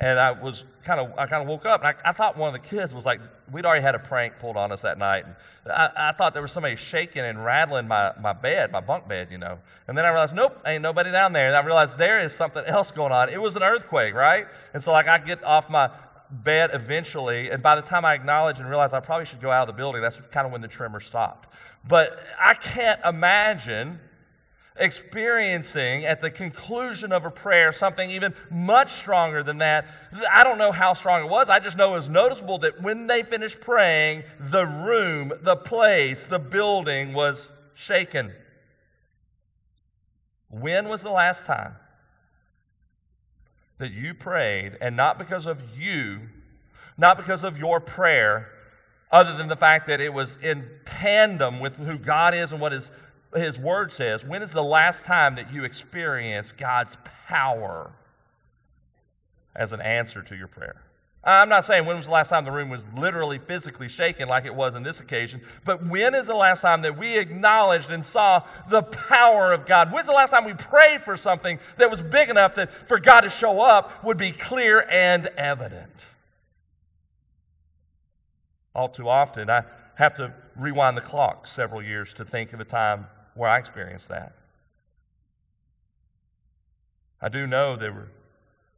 And 0.00 0.18
I 0.18 0.32
was 0.32 0.64
kind 0.82 0.98
of, 0.98 1.16
I 1.16 1.26
kind 1.26 1.40
of 1.40 1.48
woke 1.48 1.66
up, 1.66 1.84
and 1.84 1.96
I, 1.96 2.10
I, 2.10 2.12
thought 2.12 2.36
one 2.36 2.52
of 2.52 2.60
the 2.60 2.68
kids 2.68 2.92
was 2.92 3.04
like, 3.04 3.20
we'd 3.52 3.64
already 3.64 3.80
had 3.80 3.94
a 3.94 4.00
prank 4.00 4.40
pulled 4.40 4.56
on 4.56 4.72
us 4.72 4.82
that 4.82 4.98
night. 4.98 5.24
And 5.64 5.72
I, 5.72 5.90
I 5.96 6.12
thought 6.12 6.32
there 6.32 6.42
was 6.42 6.50
somebody 6.50 6.74
shaking 6.74 7.22
and 7.22 7.44
rattling 7.44 7.86
my, 7.86 8.12
my 8.20 8.32
bed, 8.32 8.72
my 8.72 8.80
bunk 8.80 9.06
bed, 9.06 9.28
you 9.30 9.38
know. 9.38 9.58
And 9.86 9.96
then 9.96 10.04
I 10.04 10.08
realized, 10.08 10.34
nope, 10.34 10.60
ain't 10.66 10.82
nobody 10.82 11.12
down 11.12 11.32
there. 11.32 11.46
And 11.46 11.54
I 11.54 11.64
realized 11.64 11.96
there 11.96 12.18
is 12.18 12.34
something 12.34 12.64
else 12.64 12.90
going 12.90 13.12
on. 13.12 13.28
It 13.28 13.40
was 13.40 13.54
an 13.54 13.62
earthquake, 13.62 14.14
right? 14.14 14.48
And 14.74 14.82
so, 14.82 14.90
like, 14.90 15.06
I 15.06 15.18
get 15.18 15.44
off 15.44 15.70
my 15.70 15.90
bed 16.30 16.70
eventually, 16.72 17.50
and 17.50 17.62
by 17.62 17.76
the 17.76 17.82
time 17.82 18.04
I 18.04 18.14
acknowledge 18.14 18.58
and 18.58 18.68
realize 18.68 18.92
I 18.92 19.00
probably 19.00 19.26
should 19.26 19.40
go 19.40 19.50
out 19.50 19.68
of 19.68 19.74
the 19.74 19.78
building, 19.78 20.02
that's 20.02 20.20
kind 20.30 20.46
of 20.46 20.52
when 20.52 20.60
the 20.60 20.68
tremor 20.68 21.00
stopped. 21.00 21.54
But 21.86 22.18
I 22.40 22.54
can't 22.54 23.00
imagine 23.04 24.00
experiencing 24.78 26.04
at 26.04 26.20
the 26.20 26.30
conclusion 26.30 27.12
of 27.12 27.24
a 27.24 27.30
prayer 27.30 27.72
something 27.72 28.10
even 28.10 28.34
much 28.50 28.92
stronger 28.94 29.42
than 29.42 29.58
that. 29.58 29.86
I 30.30 30.42
don't 30.44 30.58
know 30.58 30.72
how 30.72 30.92
strong 30.92 31.24
it 31.24 31.30
was. 31.30 31.48
I 31.48 31.58
just 31.60 31.76
know 31.76 31.94
it 31.94 31.96
was 31.96 32.08
noticeable 32.08 32.58
that 32.58 32.82
when 32.82 33.06
they 33.06 33.22
finished 33.22 33.60
praying, 33.60 34.24
the 34.38 34.66
room, 34.66 35.32
the 35.42 35.56
place, 35.56 36.26
the 36.26 36.38
building 36.38 37.14
was 37.14 37.48
shaken. 37.74 38.32
When 40.48 40.88
was 40.88 41.02
the 41.02 41.10
last 41.10 41.46
time 41.46 41.76
that 43.78 43.92
you 43.92 44.14
prayed, 44.14 44.76
and 44.80 44.96
not 44.96 45.18
because 45.18 45.46
of 45.46 45.60
you, 45.76 46.22
not 46.96 47.16
because 47.16 47.44
of 47.44 47.58
your 47.58 47.80
prayer, 47.80 48.50
other 49.10 49.36
than 49.36 49.48
the 49.48 49.56
fact 49.56 49.86
that 49.86 50.00
it 50.00 50.12
was 50.12 50.36
in 50.42 50.68
tandem 50.84 51.60
with 51.60 51.76
who 51.76 51.98
God 51.98 52.34
is 52.34 52.52
and 52.52 52.60
what 52.60 52.72
is 52.72 52.90
his 53.34 53.58
word 53.58 53.92
says, 53.92 54.24
when 54.24 54.42
is 54.42 54.52
the 54.52 54.62
last 54.62 55.04
time 55.04 55.34
that 55.34 55.52
you 55.52 55.64
experienced 55.64 56.56
God's 56.56 56.96
power 57.26 57.92
as 59.54 59.72
an 59.72 59.80
answer 59.80 60.22
to 60.22 60.36
your 60.36 60.48
prayer? 60.48 60.85
I'm 61.26 61.48
not 61.48 61.64
saying 61.64 61.84
when 61.84 61.96
was 61.96 62.06
the 62.06 62.12
last 62.12 62.30
time 62.30 62.44
the 62.44 62.52
room 62.52 62.68
was 62.68 62.82
literally 62.94 63.38
physically 63.38 63.88
shaken 63.88 64.28
like 64.28 64.44
it 64.44 64.54
was 64.54 64.76
in 64.76 64.84
this 64.84 65.00
occasion, 65.00 65.40
but 65.64 65.84
when 65.84 66.14
is 66.14 66.26
the 66.26 66.36
last 66.36 66.60
time 66.60 66.82
that 66.82 66.96
we 66.96 67.18
acknowledged 67.18 67.90
and 67.90 68.06
saw 68.06 68.44
the 68.70 68.84
power 68.84 69.52
of 69.52 69.66
God? 69.66 69.92
When's 69.92 70.06
the 70.06 70.12
last 70.12 70.30
time 70.30 70.44
we 70.44 70.54
prayed 70.54 71.02
for 71.02 71.16
something 71.16 71.58
that 71.78 71.90
was 71.90 72.00
big 72.00 72.28
enough 72.28 72.54
that 72.54 72.70
for 72.88 73.00
God 73.00 73.22
to 73.22 73.30
show 73.30 73.60
up 73.60 74.04
would 74.04 74.16
be 74.16 74.30
clear 74.30 74.86
and 74.88 75.26
evident? 75.36 75.90
All 78.72 78.88
too 78.88 79.08
often, 79.08 79.50
I 79.50 79.64
have 79.96 80.14
to 80.14 80.32
rewind 80.54 80.96
the 80.96 81.02
clock 81.02 81.48
several 81.48 81.82
years 81.82 82.14
to 82.14 82.24
think 82.24 82.52
of 82.52 82.60
a 82.60 82.64
time 82.64 83.06
where 83.34 83.50
I 83.50 83.58
experienced 83.58 84.08
that. 84.10 84.36
I 87.20 87.28
do 87.28 87.48
know 87.48 87.74
there 87.74 87.92
were 87.92 88.10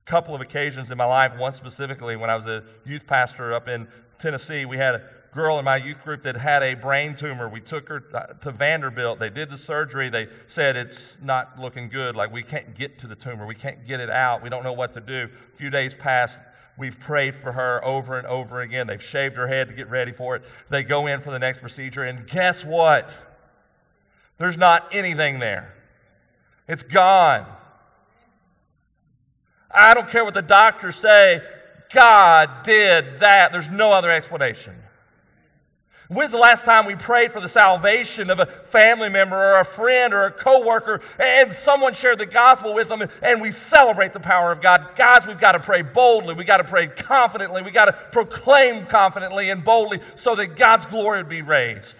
couple 0.09 0.34
of 0.34 0.40
occasions 0.40 0.90
in 0.90 0.96
my 0.96 1.04
life, 1.04 1.36
one 1.36 1.52
specifically 1.52 2.16
when 2.16 2.30
I 2.30 2.36
was 2.36 2.46
a 2.46 2.64
youth 2.86 3.06
pastor 3.06 3.52
up 3.52 3.68
in 3.68 3.86
Tennessee. 4.18 4.64
We 4.64 4.78
had 4.78 4.94
a 4.94 5.02
girl 5.34 5.59
in 5.59 5.66
my 5.66 5.76
youth 5.76 6.02
group 6.02 6.22
that 6.22 6.34
had 6.34 6.62
a 6.62 6.72
brain 6.72 7.14
tumor. 7.14 7.46
We 7.48 7.61
took 7.61 7.88
her 7.90 8.00
to 8.42 8.50
Vanderbilt. 8.50 9.18
They 9.18 9.28
did 9.28 9.50
the 9.50 9.59
surgery. 9.59 10.09
They 10.09 10.28
said 10.46 10.76
it's 10.76 11.18
not 11.22 11.61
looking 11.61 11.90
good. 11.90 12.16
Like, 12.16 12.32
we 12.32 12.42
can't 12.42 12.74
get 12.74 12.98
to 13.00 13.06
the 13.06 13.14
tumor. 13.14 13.46
We 13.46 13.54
can't 13.54 13.86
get 13.86 14.00
it 14.00 14.09
out. 14.09 14.42
We 14.42 14.48
don't 14.48 14.64
know 14.64 14.72
what 14.72 14.94
to 14.94 15.00
do. 15.00 15.28
A 15.54 15.56
few 15.59 15.68
days 15.68 15.92
passed. 15.92 16.40
We've 16.78 16.98
prayed 16.98 17.36
for 17.36 17.52
her 17.52 17.84
over 17.84 18.16
and 18.16 18.26
over 18.26 18.62
again. 18.62 18.86
They've 18.86 19.02
shaved 19.02 19.36
her 19.36 19.46
head 19.46 19.68
to 19.68 19.74
get 19.74 19.90
ready 19.90 20.12
for 20.12 20.36
it. 20.36 20.42
They 20.70 20.84
go 20.84 21.06
in 21.06 21.20
for 21.20 21.30
the 21.30 21.38
next 21.38 21.61
procedure, 21.61 22.04
and 22.04 22.26
guess 22.26 22.64
what? 22.64 23.12
There's 24.38 24.56
not 24.56 24.88
anything 24.90 25.38
there. 25.38 25.74
It's 26.66 26.82
gone. 26.82 27.46
I 29.70 29.94
don't 29.94 30.08
care 30.08 30.24
what 30.24 30.34
the 30.34 30.42
doctors 30.42 30.96
say. 30.96 31.42
God 31.92 32.64
did 32.64 33.20
that. 33.20 33.52
There's 33.52 33.68
no 33.68 33.92
other 33.92 34.10
explanation. 34.10 34.74
When's 36.08 36.32
the 36.32 36.38
last 36.38 36.64
time 36.64 36.86
we 36.86 36.94
prayed 36.94 37.32
for 37.32 37.40
the 37.40 37.50
salvation 37.50 38.30
of 38.30 38.40
a 38.40 38.46
family 38.46 39.10
member 39.10 39.36
or 39.36 39.60
a 39.60 39.64
friend 39.64 40.14
or 40.14 40.24
a 40.24 40.30
coworker 40.30 41.02
and 41.18 41.52
someone 41.52 41.92
shared 41.92 42.18
the 42.18 42.24
gospel 42.24 42.72
with 42.72 42.88
them 42.88 43.06
and 43.20 43.42
we 43.42 43.50
celebrate 43.50 44.14
the 44.14 44.20
power 44.20 44.50
of 44.50 44.62
God? 44.62 44.96
Guys, 44.96 45.26
we've 45.26 45.40
got 45.40 45.52
to 45.52 45.60
pray 45.60 45.82
boldly. 45.82 46.34
We've 46.34 46.46
got 46.46 46.58
to 46.58 46.64
pray 46.64 46.86
confidently. 46.86 47.60
We've 47.60 47.74
got 47.74 47.86
to 47.86 47.92
proclaim 47.92 48.86
confidently 48.86 49.50
and 49.50 49.62
boldly 49.62 50.00
so 50.16 50.34
that 50.34 50.56
God's 50.56 50.86
glory 50.86 51.18
would 51.18 51.28
be 51.28 51.42
raised 51.42 51.94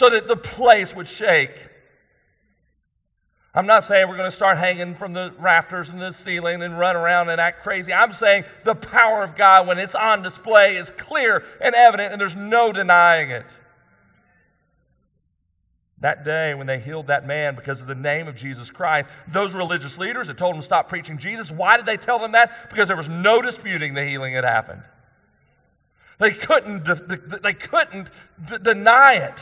so 0.00 0.08
that 0.08 0.26
the 0.26 0.36
place 0.36 0.96
would 0.96 1.06
shake. 1.06 1.52
I'm 3.52 3.66
not 3.66 3.84
saying 3.84 4.08
we're 4.08 4.16
going 4.16 4.30
to 4.30 4.36
start 4.36 4.58
hanging 4.58 4.94
from 4.94 5.12
the 5.12 5.32
rafters 5.38 5.88
and 5.88 6.00
the 6.00 6.12
ceiling 6.12 6.62
and 6.62 6.78
run 6.78 6.94
around 6.94 7.30
and 7.30 7.40
act 7.40 7.64
crazy. 7.64 7.92
I'm 7.92 8.12
saying 8.12 8.44
the 8.64 8.76
power 8.76 9.24
of 9.24 9.36
God, 9.36 9.66
when 9.66 9.78
it's 9.78 9.96
on 9.96 10.22
display, 10.22 10.76
is 10.76 10.90
clear 10.92 11.42
and 11.60 11.74
evident, 11.74 12.12
and 12.12 12.20
there's 12.20 12.36
no 12.36 12.72
denying 12.72 13.30
it. 13.30 13.46
That 15.98 16.24
day, 16.24 16.54
when 16.54 16.66
they 16.66 16.78
healed 16.78 17.08
that 17.08 17.26
man 17.26 17.56
because 17.56 17.80
of 17.80 17.86
the 17.86 17.94
name 17.94 18.28
of 18.28 18.36
Jesus 18.36 18.70
Christ, 18.70 19.10
those 19.28 19.52
religious 19.52 19.98
leaders 19.98 20.28
had 20.28 20.38
told 20.38 20.54
him 20.54 20.60
to 20.60 20.64
stop 20.64 20.88
preaching 20.88 21.18
Jesus. 21.18 21.50
Why 21.50 21.76
did 21.76 21.86
they 21.86 21.98
tell 21.98 22.18
them 22.18 22.32
that? 22.32 22.70
Because 22.70 22.86
there 22.86 22.96
was 22.96 23.08
no 23.08 23.42
disputing 23.42 23.94
the 23.94 24.04
healing 24.04 24.32
had 24.32 24.44
happened. 24.44 24.82
They 26.18 26.30
couldn't, 26.30 26.84
they 27.42 27.54
couldn't 27.54 28.10
deny 28.62 29.14
it. 29.14 29.38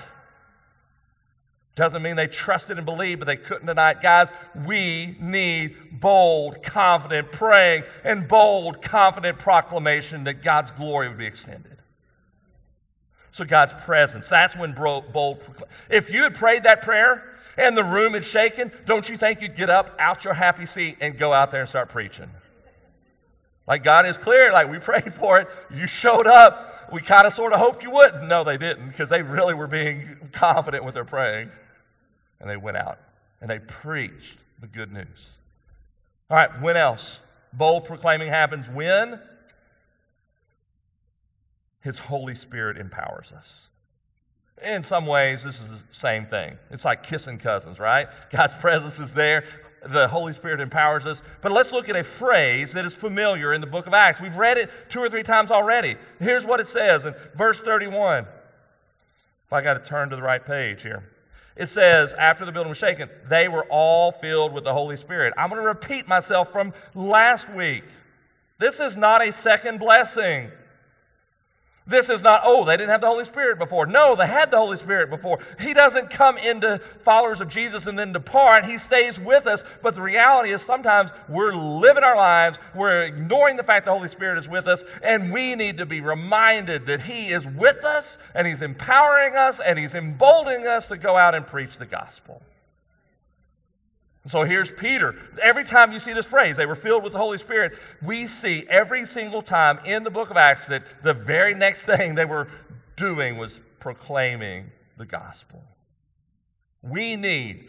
Doesn't 1.78 2.02
mean 2.02 2.16
they 2.16 2.26
trusted 2.26 2.76
and 2.76 2.84
believed, 2.84 3.20
but 3.20 3.26
they 3.26 3.36
couldn't 3.36 3.68
it. 3.68 4.02
Guys, 4.02 4.30
we 4.66 5.16
need 5.20 6.00
bold, 6.00 6.60
confident 6.60 7.30
praying 7.30 7.84
and 8.02 8.26
bold, 8.26 8.82
confident 8.82 9.38
proclamation 9.38 10.24
that 10.24 10.42
God's 10.42 10.72
glory 10.72 11.08
would 11.08 11.18
be 11.18 11.26
extended. 11.26 11.78
So, 13.30 13.44
God's 13.44 13.74
presence, 13.84 14.28
that's 14.28 14.56
when 14.56 14.72
bold. 14.72 15.38
If 15.88 16.10
you 16.10 16.24
had 16.24 16.34
prayed 16.34 16.64
that 16.64 16.82
prayer 16.82 17.36
and 17.56 17.76
the 17.76 17.84
room 17.84 18.14
had 18.14 18.24
shaken, 18.24 18.72
don't 18.84 19.08
you 19.08 19.16
think 19.16 19.40
you'd 19.40 19.54
get 19.54 19.70
up 19.70 19.94
out 20.00 20.24
your 20.24 20.34
happy 20.34 20.66
seat 20.66 20.96
and 21.00 21.16
go 21.16 21.32
out 21.32 21.52
there 21.52 21.60
and 21.60 21.68
start 21.68 21.90
preaching? 21.90 22.28
Like, 23.68 23.84
God 23.84 24.04
is 24.04 24.18
clear, 24.18 24.50
like 24.52 24.68
we 24.68 24.80
prayed 24.80 25.14
for 25.14 25.38
it, 25.38 25.48
you 25.72 25.86
showed 25.86 26.26
up. 26.26 26.90
We 26.92 27.02
kind 27.02 27.24
of 27.24 27.32
sort 27.32 27.52
of 27.52 27.60
hoped 27.60 27.84
you 27.84 27.92
wouldn't. 27.92 28.26
No, 28.26 28.42
they 28.42 28.56
didn't, 28.56 28.88
because 28.88 29.08
they 29.08 29.22
really 29.22 29.54
were 29.54 29.68
being 29.68 30.16
confident 30.32 30.84
with 30.84 30.94
their 30.94 31.04
praying 31.04 31.52
and 32.40 32.48
they 32.48 32.56
went 32.56 32.76
out 32.76 32.98
and 33.40 33.50
they 33.50 33.58
preached 33.58 34.38
the 34.60 34.66
good 34.66 34.92
news. 34.92 35.30
All 36.30 36.36
right, 36.36 36.60
when 36.60 36.76
else? 36.76 37.18
Bold 37.52 37.84
proclaiming 37.86 38.28
happens 38.28 38.68
when 38.68 39.20
His 41.80 41.98
Holy 41.98 42.34
Spirit 42.34 42.76
empowers 42.76 43.32
us. 43.32 43.68
In 44.62 44.82
some 44.82 45.06
ways, 45.06 45.44
this 45.44 45.54
is 45.54 45.68
the 45.68 45.78
same 45.92 46.26
thing. 46.26 46.58
It's 46.70 46.84
like 46.84 47.04
kissing 47.04 47.38
cousins, 47.38 47.78
right? 47.78 48.08
God's 48.30 48.54
presence 48.54 48.98
is 48.98 49.12
there. 49.12 49.44
The 49.86 50.08
Holy 50.08 50.32
Spirit 50.32 50.60
empowers 50.60 51.06
us. 51.06 51.22
But 51.40 51.52
let's 51.52 51.70
look 51.70 51.88
at 51.88 51.94
a 51.94 52.02
phrase 52.02 52.72
that 52.72 52.84
is 52.84 52.92
familiar 52.92 53.52
in 53.52 53.60
the 53.60 53.68
book 53.68 53.86
of 53.86 53.94
Acts. 53.94 54.20
We've 54.20 54.36
read 54.36 54.58
it 54.58 54.68
two 54.88 54.98
or 54.98 55.08
three 55.08 55.22
times 55.22 55.52
already. 55.52 55.96
Here's 56.18 56.44
what 56.44 56.58
it 56.58 56.66
says 56.66 57.04
in 57.04 57.14
verse 57.36 57.60
31. 57.60 58.24
If 59.46 59.52
I 59.52 59.62
got 59.62 59.74
to 59.74 59.88
turn 59.88 60.10
to 60.10 60.16
the 60.16 60.22
right 60.22 60.44
page 60.44 60.82
here 60.82 61.08
it 61.58 61.68
says, 61.68 62.14
after 62.14 62.44
the 62.44 62.52
building 62.52 62.68
was 62.68 62.78
shaken, 62.78 63.10
they 63.28 63.48
were 63.48 63.64
all 63.64 64.12
filled 64.12 64.52
with 64.52 64.62
the 64.62 64.72
Holy 64.72 64.96
Spirit. 64.96 65.34
I'm 65.36 65.48
going 65.50 65.60
to 65.60 65.66
repeat 65.66 66.06
myself 66.06 66.52
from 66.52 66.72
last 66.94 67.50
week. 67.50 67.82
This 68.58 68.78
is 68.78 68.96
not 68.96 69.26
a 69.26 69.32
second 69.32 69.78
blessing. 69.78 70.52
This 71.88 72.10
is 72.10 72.22
not, 72.22 72.42
oh, 72.44 72.66
they 72.66 72.76
didn't 72.76 72.90
have 72.90 73.00
the 73.00 73.06
Holy 73.06 73.24
Spirit 73.24 73.58
before. 73.58 73.86
No, 73.86 74.14
they 74.14 74.26
had 74.26 74.50
the 74.50 74.58
Holy 74.58 74.76
Spirit 74.76 75.08
before. 75.08 75.38
He 75.58 75.72
doesn't 75.72 76.10
come 76.10 76.36
into 76.36 76.78
followers 77.02 77.40
of 77.40 77.48
Jesus 77.48 77.86
and 77.86 77.98
then 77.98 78.12
depart. 78.12 78.66
He 78.66 78.76
stays 78.76 79.18
with 79.18 79.46
us. 79.46 79.64
But 79.82 79.94
the 79.94 80.02
reality 80.02 80.50
is 80.50 80.60
sometimes 80.60 81.12
we're 81.30 81.54
living 81.54 82.04
our 82.04 82.16
lives, 82.16 82.58
we're 82.74 83.02
ignoring 83.02 83.56
the 83.56 83.62
fact 83.62 83.86
the 83.86 83.92
Holy 83.92 84.10
Spirit 84.10 84.38
is 84.38 84.48
with 84.48 84.68
us, 84.68 84.84
and 85.02 85.32
we 85.32 85.54
need 85.54 85.78
to 85.78 85.86
be 85.86 86.02
reminded 86.02 86.84
that 86.86 87.00
He 87.00 87.28
is 87.28 87.46
with 87.46 87.82
us 87.84 88.18
and 88.34 88.46
He's 88.46 88.60
empowering 88.60 89.34
us 89.34 89.58
and 89.58 89.78
He's 89.78 89.94
emboldening 89.94 90.66
us 90.66 90.88
to 90.88 90.98
go 90.98 91.16
out 91.16 91.34
and 91.34 91.46
preach 91.46 91.78
the 91.78 91.86
gospel. 91.86 92.42
So 94.28 94.44
here's 94.44 94.70
Peter. 94.70 95.14
Every 95.42 95.64
time 95.64 95.92
you 95.92 95.98
see 95.98 96.12
this 96.12 96.26
phrase, 96.26 96.56
they 96.56 96.66
were 96.66 96.76
filled 96.76 97.02
with 97.02 97.12
the 97.12 97.18
Holy 97.18 97.38
Spirit, 97.38 97.78
we 98.02 98.26
see 98.26 98.66
every 98.68 99.06
single 99.06 99.42
time 99.42 99.78
in 99.84 100.04
the 100.04 100.10
book 100.10 100.30
of 100.30 100.36
Acts 100.36 100.66
that 100.66 100.84
the 101.02 101.14
very 101.14 101.54
next 101.54 101.84
thing 101.86 102.14
they 102.14 102.24
were 102.24 102.48
doing 102.96 103.38
was 103.38 103.58
proclaiming 103.80 104.70
the 104.98 105.06
gospel. 105.06 105.62
We 106.82 107.16
need, 107.16 107.68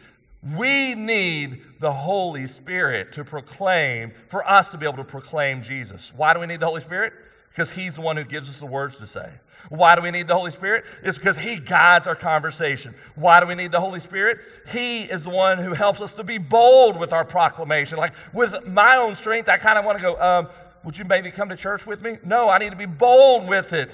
we 0.55 0.95
need 0.95 1.61
the 1.79 1.91
Holy 1.91 2.47
Spirit 2.47 3.13
to 3.13 3.23
proclaim, 3.23 4.11
for 4.29 4.47
us 4.47 4.69
to 4.69 4.77
be 4.77 4.85
able 4.85 4.97
to 4.97 5.03
proclaim 5.03 5.63
Jesus. 5.63 6.11
Why 6.15 6.33
do 6.33 6.39
we 6.39 6.45
need 6.45 6.59
the 6.59 6.67
Holy 6.67 6.81
Spirit? 6.81 7.13
Because 7.49 7.71
He's 7.71 7.95
the 7.95 8.01
one 8.01 8.17
who 8.17 8.23
gives 8.23 8.49
us 8.49 8.57
the 8.59 8.65
words 8.65 8.97
to 8.97 9.07
say. 9.07 9.31
Why 9.67 9.95
do 9.95 10.01
we 10.01 10.11
need 10.11 10.27
the 10.27 10.35
Holy 10.35 10.51
Spirit? 10.51 10.85
It's 11.03 11.17
because 11.17 11.37
He 11.37 11.59
guides 11.59 12.07
our 12.07 12.15
conversation. 12.15 12.95
Why 13.15 13.39
do 13.39 13.47
we 13.47 13.55
need 13.55 13.71
the 13.71 13.79
Holy 13.79 13.99
Spirit? 13.99 14.39
He 14.71 15.03
is 15.03 15.23
the 15.23 15.29
one 15.29 15.57
who 15.57 15.73
helps 15.73 15.99
us 15.99 16.13
to 16.13 16.23
be 16.23 16.37
bold 16.37 16.97
with 16.97 17.11
our 17.11 17.25
proclamation. 17.25 17.97
Like 17.97 18.13
with 18.33 18.65
my 18.65 18.97
own 18.97 19.15
strength, 19.15 19.49
I 19.49 19.57
kind 19.57 19.77
of 19.77 19.85
want 19.85 19.97
to 19.97 20.01
go, 20.01 20.21
um, 20.21 20.47
Would 20.83 20.97
you 20.97 21.05
maybe 21.05 21.31
come 21.31 21.49
to 21.49 21.57
church 21.57 21.85
with 21.85 22.01
me? 22.01 22.17
No, 22.23 22.49
I 22.49 22.57
need 22.57 22.69
to 22.69 22.77
be 22.77 22.85
bold 22.85 23.47
with 23.47 23.73
it. 23.73 23.91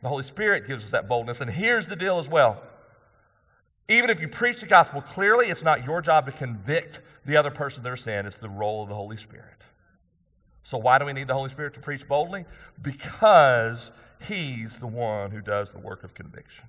The 0.00 0.08
Holy 0.08 0.24
Spirit 0.24 0.66
gives 0.66 0.84
us 0.84 0.90
that 0.90 1.08
boldness. 1.08 1.40
And 1.40 1.50
here's 1.50 1.86
the 1.86 1.96
deal 1.96 2.18
as 2.18 2.28
well. 2.28 2.62
Even 3.88 4.10
if 4.10 4.20
you 4.20 4.28
preach 4.28 4.60
the 4.60 4.66
gospel 4.66 5.00
clearly, 5.00 5.46
it's 5.46 5.62
not 5.62 5.84
your 5.84 6.00
job 6.00 6.26
to 6.26 6.32
convict 6.32 7.00
the 7.24 7.36
other 7.36 7.50
person 7.50 7.80
of 7.80 7.84
their 7.84 7.96
sin. 7.96 8.26
It's 8.26 8.36
the 8.36 8.48
role 8.48 8.82
of 8.82 8.88
the 8.88 8.94
Holy 8.94 9.16
Spirit. 9.16 9.61
So, 10.64 10.78
why 10.78 10.98
do 10.98 11.04
we 11.04 11.12
need 11.12 11.26
the 11.26 11.34
Holy 11.34 11.50
Spirit 11.50 11.74
to 11.74 11.80
preach 11.80 12.06
boldly? 12.06 12.44
Because 12.80 13.90
He's 14.26 14.76
the 14.76 14.86
one 14.86 15.30
who 15.30 15.40
does 15.40 15.70
the 15.70 15.78
work 15.78 16.04
of 16.04 16.14
conviction. 16.14 16.64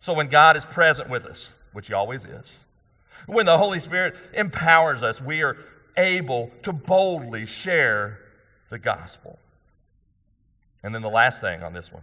So 0.00 0.12
when 0.12 0.28
God 0.28 0.56
is 0.56 0.64
present 0.64 1.08
with 1.08 1.24
us, 1.24 1.48
which 1.72 1.86
He 1.86 1.94
always 1.94 2.24
is, 2.24 2.58
when 3.26 3.46
the 3.46 3.56
Holy 3.56 3.78
Spirit 3.78 4.16
empowers 4.34 5.02
us, 5.02 5.20
we 5.20 5.42
are 5.42 5.56
able 5.96 6.50
to 6.64 6.72
boldly 6.72 7.46
share 7.46 8.18
the 8.68 8.78
gospel. 8.78 9.38
And 10.82 10.94
then 10.94 11.02
the 11.02 11.10
last 11.10 11.40
thing 11.40 11.62
on 11.62 11.72
this 11.72 11.92
one 11.92 12.02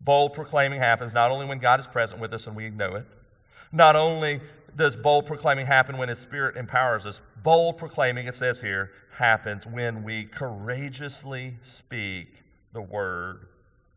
bold 0.00 0.34
proclaiming 0.34 0.78
happens 0.78 1.12
not 1.12 1.32
only 1.32 1.46
when 1.46 1.58
God 1.58 1.80
is 1.80 1.86
present 1.86 2.20
with 2.20 2.32
us 2.32 2.46
and 2.46 2.54
we 2.54 2.70
know 2.70 2.94
it, 2.94 3.04
not 3.72 3.96
only 3.96 4.40
does 4.76 4.94
bold 4.94 5.26
proclaiming 5.26 5.66
happen 5.66 5.96
when 5.96 6.08
His 6.08 6.18
Spirit 6.18 6.56
empowers 6.56 7.06
us, 7.06 7.20
bold 7.42 7.78
proclaiming, 7.78 8.26
it 8.26 8.34
says 8.34 8.60
here, 8.60 8.90
happens 9.12 9.66
when 9.66 10.02
we 10.02 10.24
courageously 10.24 11.56
speak 11.64 12.28
the 12.72 12.82
Word 12.82 13.46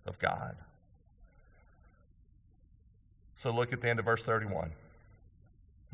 of 0.06 0.18
God. 0.20 0.56
So 3.36 3.52
look 3.52 3.74
at 3.74 3.82
the 3.82 3.90
end 3.90 4.00
of 4.00 4.06
verse 4.06 4.22
31. 4.22 4.72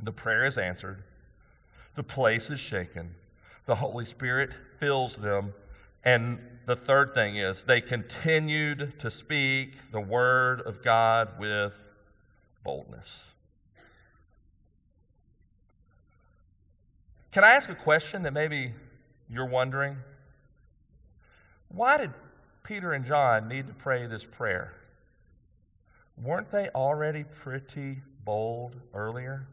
The 0.04 0.12
prayer 0.12 0.46
is 0.46 0.58
answered, 0.58 1.04
the 1.96 2.04
place 2.04 2.50
is 2.50 2.60
shaken, 2.60 3.16
the 3.66 3.76
Holy 3.76 4.06
Spirit 4.06 4.52
fills 4.80 5.16
them, 5.16 5.54
and 6.04 6.40
the 6.66 6.76
third 6.76 7.14
thing 7.14 7.38
is 7.38 7.64
they 7.64 7.82
continued 7.82 9.00
to 9.00 9.10
speak 9.10 9.74
the 9.92 10.02
Word 10.02 10.62
of 10.62 10.84
God 10.84 11.40
with 11.40 11.74
boldness. 12.64 13.35
Can 17.36 17.44
I 17.44 17.52
ask 17.52 17.70
a 17.70 17.76
question 17.76 18.24
that 18.24 18.32
maybe 18.32 18.72
you're 19.30 19.46
wondering? 19.46 19.98
Why 21.68 21.98
did 21.98 22.14
Peter 22.64 22.94
and 22.94 23.04
John 23.04 23.50
need 23.50 23.68
to 23.68 23.74
pray 23.74 24.08
this 24.08 24.24
prayer? 24.24 24.72
Weren't 26.16 26.50
they 26.50 26.70
already 26.70 27.26
pretty 27.26 28.00
bold 28.24 28.80
earlier? 28.94 29.48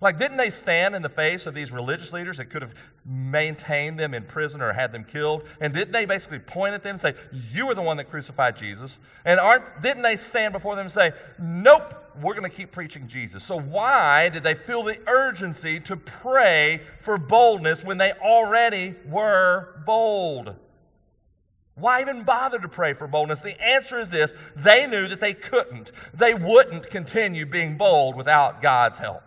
Like, 0.00 0.18
didn't 0.18 0.36
they 0.36 0.50
stand 0.50 0.94
in 0.94 1.02
the 1.02 1.08
face 1.08 1.46
of 1.46 1.54
these 1.54 1.72
religious 1.72 2.12
leaders 2.12 2.36
that 2.36 2.50
could 2.50 2.62
have 2.62 2.74
maintained 3.04 3.98
them 3.98 4.14
in 4.14 4.22
prison 4.22 4.62
or 4.62 4.72
had 4.72 4.92
them 4.92 5.04
killed? 5.04 5.44
And 5.60 5.74
didn't 5.74 5.92
they 5.92 6.04
basically 6.04 6.38
point 6.38 6.74
at 6.74 6.82
them 6.82 6.94
and 6.94 7.00
say, 7.00 7.14
You 7.52 7.66
were 7.66 7.74
the 7.74 7.82
one 7.82 7.96
that 7.96 8.10
crucified 8.10 8.56
Jesus? 8.56 8.98
And 9.24 9.40
aren't, 9.40 9.82
didn't 9.82 10.02
they 10.02 10.16
stand 10.16 10.52
before 10.52 10.76
them 10.76 10.86
and 10.86 10.92
say, 10.92 11.12
Nope, 11.38 11.94
we're 12.20 12.34
going 12.34 12.48
to 12.48 12.56
keep 12.56 12.70
preaching 12.70 13.08
Jesus? 13.08 13.44
So, 13.44 13.58
why 13.58 14.28
did 14.28 14.44
they 14.44 14.54
feel 14.54 14.84
the 14.84 14.98
urgency 15.08 15.80
to 15.80 15.96
pray 15.96 16.82
for 17.00 17.18
boldness 17.18 17.82
when 17.82 17.98
they 17.98 18.12
already 18.12 18.94
were 19.06 19.82
bold? 19.84 20.54
Why 21.74 22.00
even 22.00 22.24
bother 22.24 22.58
to 22.58 22.68
pray 22.68 22.92
for 22.92 23.06
boldness? 23.06 23.40
The 23.40 23.60
answer 23.62 24.00
is 24.00 24.08
this 24.08 24.32
they 24.56 24.86
knew 24.86 25.08
that 25.08 25.20
they 25.20 25.34
couldn't, 25.34 25.92
they 26.14 26.34
wouldn't 26.34 26.90
continue 26.90 27.46
being 27.46 27.76
bold 27.76 28.16
without 28.16 28.62
God's 28.62 28.98
help. 28.98 29.22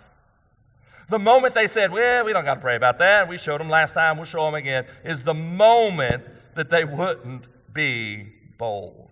The 1.11 1.19
moment 1.19 1.53
they 1.53 1.67
said, 1.67 1.91
Well, 1.91 2.23
we 2.23 2.31
don't 2.31 2.45
got 2.45 2.55
to 2.55 2.61
pray 2.61 2.77
about 2.77 2.97
that, 2.99 3.27
we 3.27 3.37
showed 3.37 3.59
them 3.59 3.69
last 3.69 3.93
time, 3.93 4.15
we'll 4.15 4.25
show 4.25 4.45
them 4.45 4.55
again, 4.55 4.85
is 5.03 5.21
the 5.21 5.33
moment 5.33 6.23
that 6.55 6.69
they 6.69 6.85
wouldn't 6.85 7.43
be 7.73 8.29
bold. 8.57 9.09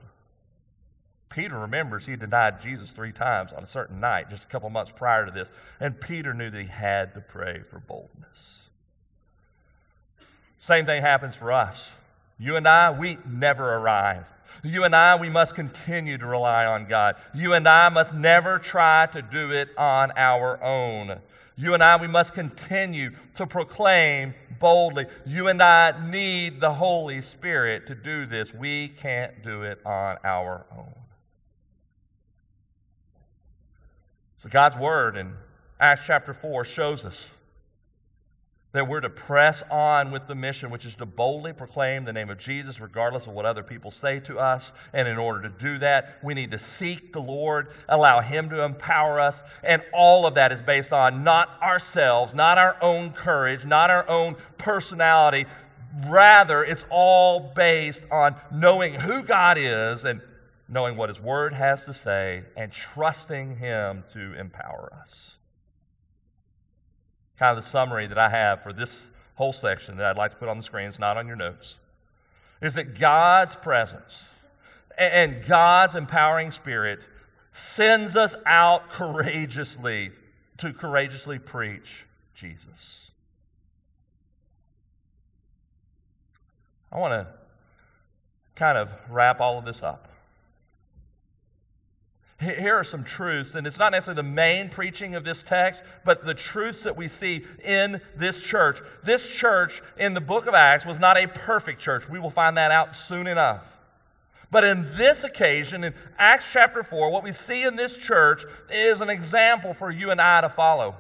Peter 1.28 1.60
remembers 1.60 2.06
he 2.06 2.16
denied 2.16 2.62
Jesus 2.62 2.92
three 2.92 3.12
times 3.12 3.52
on 3.52 3.64
a 3.64 3.68
certain 3.68 4.00
night, 4.00 4.30
just 4.30 4.46
a 4.46 4.48
couple 4.48 4.70
months 4.70 4.94
prior 4.96 5.26
to 5.26 5.32
this, 5.32 5.52
and 5.82 6.00
Peter 6.00 6.34
knew 6.34 6.50
that 6.50 6.62
he 6.62 6.68
had 6.68 7.14
to 7.16 7.20
pray 7.20 7.64
for 7.70 7.80
boldness. 7.80 8.64
Same 10.62 10.86
thing 10.86 11.02
happens 11.02 11.36
for 11.36 11.52
us. 11.52 11.90
You 12.40 12.56
and 12.56 12.66
I, 12.66 12.92
we 12.92 13.18
never 13.30 13.74
arrive. 13.76 14.24
You 14.64 14.86
and 14.86 14.96
I, 14.96 15.18
we 15.18 15.30
must 15.30 15.54
continue 15.54 16.18
to 16.18 16.26
rely 16.26 16.66
on 16.66 16.86
God. 16.86 17.18
You 17.34 17.56
and 17.56 17.68
I 17.68 17.90
must 17.90 18.14
never 18.14 18.58
try 18.58 19.08
to 19.08 19.22
do 19.22 19.52
it 19.52 19.70
on 19.78 20.14
our 20.16 20.64
own. 20.64 21.20
You 21.60 21.74
and 21.74 21.84
I, 21.84 21.98
we 21.98 22.08
must 22.08 22.34
continue 22.34 23.12
to 23.36 23.46
proclaim 23.46 24.34
boldly. 24.62 25.08
You 25.26 25.50
and 25.50 25.62
I 25.62 25.94
need 26.10 26.62
the 26.62 26.74
Holy 26.74 27.22
Spirit 27.22 27.86
to 27.88 27.96
do 27.96 28.26
this. 28.26 28.54
We 28.54 28.88
can't 28.88 29.44
do 29.44 29.64
it 29.64 29.86
on 29.86 30.16
our 30.24 30.66
own. 30.72 30.96
So, 34.42 34.48
God's 34.48 34.78
Word 34.78 35.18
in 35.18 35.34
Acts 35.82 36.04
chapter 36.08 36.34
4 36.34 36.64
shows 36.64 37.04
us 37.04 37.30
that 38.72 38.88
we're 38.88 39.02
to 39.02 39.10
press 39.10 39.64
on 39.72 40.12
with 40.12 40.28
the 40.28 40.36
mission, 40.36 40.70
which 40.70 40.86
is 40.86 40.96
to 40.96 41.06
boldly 41.06 41.54
proclaim 41.54 42.06
the 42.06 42.14
name 42.14 42.30
of 42.30 42.38
Jesus, 42.38 42.80
regardless 42.80 43.26
of 43.26 43.34
what 43.34 43.46
other 43.46 43.64
people 43.64 43.90
say 43.90 44.20
to 44.20 44.38
us. 44.38 44.72
And 44.94 45.08
in 45.08 45.18
order 45.18 45.42
to 45.42 45.50
do 45.50 45.80
that, 45.80 46.20
we 46.22 46.36
need 46.36 46.52
to 46.52 46.60
seek 46.60 47.12
the 47.12 47.22
Lord, 47.22 47.70
allow 47.88 48.22
Him 48.22 48.48
to 48.52 48.64
empower 48.64 49.20
us. 49.20 49.42
And 49.64 49.82
all 49.92 50.28
of 50.28 50.36
that 50.36 50.52
is 50.52 50.62
based 50.62 50.94
on 50.94 51.24
not 51.24 51.60
ourselves, 51.64 52.36
not 52.36 52.60
our 52.60 52.78
own 52.82 53.12
courage, 53.12 53.66
not 53.66 53.90
our 53.90 54.08
own 54.08 54.36
personality. 54.60 55.48
Rather, 56.06 56.64
it's 56.64 56.86
all 56.92 57.52
based 57.56 58.04
on 58.12 58.36
knowing 58.52 58.94
who 58.94 59.24
God 59.24 59.58
is 59.58 60.06
and 60.06 60.22
knowing 60.68 60.96
what 60.96 61.10
His 61.10 61.20
Word 61.20 61.54
has 61.54 61.86
to 61.86 61.94
say 61.96 62.44
and 62.56 62.72
trusting 62.72 63.58
Him 63.58 64.04
to 64.14 64.36
empower 64.36 64.94
us 65.02 65.39
kind 67.40 67.58
of 67.58 67.64
the 67.64 67.70
summary 67.70 68.06
that 68.06 68.18
I 68.18 68.30
have 68.30 68.62
for 68.62 68.74
this 68.74 69.10
whole 69.36 69.54
section 69.54 69.96
that 69.98 70.06
I'd 70.06 70.18
like 70.18 70.32
to 70.32 70.38
put 70.38 70.50
on 70.50 70.58
the 70.58 70.64
screen. 70.64 70.90
It's 70.90 71.00
not 71.00 71.16
on 71.16 71.26
your 71.26 71.38
notes. 71.38 71.76
Is 72.62 72.74
that 72.74 73.00
God's 73.00 73.56
presence 73.56 74.26
and 74.98 75.46
God's 75.46 75.96
empowering 75.96 76.52
spirit 76.52 77.00
sends 77.54 78.18
us 78.18 78.36
out 78.46 78.90
courageously 78.90 80.12
to 80.58 80.74
courageously 80.74 81.40
preach 81.40 82.06
Jesus. 82.36 83.12
I 86.92 87.00
want 87.00 87.14
to 87.14 87.28
kind 88.56 88.78
of 88.78 88.90
wrap 89.10 89.40
all 89.40 89.58
of 89.58 89.64
this 89.64 89.82
up 89.82 90.09
here 92.40 92.78
are 92.78 92.86
some 92.86 93.04
truths, 93.04 93.56
and 93.56 93.68
it's 93.68 93.78
not 93.78 93.92
necessarily 93.92 94.16
the 94.16 94.30
main 94.30 94.70
preaching 94.70 95.16
of 95.16 95.26
this 95.26 95.42
text, 95.42 95.84
but 96.06 96.26
the 96.26 96.34
truths 96.34 96.84
that 96.84 96.96
we 96.96 97.10
see 97.10 97.46
in 97.64 98.00
this 98.16 98.40
church. 98.40 98.80
This 99.04 99.28
church 99.28 99.82
in 99.98 100.14
the 100.14 100.22
book 100.22 100.48
of 100.48 100.54
Acts 100.54 100.86
was 100.86 101.00
not 101.00 101.18
a 101.18 101.28
perfect 101.28 101.82
church. 101.82 102.08
We 102.08 102.18
will 102.18 102.30
find 102.30 102.56
that 102.56 102.72
out 102.72 102.96
soon 102.96 103.28
enough. 103.28 103.64
But 104.52 104.64
in 104.64 104.86
this 104.96 105.26
occasion, 105.26 105.84
in 105.84 105.94
Acts 106.18 106.46
chapter 106.52 106.82
4, 106.82 107.12
what 107.12 107.24
we 107.24 107.34
see 107.34 107.64
in 107.64 107.76
this 107.76 107.98
church 107.98 108.46
is 108.70 109.02
an 109.02 109.10
example 109.10 109.74
for 109.74 109.92
you 109.92 110.10
and 110.10 110.22
I 110.22 110.40
to 110.40 110.50
follow. 110.50 110.96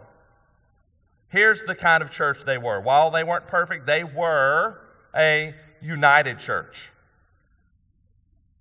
Here's 1.30 1.64
the 1.64 1.76
kind 1.76 2.04
of 2.04 2.12
church 2.12 2.40
they 2.46 2.58
were. 2.58 2.82
While 2.82 3.12
they 3.12 3.24
weren't 3.24 3.48
perfect, 3.48 3.86
they 3.86 4.04
were 4.04 4.82
a 5.16 5.56
united 5.82 6.40
church. 6.40 6.90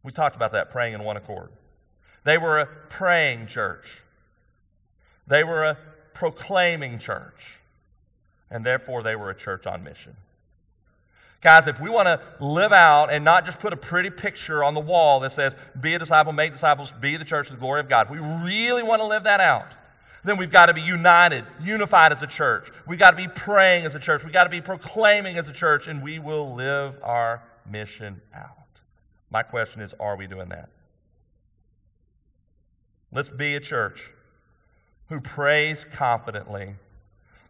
We 0.04 0.12
talked 0.12 0.36
about 0.36 0.52
that, 0.52 0.70
praying 0.70 0.94
in 0.94 1.02
one 1.02 1.16
accord. 1.16 1.50
They 2.24 2.38
were 2.38 2.58
a 2.58 2.66
praying 2.66 3.46
church. 3.46 4.02
They 5.26 5.44
were 5.44 5.64
a 5.64 5.78
proclaiming 6.14 6.98
church. 6.98 7.58
And 8.50 8.64
therefore, 8.64 9.02
they 9.02 9.16
were 9.16 9.30
a 9.30 9.34
church 9.34 9.66
on 9.66 9.84
mission. 9.84 10.16
Guys, 11.40 11.68
if 11.68 11.80
we 11.80 11.88
want 11.88 12.06
to 12.06 12.20
live 12.40 12.72
out 12.72 13.12
and 13.12 13.24
not 13.24 13.46
just 13.46 13.60
put 13.60 13.72
a 13.72 13.76
pretty 13.76 14.10
picture 14.10 14.64
on 14.64 14.74
the 14.74 14.80
wall 14.80 15.20
that 15.20 15.32
says, 15.32 15.54
be 15.80 15.94
a 15.94 15.98
disciple, 15.98 16.32
make 16.32 16.52
disciples, 16.52 16.92
be 17.00 17.16
the 17.16 17.24
church 17.24 17.46
of 17.46 17.52
the 17.52 17.60
glory 17.60 17.80
of 17.80 17.88
God, 17.88 18.10
we 18.10 18.18
really 18.18 18.82
want 18.82 19.00
to 19.00 19.06
live 19.06 19.22
that 19.24 19.40
out, 19.40 19.68
then 20.24 20.36
we've 20.36 20.50
got 20.50 20.66
to 20.66 20.74
be 20.74 20.80
united, 20.80 21.44
unified 21.60 22.10
as 22.12 22.22
a 22.22 22.26
church. 22.26 22.68
We've 22.86 22.98
got 22.98 23.12
to 23.12 23.16
be 23.16 23.28
praying 23.28 23.84
as 23.84 23.94
a 23.94 24.00
church. 24.00 24.24
We've 24.24 24.32
got 24.32 24.44
to 24.44 24.50
be 24.50 24.60
proclaiming 24.60 25.38
as 25.38 25.46
a 25.46 25.52
church, 25.52 25.86
and 25.86 26.02
we 26.02 26.18
will 26.18 26.54
live 26.54 26.96
our 27.04 27.40
mission 27.70 28.20
out. 28.34 28.56
My 29.30 29.44
question 29.44 29.80
is 29.80 29.94
are 30.00 30.16
we 30.16 30.26
doing 30.26 30.48
that? 30.48 30.70
Let's 33.12 33.28
be 33.28 33.54
a 33.54 33.60
church 33.60 34.10
who 35.08 35.20
prays 35.20 35.84
confidently 35.92 36.74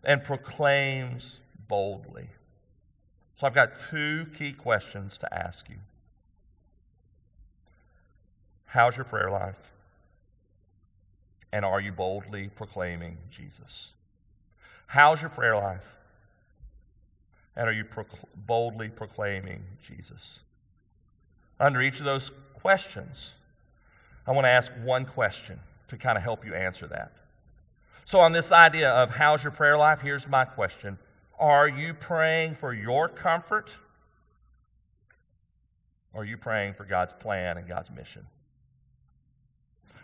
and 0.04 0.22
proclaims 0.22 1.36
boldly. 1.68 2.28
So 3.38 3.46
I've 3.46 3.54
got 3.54 3.72
two 3.90 4.26
key 4.36 4.52
questions 4.52 5.18
to 5.18 5.34
ask 5.34 5.68
you. 5.68 5.76
How's 8.66 8.96
your 8.96 9.04
prayer 9.04 9.30
life? 9.30 9.58
And 11.52 11.64
are 11.64 11.80
you 11.80 11.92
boldly 11.92 12.48
proclaiming 12.48 13.16
Jesus? 13.30 13.90
How's 14.86 15.20
your 15.20 15.30
prayer 15.30 15.56
life? 15.56 15.84
And 17.56 17.68
are 17.68 17.72
you 17.72 17.84
boldly 18.46 18.88
proclaiming 18.88 19.64
Jesus? 19.82 20.40
Under 21.58 21.80
each 21.80 21.98
of 21.98 22.04
those 22.04 22.30
questions, 22.54 23.32
I 24.28 24.32
want 24.32 24.44
to 24.44 24.50
ask 24.50 24.70
one 24.84 25.06
question 25.06 25.58
to 25.88 25.96
kind 25.96 26.18
of 26.18 26.22
help 26.22 26.44
you 26.44 26.54
answer 26.54 26.86
that. 26.88 27.12
So, 28.04 28.20
on 28.20 28.32
this 28.32 28.52
idea 28.52 28.90
of 28.90 29.08
how's 29.10 29.42
your 29.42 29.52
prayer 29.52 29.78
life, 29.78 30.00
here's 30.00 30.28
my 30.28 30.44
question 30.44 30.98
Are 31.38 31.66
you 31.66 31.94
praying 31.94 32.56
for 32.56 32.74
your 32.74 33.08
comfort? 33.08 33.70
Or 36.12 36.22
are 36.22 36.24
you 36.24 36.36
praying 36.36 36.74
for 36.74 36.84
God's 36.84 37.14
plan 37.14 37.56
and 37.56 37.66
God's 37.66 37.90
mission? 37.90 38.26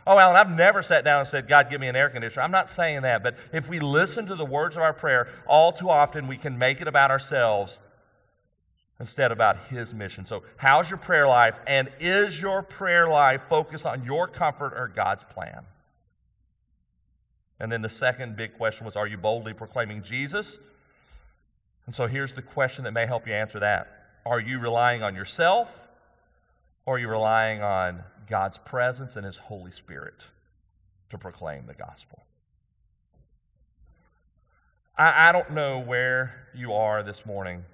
Oh, 0.07 0.18
Alan, 0.18 0.37
I've 0.37 0.55
never 0.55 0.83
sat 0.83 1.05
down 1.05 1.20
and 1.20 1.29
said, 1.29 1.49
God, 1.49 1.70
give 1.70 1.81
me 1.81 1.89
an 1.89 1.97
air 1.97 2.11
conditioner. 2.11 2.43
I'm 2.43 2.51
not 2.51 2.70
saying 2.70 3.03
that, 3.03 3.22
but 3.22 3.37
if 3.53 3.68
we 3.68 3.81
listen 3.81 4.27
to 4.27 4.35
the 4.35 4.45
words 4.45 4.77
of 4.77 4.83
our 4.83 4.93
prayer, 4.93 5.29
all 5.47 5.72
too 5.72 5.89
often 5.89 6.29
we 6.29 6.37
can 6.37 6.59
make 6.59 6.83
it 6.83 6.89
about 6.89 7.11
ourselves 7.11 7.79
instead 9.01 9.32
about 9.32 9.66
His 9.66 9.92
mission. 9.92 10.26
So, 10.26 10.42
how's 10.57 10.88
your 10.88 10.99
prayer 10.99 11.26
life? 11.26 11.55
And 11.66 11.90
is 12.01 12.40
your 12.40 12.62
prayer 12.62 13.09
life 13.09 13.42
focused 13.49 13.86
on 13.86 14.05
your 14.05 14.28
comfort 14.28 14.74
or 14.76 14.88
God's 14.88 15.24
plan? 15.24 15.64
And 17.61 17.70
then 17.70 17.82
the 17.82 17.88
second 17.88 18.36
big 18.36 18.57
question 18.57 18.84
was, 18.84 18.97
are 18.97 19.07
you 19.07 19.16
boldly 19.16 19.55
proclaiming 19.55 20.03
Jesus? 20.03 20.59
And 21.86 21.95
so 21.95 22.07
here's 22.07 22.32
the 22.32 22.42
question 22.42 22.84
that 22.84 22.92
may 22.92 23.07
help 23.07 23.26
you 23.26 23.34
answer 23.34 23.61
that. 23.61 23.88
Are 24.26 24.40
you 24.40 24.59
relying 24.59 25.03
on 25.03 25.14
yourself 25.14 25.70
or 26.86 26.97
are 26.97 26.99
you 26.99 27.09
relying 27.09 27.62
on 27.62 28.03
God's 28.28 28.59
presence 28.59 29.16
and 29.16 29.24
His 29.24 29.36
Holy 29.36 29.70
Spirit 29.70 30.14
to 31.11 31.18
proclaim 31.18 31.66
the 31.66 31.74
gospel. 31.74 32.24
I, 34.97 35.28
I 35.28 35.32
don't 35.32 35.51
know 35.51 35.78
where 35.78 36.49
you 36.55 36.72
are 36.72 37.03
this 37.03 37.26
morning, 37.26 37.64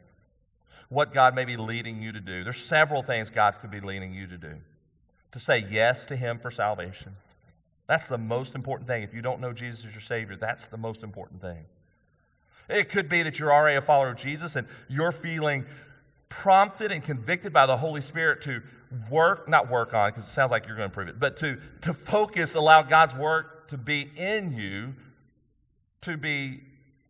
what 0.90 1.14
God 1.14 1.34
may 1.34 1.44
be 1.44 1.56
leading 1.56 2.02
you 2.02 2.12
to 2.12 2.20
do. 2.20 2.44
There's 2.44 2.62
several 2.62 3.02
things 3.02 3.30
God 3.30 3.54
could 3.60 3.70
be 3.70 3.80
leading 3.80 4.12
you 4.12 4.26
to 4.26 4.36
do. 4.36 4.56
To 5.32 5.40
say 5.40 5.64
yes 5.70 6.04
to 6.06 6.16
Him 6.16 6.38
for 6.38 6.50
salvation. 6.50 7.12
That's 7.86 8.08
the 8.08 8.18
most 8.18 8.54
important 8.54 8.88
thing. 8.88 9.02
If 9.02 9.14
you 9.14 9.22
don't 9.22 9.40
know 9.40 9.52
Jesus 9.52 9.84
as 9.86 9.92
your 9.92 10.02
Savior, 10.02 10.36
that's 10.36 10.66
the 10.66 10.76
most 10.76 11.02
important 11.02 11.40
thing. 11.40 11.64
It 12.68 12.88
could 12.90 13.08
be 13.08 13.22
that 13.22 13.38
you're 13.38 13.52
already 13.52 13.76
a 13.76 13.80
follower 13.80 14.10
of 14.10 14.16
Jesus 14.16 14.54
and 14.54 14.66
you're 14.88 15.12
feeling 15.12 15.64
prompted 16.28 16.92
and 16.92 17.02
convicted 17.02 17.52
by 17.52 17.66
the 17.66 17.76
Holy 17.76 18.00
Spirit 18.00 18.42
to 18.42 18.62
work, 19.10 19.48
not 19.48 19.70
work 19.70 19.94
on, 19.94 20.10
because 20.10 20.24
it 20.24 20.30
sounds 20.30 20.50
like 20.50 20.66
you're 20.66 20.76
going 20.76 20.90
to 20.90 20.94
prove 20.94 21.08
it, 21.08 21.18
but 21.18 21.36
to, 21.38 21.60
to 21.82 21.94
focus, 21.94 22.54
allow 22.54 22.82
God's 22.82 23.14
work 23.14 23.68
to 23.68 23.76
be 23.76 24.10
in 24.16 24.52
you, 24.52 24.94
to 26.02 26.16
be 26.16 26.60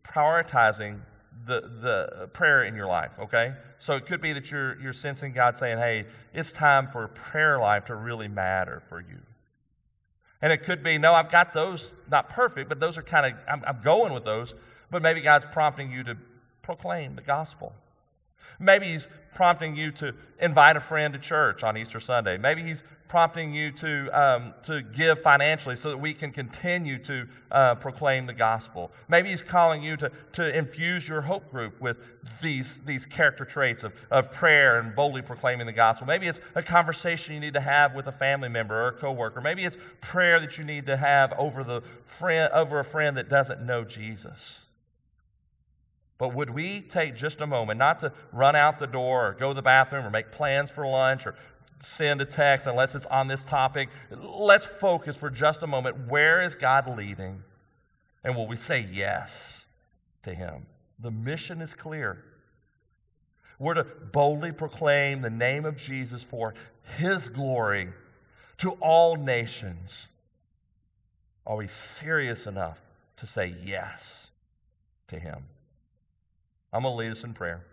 prioritizing 0.03 0.99
the, 1.45 1.61
the 1.81 2.27
prayer 2.33 2.63
in 2.63 2.75
your 2.75 2.87
life, 2.87 3.11
okay? 3.19 3.53
So 3.79 3.95
it 3.95 4.05
could 4.05 4.21
be 4.21 4.33
that 4.33 4.51
you're, 4.51 4.79
you're 4.79 4.93
sensing 4.93 5.33
God 5.33 5.57
saying, 5.57 5.77
hey, 5.77 6.05
it's 6.33 6.51
time 6.51 6.87
for 6.87 7.07
prayer 7.07 7.59
life 7.59 7.85
to 7.85 7.95
really 7.95 8.27
matter 8.27 8.81
for 8.89 8.99
you. 8.99 9.17
And 10.41 10.51
it 10.51 10.63
could 10.63 10.83
be, 10.83 10.97
no, 10.97 11.13
I've 11.13 11.31
got 11.31 11.53
those, 11.53 11.91
not 12.09 12.29
perfect, 12.29 12.69
but 12.69 12.79
those 12.79 12.97
are 12.97 13.03
kind 13.03 13.27
of, 13.27 13.33
I'm, 13.47 13.63
I'm 13.65 13.81
going 13.83 14.13
with 14.13 14.25
those, 14.25 14.55
but 14.89 15.01
maybe 15.01 15.21
God's 15.21 15.45
prompting 15.51 15.91
you 15.91 16.03
to 16.03 16.17
proclaim 16.61 17.15
the 17.15 17.21
gospel. 17.21 17.73
Maybe 18.59 18.87
He's 18.87 19.07
prompting 19.33 19.75
you 19.75 19.91
to 19.93 20.13
invite 20.39 20.77
a 20.77 20.81
friend 20.81 21.13
to 21.13 21.19
church 21.19 21.63
on 21.63 21.77
Easter 21.77 21.99
Sunday. 21.99 22.37
Maybe 22.37 22.63
He's 22.63 22.83
prompting 23.11 23.53
you 23.53 23.73
to, 23.73 24.07
um, 24.17 24.53
to 24.63 24.81
give 24.81 25.21
financially 25.21 25.75
so 25.75 25.89
that 25.89 25.97
we 25.97 26.13
can 26.13 26.31
continue 26.31 26.97
to 26.97 27.27
uh, 27.51 27.75
proclaim 27.75 28.25
the 28.25 28.33
gospel. 28.33 28.89
Maybe 29.09 29.31
He's 29.31 29.43
calling 29.43 29.83
you 29.83 29.97
to, 29.97 30.09
to 30.31 30.57
infuse 30.57 31.09
your 31.09 31.19
hope 31.19 31.51
group 31.51 31.81
with 31.81 31.97
these, 32.41 32.79
these 32.85 33.05
character 33.05 33.43
traits 33.43 33.83
of, 33.83 33.91
of 34.11 34.31
prayer 34.31 34.79
and 34.79 34.95
boldly 34.95 35.21
proclaiming 35.21 35.65
the 35.65 35.73
gospel. 35.73 36.07
Maybe 36.07 36.27
it's 36.27 36.39
a 36.55 36.63
conversation 36.63 37.33
you 37.33 37.41
need 37.41 37.53
to 37.55 37.59
have 37.59 37.95
with 37.95 38.07
a 38.07 38.13
family 38.13 38.47
member 38.47 38.81
or 38.81 38.87
a 38.87 38.93
coworker. 38.93 39.41
Maybe 39.41 39.65
it's 39.65 39.75
prayer 39.99 40.39
that 40.39 40.57
you 40.57 40.63
need 40.63 40.85
to 40.85 40.95
have 40.95 41.33
over, 41.37 41.65
the 41.65 41.81
friend, 42.05 42.49
over 42.53 42.79
a 42.79 42.85
friend 42.85 43.17
that 43.17 43.27
doesn't 43.27 43.61
know 43.61 43.83
Jesus. 43.83 44.59
But 46.17 46.33
would 46.33 46.51
we 46.51 46.79
take 46.79 47.17
just 47.17 47.41
a 47.41 47.47
moment, 47.47 47.77
not 47.77 47.99
to 48.01 48.13
run 48.31 48.55
out 48.55 48.79
the 48.79 48.87
door 48.87 49.27
or 49.27 49.33
go 49.33 49.49
to 49.49 49.53
the 49.53 49.61
bathroom 49.61 50.05
or 50.05 50.11
make 50.11 50.31
plans 50.31 50.71
for 50.71 50.87
lunch 50.87 51.25
or 51.25 51.35
send 51.83 52.21
a 52.21 52.25
text 52.25 52.67
unless 52.67 52.95
it's 52.95 53.05
on 53.07 53.27
this 53.27 53.43
topic? 53.43 53.89
Let's 54.11 54.65
focus 54.65 55.17
for 55.17 55.29
just 55.29 55.61
a 55.63 55.67
moment. 55.67 56.07
Where 56.07 56.41
is 56.41 56.55
God 56.55 56.97
leading? 56.97 57.43
And 58.23 58.35
will 58.35 58.47
we 58.47 58.55
say 58.55 58.87
yes 58.91 59.65
to 60.23 60.33
Him? 60.33 60.65
The 60.99 61.11
mission 61.11 61.61
is 61.61 61.73
clear. 61.73 62.23
We're 63.57 63.75
to 63.75 63.83
boldly 63.83 64.51
proclaim 64.51 65.21
the 65.21 65.29
name 65.29 65.65
of 65.65 65.77
Jesus 65.77 66.23
for 66.23 66.53
His 66.97 67.27
glory 67.29 67.89
to 68.59 68.71
all 68.73 69.15
nations. 69.15 70.07
Are 71.45 71.55
we 71.55 71.67
serious 71.67 72.45
enough 72.47 72.79
to 73.17 73.27
say 73.27 73.55
yes 73.63 74.27
to 75.07 75.19
Him? 75.19 75.45
I'm 76.71 76.83
going 76.83 76.93
to 76.93 76.97
lead 76.97 77.11
us 77.11 77.23
in 77.23 77.33
prayer. 77.33 77.65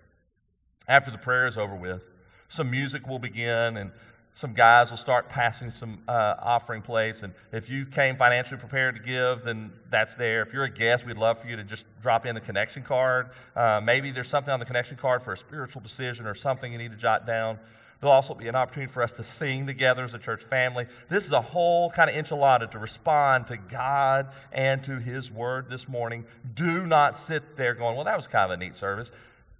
After 0.87 1.11
the 1.11 1.19
prayer 1.19 1.47
is 1.47 1.59
over 1.59 1.75
with, 1.75 2.03
some 2.49 2.71
music 2.71 3.07
will 3.07 3.19
begin 3.19 3.77
and 3.77 3.91
some 4.35 4.53
guys 4.53 4.91
will 4.91 4.99
start 4.99 5.29
passing 5.29 5.69
some 5.69 5.99
uh, 6.07 6.35
offering 6.41 6.81
plates. 6.81 7.23
And 7.23 7.35
if 7.51 7.69
you 7.69 7.85
came 7.85 8.17
financially 8.17 8.59
prepared 8.59 8.95
to 8.95 9.03
give, 9.03 9.43
then 9.43 9.73
that's 9.91 10.15
there. 10.15 10.43
If 10.43 10.53
you're 10.53 10.65
a 10.65 10.71
guest, 10.71 11.05
we'd 11.05 11.19
love 11.19 11.41
for 11.41 11.49
you 11.49 11.57
to 11.57 11.65
just 11.65 11.85
drop 12.03 12.25
in 12.25 12.37
the 12.37 12.41
connection 12.41 12.85
card. 12.85 13.31
Uh, 13.57 13.81
maybe 13.83 14.13
there's 14.13 14.29
something 14.29 14.53
on 14.53 14.61
the 14.61 14.65
connection 14.65 14.97
card 14.97 15.25
for 15.25 15.33
a 15.33 15.37
spiritual 15.37 15.83
decision 15.83 16.25
or 16.25 16.37
something 16.37 16.71
you 16.71 16.79
need 16.79 16.93
to 16.93 16.97
jot 16.97 17.27
down. 17.27 17.59
There'll 18.01 18.15
also 18.15 18.33
be 18.33 18.47
an 18.47 18.55
opportunity 18.55 18.93
for 18.93 19.03
us 19.03 19.11
to 19.13 19.25
sing 19.25 19.67
together 19.67 20.05
as 20.05 20.15
a 20.15 20.19
church 20.19 20.45
family. 20.45 20.87
This 21.09 21.27
is 21.27 21.33
a 21.33 21.41
whole 21.41 21.91
kind 21.91 22.09
of 22.09 22.15
enchilada 22.15 22.71
to 22.71 22.79
respond 22.79 23.49
to 23.49 23.57
God 23.57 24.29
and 24.53 24.85
to 24.85 25.01
His 25.01 25.33
Word 25.33 25.69
this 25.69 25.89
morning. 25.89 26.25
Do 26.55 26.87
not 26.87 27.17
sit 27.17 27.57
there 27.57 27.75
going, 27.75 27.97
well, 27.97 28.05
that 28.05 28.17
was 28.17 28.29
kind 28.29 28.53
of 28.53 28.61
a 28.61 28.65
neat 28.65 28.77
service. 28.77 29.11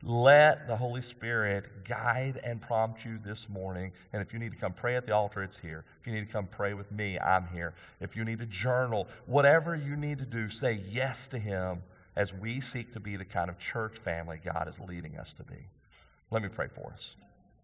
Let 0.03 0.69
the 0.69 0.77
Holy 0.77 1.03
Spirit 1.03 1.85
guide 1.85 2.41
and 2.45 2.61
prompt 2.61 3.05
you 3.05 3.19
this 3.25 3.49
morning. 3.49 3.91
And 4.13 4.23
if 4.23 4.33
you 4.33 4.39
need 4.39 4.53
to 4.53 4.59
come 4.59 4.73
pray 4.73 4.95
at 4.95 5.07
the 5.07 5.13
altar, 5.13 5.43
it's 5.43 5.59
here. 5.59 5.85
If 6.01 6.07
you 6.07 6.13
need 6.13 6.27
to 6.27 6.33
come 6.33 6.47
pray 6.47 6.75
with 6.75 6.91
me, 6.93 7.19
I'm 7.19 7.49
here. 7.49 7.75
If 8.01 8.15
you 8.15 8.25
need 8.25 8.39
to 8.39 8.47
journal, 8.47 9.09
whatever 9.27 9.75
you 9.75 9.97
need 9.97 10.19
to 10.19 10.25
do, 10.25 10.49
say 10.51 10.81
yes 10.89 11.27
to 11.29 11.39
Him 11.39 11.83
as 12.15 12.33
we 12.33 12.61
seek 12.61 12.93
to 12.93 13.01
be 13.01 13.17
the 13.17 13.25
kind 13.25 13.51
of 13.51 13.59
church 13.59 13.99
family 13.99 14.41
God 14.45 14.69
is 14.69 14.79
leading 14.89 15.17
us 15.17 15.33
to 15.33 15.43
be. 15.43 15.67
Let 16.31 16.43
me 16.43 16.49
pray 16.49 16.69
for 16.73 16.93
us. 16.93 17.17